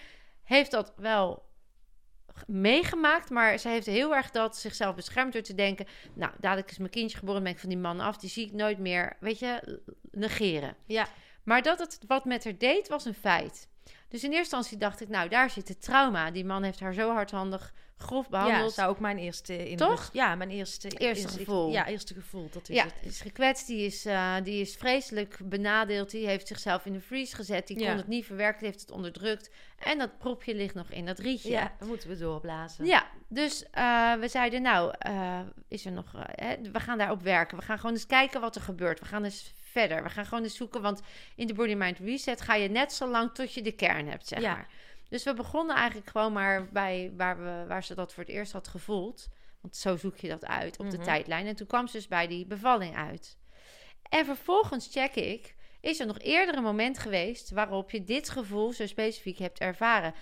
[0.44, 1.44] heeft dat wel
[2.48, 3.30] meegemaakt.
[3.30, 5.86] Maar zij heeft heel erg dat zichzelf beschermd door te denken...
[6.14, 7.44] Nou, dadelijk is mijn kindje geboren.
[7.44, 8.18] Ben ik van die man af.
[8.18, 9.82] Die zie ik nooit meer, weet je,
[10.12, 10.76] negeren.
[10.86, 11.08] Ja.
[11.44, 13.68] Maar dat het wat met haar deed, was een feit.
[14.08, 15.10] Dus in eerste instantie dacht ik...
[15.10, 16.32] Nou, daar zit het trauma.
[16.32, 18.74] Die man heeft haar zo hardhandig grof Ja, behandeld.
[18.74, 20.10] zou ook mijn eerste indruk- Toch?
[20.14, 21.72] Ja, mijn eerste Eerste gevoel.
[21.72, 22.50] Ja, eerste gevoel.
[22.52, 22.94] Dat is Ja, het.
[23.02, 26.12] is gekwetst, die is, eh, die is vreselijk benadeeld.
[26.12, 27.68] Die heeft zichzelf in de freeze gezet.
[27.68, 27.88] Die Ja.
[27.88, 29.50] kon het niet verwerken, die heeft het onderdrukt.
[29.80, 31.50] En dat propje ligt nog in dat rietje.
[31.50, 32.86] Ja, moeten we doorblazen.
[32.86, 37.58] Ja, dus eh, we zeiden nou, eh, is er nog, hè, we gaan daarop werken.
[37.58, 39.00] We gaan gewoon eens kijken wat er gebeurt.
[39.00, 40.04] We gaan eens verder.
[40.04, 41.02] We gaan gewoon eens zoeken, want
[41.36, 44.28] in de Body Mind Reset ga je net zo lang tot je de kern hebt,
[44.28, 44.54] zeg Ja.
[44.54, 44.68] maar.
[45.10, 48.52] Dus we begonnen eigenlijk gewoon maar bij waar, we, waar ze dat voor het eerst
[48.52, 49.28] had gevoeld.
[49.62, 51.06] Want zo zoek je dat uit op de Mhm.
[51.06, 51.48] tijdlijn.
[51.48, 53.38] En toen kwam ze dus bij die bevalling uit.
[54.10, 58.74] En vervolgens check ik, is er nog eerder een moment geweest waarop je dit gevoel
[58.74, 60.14] zo specifiek hebt ervaren?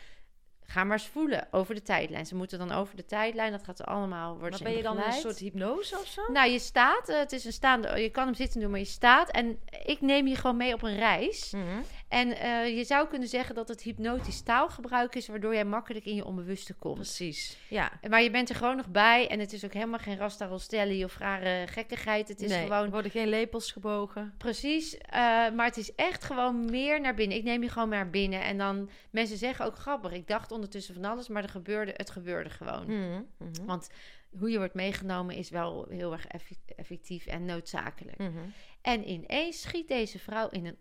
[0.72, 2.26] Ga maar eens voelen over de tijdlijn.
[2.26, 5.14] Ze moeten dan over de tijdlijn, dat gaat allemaal worden Maar ben je dan een
[5.14, 6.22] soort hypnose of zo?
[6.32, 8.86] Nou, je staat, eh, het is een staande, je kan hem zitten doen, maar je
[8.86, 9.32] staat.
[9.32, 11.52] En ik neem je gewoon mee op een reis.
[11.52, 11.64] Mhm.
[12.08, 16.16] En eh, je zou kunnen zeggen dat het hypnotisch taalgebruik is, waardoor jij makkelijk in
[16.16, 16.96] je onbewuste komt.
[16.96, 17.58] Precies.
[17.68, 17.92] Ja.
[18.10, 21.04] Maar je bent er gewoon nog bij en het is ook helemaal geen Rasta Rostelli
[21.04, 22.28] of rare gekkigheid.
[22.28, 24.34] Het is nee, gewoon er worden geen lepels gebogen.
[24.38, 25.20] Precies, eh,
[25.56, 27.38] maar het is echt gewoon meer naar binnen.
[27.38, 28.44] Ik neem je gewoon naar binnen.
[28.44, 30.12] En dan, mensen zeggen ook grappig.
[30.12, 32.86] Ik dacht ondertussen van alles, maar er gebeurde, het gebeurde gewoon.
[32.86, 33.22] Mhm.
[33.38, 33.66] Mhm.
[33.66, 33.90] Want
[34.38, 38.18] hoe je wordt meegenomen is wel heel erg effe- effectief en noodzakelijk.
[38.18, 38.50] Mhm.
[38.82, 40.78] En ineens schiet deze vrouw in een,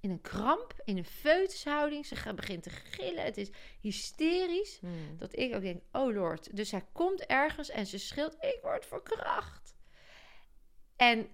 [0.00, 2.06] in een kramp, in een feutushouding.
[2.06, 3.24] Ze gaat, begint te gillen.
[3.24, 4.80] Het is hysterisch.
[5.16, 6.56] Dat ik ook denk, oh lord.
[6.56, 9.76] Dus zij komt ergens en ze schreeuwt, ik word verkracht.
[10.96, 11.28] En,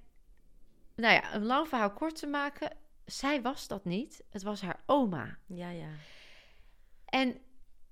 [0.96, 2.76] nou ja, een lang verhaal kort te maken.
[3.04, 4.24] Zij was dat niet.
[4.30, 5.38] Het was haar oma.
[5.46, 5.90] Ja, ja.
[7.04, 7.40] En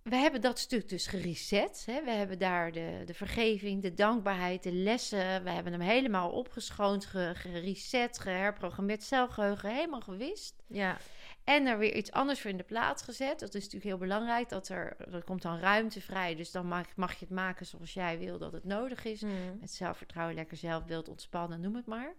[0.03, 1.83] we hebben dat stuk dus gereset.
[1.87, 2.03] Hè?
[2.05, 5.45] We hebben daar de, de vergeving, de dankbaarheid, de lessen.
[5.45, 10.55] We hebben hem helemaal opgeschoond, ge- gereset, geherprogrammeerd, celgeheugen, helemaal gewist.
[10.67, 10.97] Ja.
[11.45, 13.41] En er weer iets anders voor in de plaats gezet.
[13.41, 14.49] Dat is natuurlijk heel belangrijk.
[14.49, 16.35] Dat er, er komt dan ruimte vrij.
[16.35, 19.21] Dus dan mag, mag je het maken zoals jij wil dat het nodig is.
[19.21, 19.33] Mhm.
[19.61, 22.15] Met zelfvertrouwen, lekker zelfbeeld, ontspannen, noem het maar.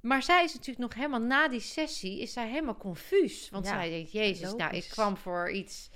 [0.00, 3.50] Maar zij is natuurlijk nog helemaal na die sessie, is zij helemaal confuus.
[3.50, 5.90] Want Ja, zij denkt, jezus, nou, ik kwam voor iets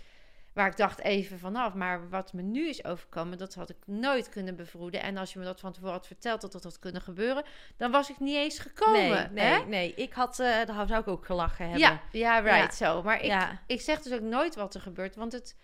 [0.59, 1.75] Waar ik dacht even vanaf.
[1.75, 5.03] Maar wat me nu is overkomen, dat had ik nooit kunnen bevroeden.
[5.03, 7.45] En als je me dat van tevoren had verteld dat dat had kunnen gebeuren,
[7.77, 9.31] dan was ik niet eens gekomen.
[9.33, 9.95] Nee, nee, nee.
[9.95, 11.81] Ik had, uh, daar zou ik ook gelachen hebben.
[11.81, 12.85] Ja, ja right, zo.
[12.85, 13.03] Ja.
[13.03, 13.63] Maar ik, Ja.
[13.67, 15.57] ik zeg dus ook nooit wat er gebeurt, want het,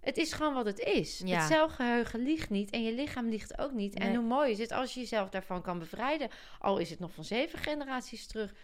[0.00, 1.22] het is gewoon wat het is.
[1.24, 1.36] Ja.
[1.36, 3.94] Het zelfgeheugen liegt niet en je lichaam liegt ook niet.
[3.94, 7.12] En hoe mooi is het als je jezelf daarvan kan bevrijden, al is het nog
[7.12, 8.54] van zeven generaties terug.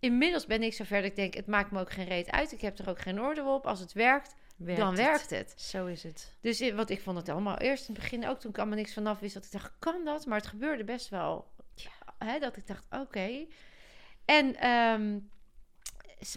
[0.00, 2.52] Inmiddels ben ik zover dat ik denk, het maakt me ook geen reet uit.
[2.52, 3.66] Ik heb er ook geen oordeel op.
[3.66, 4.98] Als het werkt, Werkt dan het.
[4.98, 5.54] werkt het.
[5.56, 6.34] Zo is het.
[6.40, 8.92] Dus want ik vond het allemaal eerst in het begin ook toen ik allemaal niks
[8.92, 11.52] vanaf wist dat ik dacht kan dat, maar het gebeurde best wel.
[12.18, 13.46] Hè, dat ik dacht oké.
[14.24, 15.18] En ehm,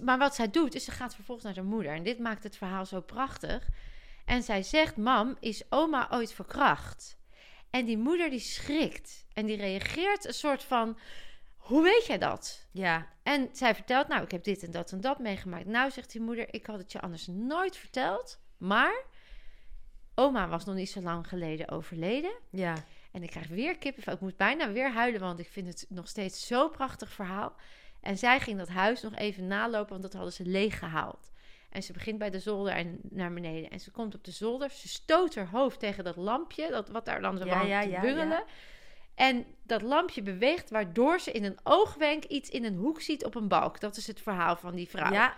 [0.04, 2.58] maar wat zij doet is ze gaat vervolgens naar de moeder en dit maakt het
[2.58, 3.68] verhaal zo prachtig.
[4.26, 7.18] En zij zegt: "Mam, is oma ooit verkracht?"
[7.70, 10.98] En die moeder die schrikt en die reageert een soort van
[11.64, 12.68] hoe weet jij dat?
[12.72, 15.66] Ja, En zij vertelt, nou, ik heb dit en dat en dat meegemaakt.
[15.66, 18.40] Nou, zegt die moeder, ik had het je anders nooit verteld.
[18.58, 19.04] Maar
[20.16, 22.34] oma was nog niet zo lang geleden overleden.
[22.50, 22.76] ja.
[23.12, 24.14] En ik krijg weer kippenvel.
[24.14, 27.56] Ik moet bijna weer huilen, want ik vind het nog steeds zo'n prachtig verhaal.
[28.02, 31.32] En zij ging dat huis nog even nalopen, want dat hadden ze leeggehaald.
[31.70, 33.70] En ze begint bij de zolder en naar beneden.
[33.70, 34.70] En ze komt op de zolder.
[34.70, 37.90] Ze stoot haar hoofd tegen dat lampje, dat, wat daar dan zo Ja, ja, te
[37.90, 38.28] ja, bungelen.
[38.28, 38.44] ja.
[39.16, 43.36] En dat lampje beweegt, waardoor ze in een oogwenk iets in een hoek ziet op
[43.36, 43.80] een balk.
[43.80, 45.12] Dat is het verhaal van die vrouw.
[45.12, 45.36] Ja,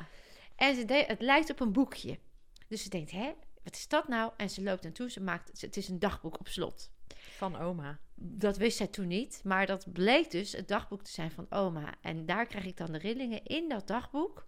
[0.55, 2.19] En ze de- het lijkt op een boekje.
[2.67, 3.33] Dus ze denkt, hè,
[3.63, 4.31] wat is dat nou?
[4.37, 6.93] En ze loopt naartoe, ze maakt, het is een dagboek op slot.
[7.37, 7.99] van oma.
[8.15, 11.93] Dat wist zij toen niet, maar dat bleek dus het dagboek te zijn van oma.
[12.01, 13.43] En daar krijg ik dan de rillingen.
[13.45, 14.47] In dat dagboek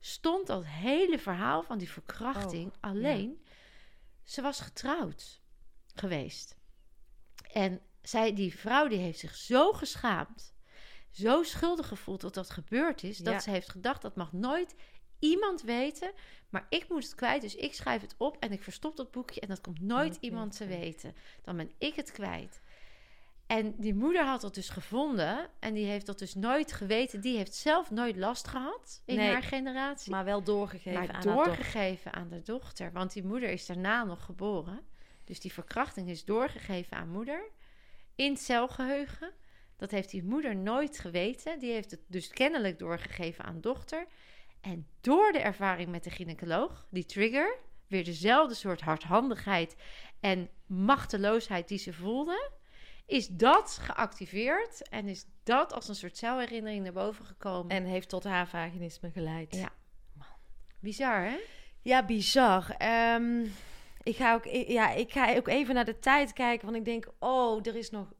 [0.00, 2.66] stond dat hele verhaal van die verkrachting.
[2.70, 3.44] Oh, Alleen,
[4.22, 5.40] ze was getrouwd
[5.94, 6.56] geweest.
[7.52, 10.54] En zij, die vrouw die heeft zich zo geschaamd,
[11.10, 13.40] zo schuldig gevoeld dat dat gebeurd is, dat Ja.
[13.40, 14.74] ze heeft gedacht dat mag nooit
[15.18, 16.12] iemand weten,
[16.50, 19.40] maar ik moet het kwijt, dus ik schrijf het op en ik verstop dat boekje
[19.40, 21.14] en dat komt nooit iemand te weten.
[21.42, 22.60] Dan ben ik het kwijt.
[23.46, 27.20] En die moeder had dat dus gevonden en die heeft dat dus nooit geweten.
[27.20, 31.14] Die heeft zelf nooit last gehad in Nee, haar generatie Maar wel doorgegeven maar aan
[31.14, 31.44] haar dochter.
[31.44, 32.92] doorgegeven aan de dochter.
[32.92, 34.80] Want die moeder is daarna nog geboren.
[35.24, 37.50] Dus die verkrachting is doorgegeven aan moeder.
[38.14, 39.32] In celgeheugen.
[39.76, 41.58] Dat heeft die moeder nooit geweten.
[41.58, 44.06] Die heeft het dus kennelijk doorgegeven aan dochter.
[44.60, 49.76] En door de ervaring met de gynaecoloog, die trigger, weer dezelfde soort hardhandigheid
[50.20, 52.50] en machteloosheid die ze voelde,
[53.06, 57.76] is dat geactiveerd en is dat als een soort celherinnering naar boven gekomen.
[57.76, 59.54] En heeft tot haar vaginisme geleid.
[59.54, 59.72] Ja.
[60.80, 61.36] Bizar, hè?
[61.82, 62.70] Ja, bizar.
[62.78, 63.46] Ehm,
[64.04, 66.64] ik, ga ook, e- ja, ik ga ook even naar de tijd kijken.
[66.66, 68.12] Want ik denk, oh, er is nog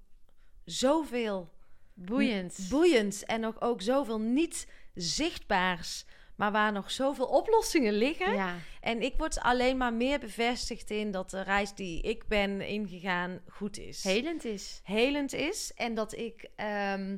[0.64, 1.52] zoveel
[1.94, 2.66] Boeiend.
[2.70, 3.24] boeiends.
[3.24, 6.04] En nog ook zoveel niet zichtbaars.
[6.36, 8.34] Maar waar nog zoveel oplossingen liggen.
[8.34, 8.54] ja.
[8.80, 13.40] En ik word alleen maar meer bevestigd in dat de reis die ik ben ingegaan
[13.48, 14.02] goed is.
[14.02, 14.80] helend is.
[14.84, 15.72] helend is.
[15.74, 17.16] En dat ik ehm,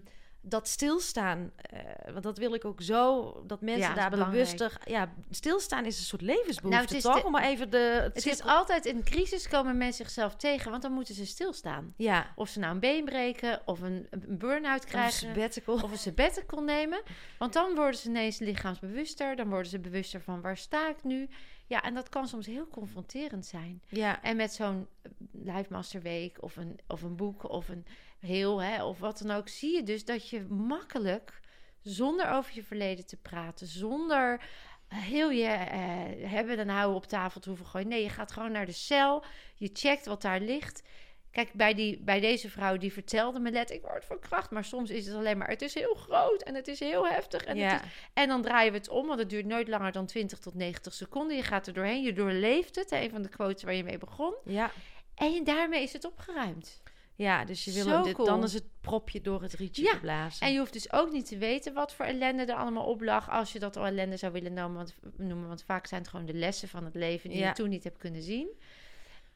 [0.49, 1.81] dat stilstaan, eh,
[2.13, 4.73] want dat wil ik ook zo, dat mensen Ja, daar bewuster...
[4.85, 7.19] Ja, stilstaan is een soort levensbehoefte, Nou, het is toch?
[7.21, 8.01] de- Om maar even de...
[8.03, 11.95] Het, Het is altijd in crisis komen mensen zichzelf tegen, want dan moeten ze stilstaan.
[11.97, 15.75] Ja, Of ze nou een been breken, of een, een burn-out een krijgen, sabbatical.
[15.75, 17.03] of een sabbatical nemen.
[17.39, 21.29] Want dan worden ze ineens lichaamsbewuster, dan worden ze bewuster van waar sta ik nu.
[21.69, 23.83] Ja, en dat kan soms heel confronterend zijn.
[23.89, 24.87] Ja, En met zo'n
[25.33, 27.87] Live Master Week of een, of een boek of een
[28.21, 31.41] heel, hè, of wat dan ook, zie je dus dat je makkelijk,
[31.83, 34.41] zonder over je verleden te praten, zonder
[34.89, 37.89] heel je eh, hebben en houden op tafel te hoeven gooien.
[37.89, 39.25] Nee, je gaat gewoon naar de cel,
[39.55, 40.83] je checkt wat daar ligt.
[41.31, 44.51] Kijk, bij, die, bij deze vrouw die vertelde me let, ik word verkracht.
[44.51, 47.45] Maar soms is het alleen maar, het is heel groot en het is heel heftig.
[47.45, 50.07] En, het is, en dan draaien we het om, want het duurt nooit langer dan
[50.07, 51.37] 20 tot 90 seconden.
[51.37, 52.93] Je gaat er doorheen, je doorleeft het.
[52.93, 54.35] Een van de quotes waar je mee begon.
[54.45, 54.71] ja.
[55.15, 56.83] En daarmee is het opgeruimd.
[57.17, 58.27] Ja, dus je wil Zo hem dit, cool.
[58.27, 60.47] dan is het propje door het rietje Ja, geblazen.
[60.47, 63.31] En je hoeft dus ook niet te weten wat voor ellende er allemaal op lag.
[63.31, 64.77] Als je dat al ellende zou willen noemen.
[64.77, 67.49] Want, noemen, want vaak zijn het gewoon de lessen van het leven die Ja.
[67.49, 68.49] je toen niet hebt kunnen zien.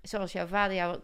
[0.02, 0.98] Zoals jouw vader jou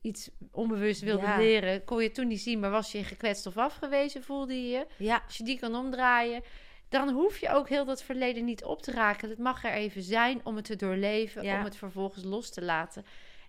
[0.00, 1.36] iets onbewust wilde Ja.
[1.38, 1.84] leren.
[1.84, 4.86] Kon je toen niet zien, maar was je gekwetst of afgewezen, voelde je je.
[4.96, 6.42] Ja, Als je die kan omdraaien,
[6.88, 9.28] dan hoef je ook heel dat verleden niet op te raken.
[9.28, 13.04] Het mag er even zijn om het te doorleven, om het vervolgens los te laten.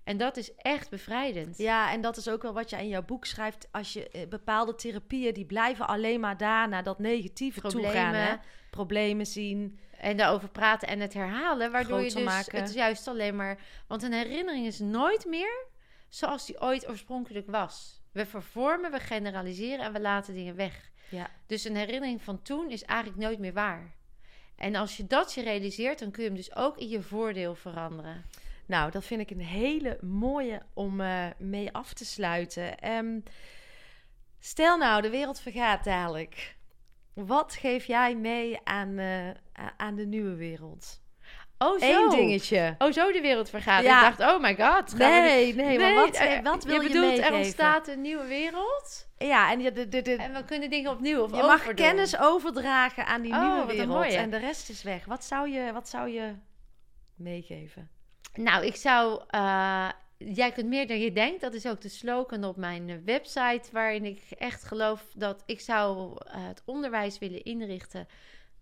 [0.06, 1.58] En dat is echt bevrijdend.
[1.58, 3.68] ja, en dat is ook wel wat je in jouw boek schrijft.
[3.72, 7.92] Als je eh, bepaalde therapieën, die blijven alleen maar daar naar dat negatieve Problemen.
[7.92, 8.14] toe gaan.
[8.14, 8.36] Hè?
[8.70, 9.80] Problemen zien.
[9.98, 12.62] En daarover praten en het herhalen, waardoor je dus maken.
[12.62, 13.60] het juist alleen maar...
[13.88, 15.66] Want een herinnering is nooit meer
[16.10, 18.02] zoals die ooit oorspronkelijk was.
[18.12, 20.92] We vervormen, we generaliseren en we laten dingen weg.
[21.10, 21.30] Ja.
[21.48, 23.96] Dus een herinnering van toen is eigenlijk nooit meer waar.
[24.56, 27.56] En als je dat je realiseert, dan kun je hem dus ook in je voordeel
[27.56, 28.26] veranderen.
[28.66, 32.92] Nou, dat vind ik een hele mooie om uh, mee af te sluiten.
[32.92, 33.24] Um,
[34.40, 36.56] stel nou, de wereld vergaat dadelijk.
[37.14, 39.30] Wat geef jij mee aan, uh,
[39.78, 41.04] aan de nieuwe wereld?
[41.58, 42.04] Oh, zo.
[42.04, 42.76] Eén dingetje.
[42.78, 43.84] Oh, zo de wereld vergaat.
[43.84, 44.10] Ja.
[44.10, 44.98] Ik dacht, oh my god.
[44.98, 45.62] Nee, we...
[45.62, 49.08] nee, maar wat, uh, wat wil je, bedoelt, er ontstaat een nieuwe wereld?
[49.18, 53.06] Ja, en, de, de, de, en we kunnen dingen opnieuw of Je mag kennis overdragen
[53.06, 54.14] aan die oh, nieuwe wereld.
[54.14, 55.06] En de rest is weg.
[55.06, 56.34] Wat zou je, wat zou je
[57.16, 57.90] meegeven?
[58.38, 59.24] Nou, ik zou...
[59.36, 61.42] Uh, jij kunt meer dan je denkt.
[61.42, 63.70] Dat is ook de slogan op mijn website...
[63.72, 68.08] waarin ik echt geloof dat ik zou uh, het onderwijs willen inrichten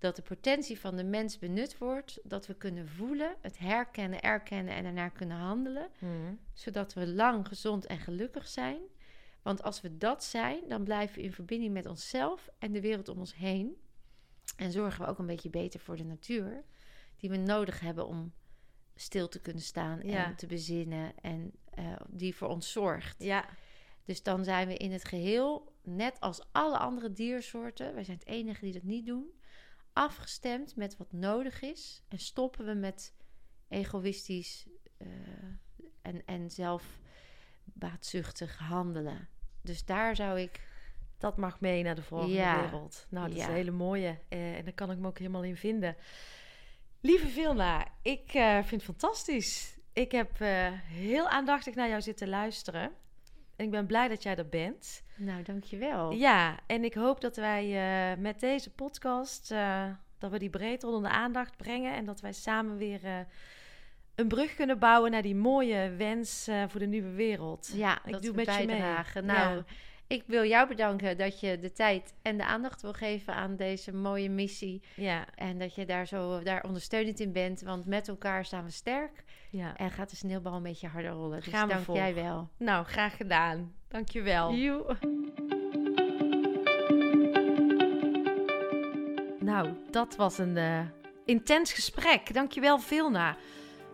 [0.04, 4.74] dat de potentie van de mens benut wordt, dat we kunnen voelen, het herkennen, erkennen
[4.74, 6.34] en daarnaar kunnen handelen, mhm.
[6.54, 8.82] zodat we lang gezond en gelukkig zijn.
[9.42, 13.10] Want als we dat zijn, dan blijven we in verbinding met onszelf en de wereld
[13.10, 13.78] om ons heen.
[14.58, 16.64] En zorgen we ook een beetje beter voor de natuur,
[17.18, 18.34] die we nodig hebben om
[19.04, 23.24] stil te kunnen staan en te bezinnen en uh, die voor ons zorgt.
[23.24, 23.46] Ja.
[24.06, 28.28] Dus dan zijn we in het geheel, net als alle andere diersoorten, wij zijn het
[28.28, 29.32] enige die dat niet doen,
[29.94, 33.14] afgestemd met wat nodig is en stoppen we met
[33.68, 34.68] egoïstisch
[34.98, 35.08] uh,
[36.02, 39.28] en, en zelfbaatzuchtig handelen.
[39.62, 40.72] Dus daar zou ik.
[41.18, 43.08] Dat mag mee naar de volgende wereld.
[43.10, 44.20] Nou, dat is een hele mooie.
[44.30, 45.96] Uh, en daar kan ik me ook helemaal in vinden.
[47.06, 49.78] Lieve Vilna, ik uh, vind het fantastisch.
[49.94, 50.40] Ik heb
[50.88, 52.92] heel aandachtig naar jou zitten luisteren.
[53.56, 55.04] En ik ben blij dat jij er bent.
[55.16, 56.12] Nou, dankjewel.
[56.12, 59.54] Ja, en ik hoop dat wij uh, met deze podcast...
[60.18, 61.94] Dat we die breed onder de aandacht brengen...
[61.94, 63.28] en dat wij samen weer
[64.16, 65.12] een brug kunnen bouwen...
[65.12, 67.72] naar die mooie wens voor de nieuwe wereld.
[67.76, 68.82] Ja, ik doe met je mee.
[69.22, 69.64] Nou, ja.
[70.14, 73.34] Ik wil jou bedanken dat je de tijd en de aandacht wil geven...
[73.34, 74.82] aan deze mooie missie.
[74.96, 75.26] Ja.
[75.36, 77.62] En dat je daar zo daar ondersteunend in bent.
[77.62, 79.24] Want met elkaar staan we sterk...
[79.50, 79.78] Ja.
[79.78, 81.40] En gaat de sneeuwbal een beetje harder rollen.
[81.40, 82.50] Dus Gaan dank jij wel.
[82.58, 83.74] Nou, graag gedaan.
[83.88, 84.54] Dankjewel.
[84.54, 84.98] Joe.
[89.40, 90.80] Nou, dat was een uh,
[91.26, 92.34] intens gesprek.
[92.34, 93.38] Dankjewel, Vilna.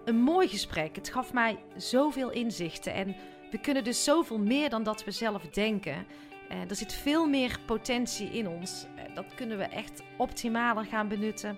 [0.06, 0.96] Een mooi gesprek.
[0.96, 2.94] Het gaf mij zoveel inzichten.
[2.94, 3.16] En
[3.52, 6.06] we kunnen dus zoveel meer dan dat we zelf denken.
[6.52, 8.86] Uh, er zit veel meer potentie in ons.
[8.96, 11.58] Uh, dat kunnen we echt optimaler gaan benutten.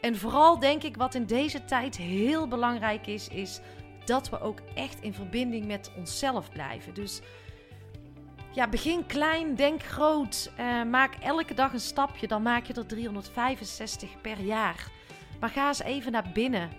[0.00, 3.60] En vooral denk ik wat in deze tijd heel belangrijk is, is
[4.04, 6.94] dat we ook echt in verbinding met onszelf blijven.
[6.94, 7.20] Dus
[8.52, 10.52] ja, begin klein, denk groot.
[10.60, 14.90] Uh, maak elke dag een stapje, dan maak je er 365 per jaar.
[15.40, 16.70] Maar ga eens even naar binnen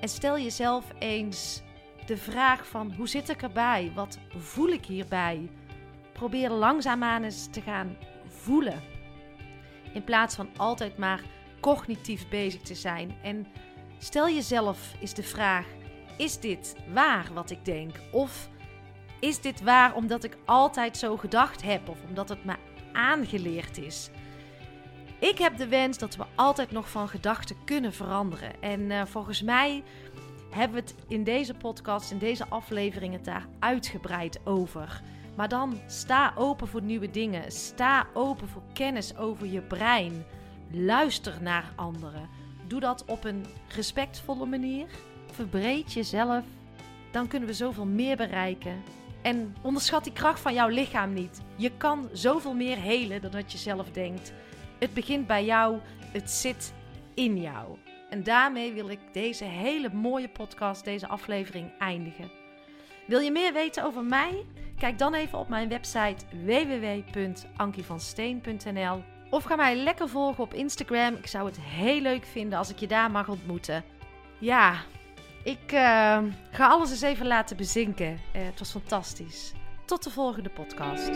[0.00, 1.62] en stel jezelf eens
[2.06, 3.92] de vraag van hoe zit ik erbij?
[3.94, 5.50] Wat voel ik hierbij?
[6.12, 8.82] Probeer langzaamaan eens te gaan voelen.
[9.92, 11.20] In plaats van altijd maar
[11.60, 13.16] cognitief bezig te zijn.
[13.22, 13.46] En
[13.98, 15.66] stel jezelf is de vraag:
[16.16, 18.00] is dit waar wat ik denk?
[18.12, 18.48] Of
[19.20, 22.54] is dit waar omdat ik altijd zo gedacht heb of omdat het me
[22.92, 24.10] aangeleerd is?
[25.18, 28.62] Ik heb de wens dat we altijd nog van gedachten kunnen veranderen.
[28.62, 29.82] En uh, volgens mij
[30.54, 35.02] hebben we het in deze podcast, in deze afleveringen daar uitgebreid over.
[35.36, 37.52] Maar dan sta open voor nieuwe dingen.
[37.52, 40.24] Sta open voor kennis over je brein.
[40.70, 42.28] Luister naar anderen.
[42.66, 44.86] Doe dat op een respectvolle manier.
[45.32, 46.44] Verbreed jezelf.
[47.10, 48.82] Dan kunnen we zoveel meer bereiken.
[49.22, 51.40] En onderschat die kracht van jouw lichaam niet.
[51.56, 54.32] Je kan zoveel meer helen dan dat je zelf denkt.
[54.78, 55.78] Het begint bij jou.
[56.12, 56.72] Het zit
[57.14, 57.76] in jou.
[58.14, 62.30] En daarmee wil ik deze hele mooie podcast, deze aflevering eindigen.
[63.06, 64.44] Wil je meer weten over mij?
[64.78, 71.14] Kijk dan even op mijn website www.ankievansteen.nl of ga mij lekker volgen op Instagram.
[71.14, 73.84] Ik zou het heel leuk vinden als ik je daar mag ontmoeten.
[74.38, 74.74] Ja,
[75.44, 76.18] ik uh,
[76.50, 78.12] ga alles eens even laten bezinken.
[78.12, 79.52] Uh, het was fantastisch.
[79.84, 81.10] Tot de volgende podcast.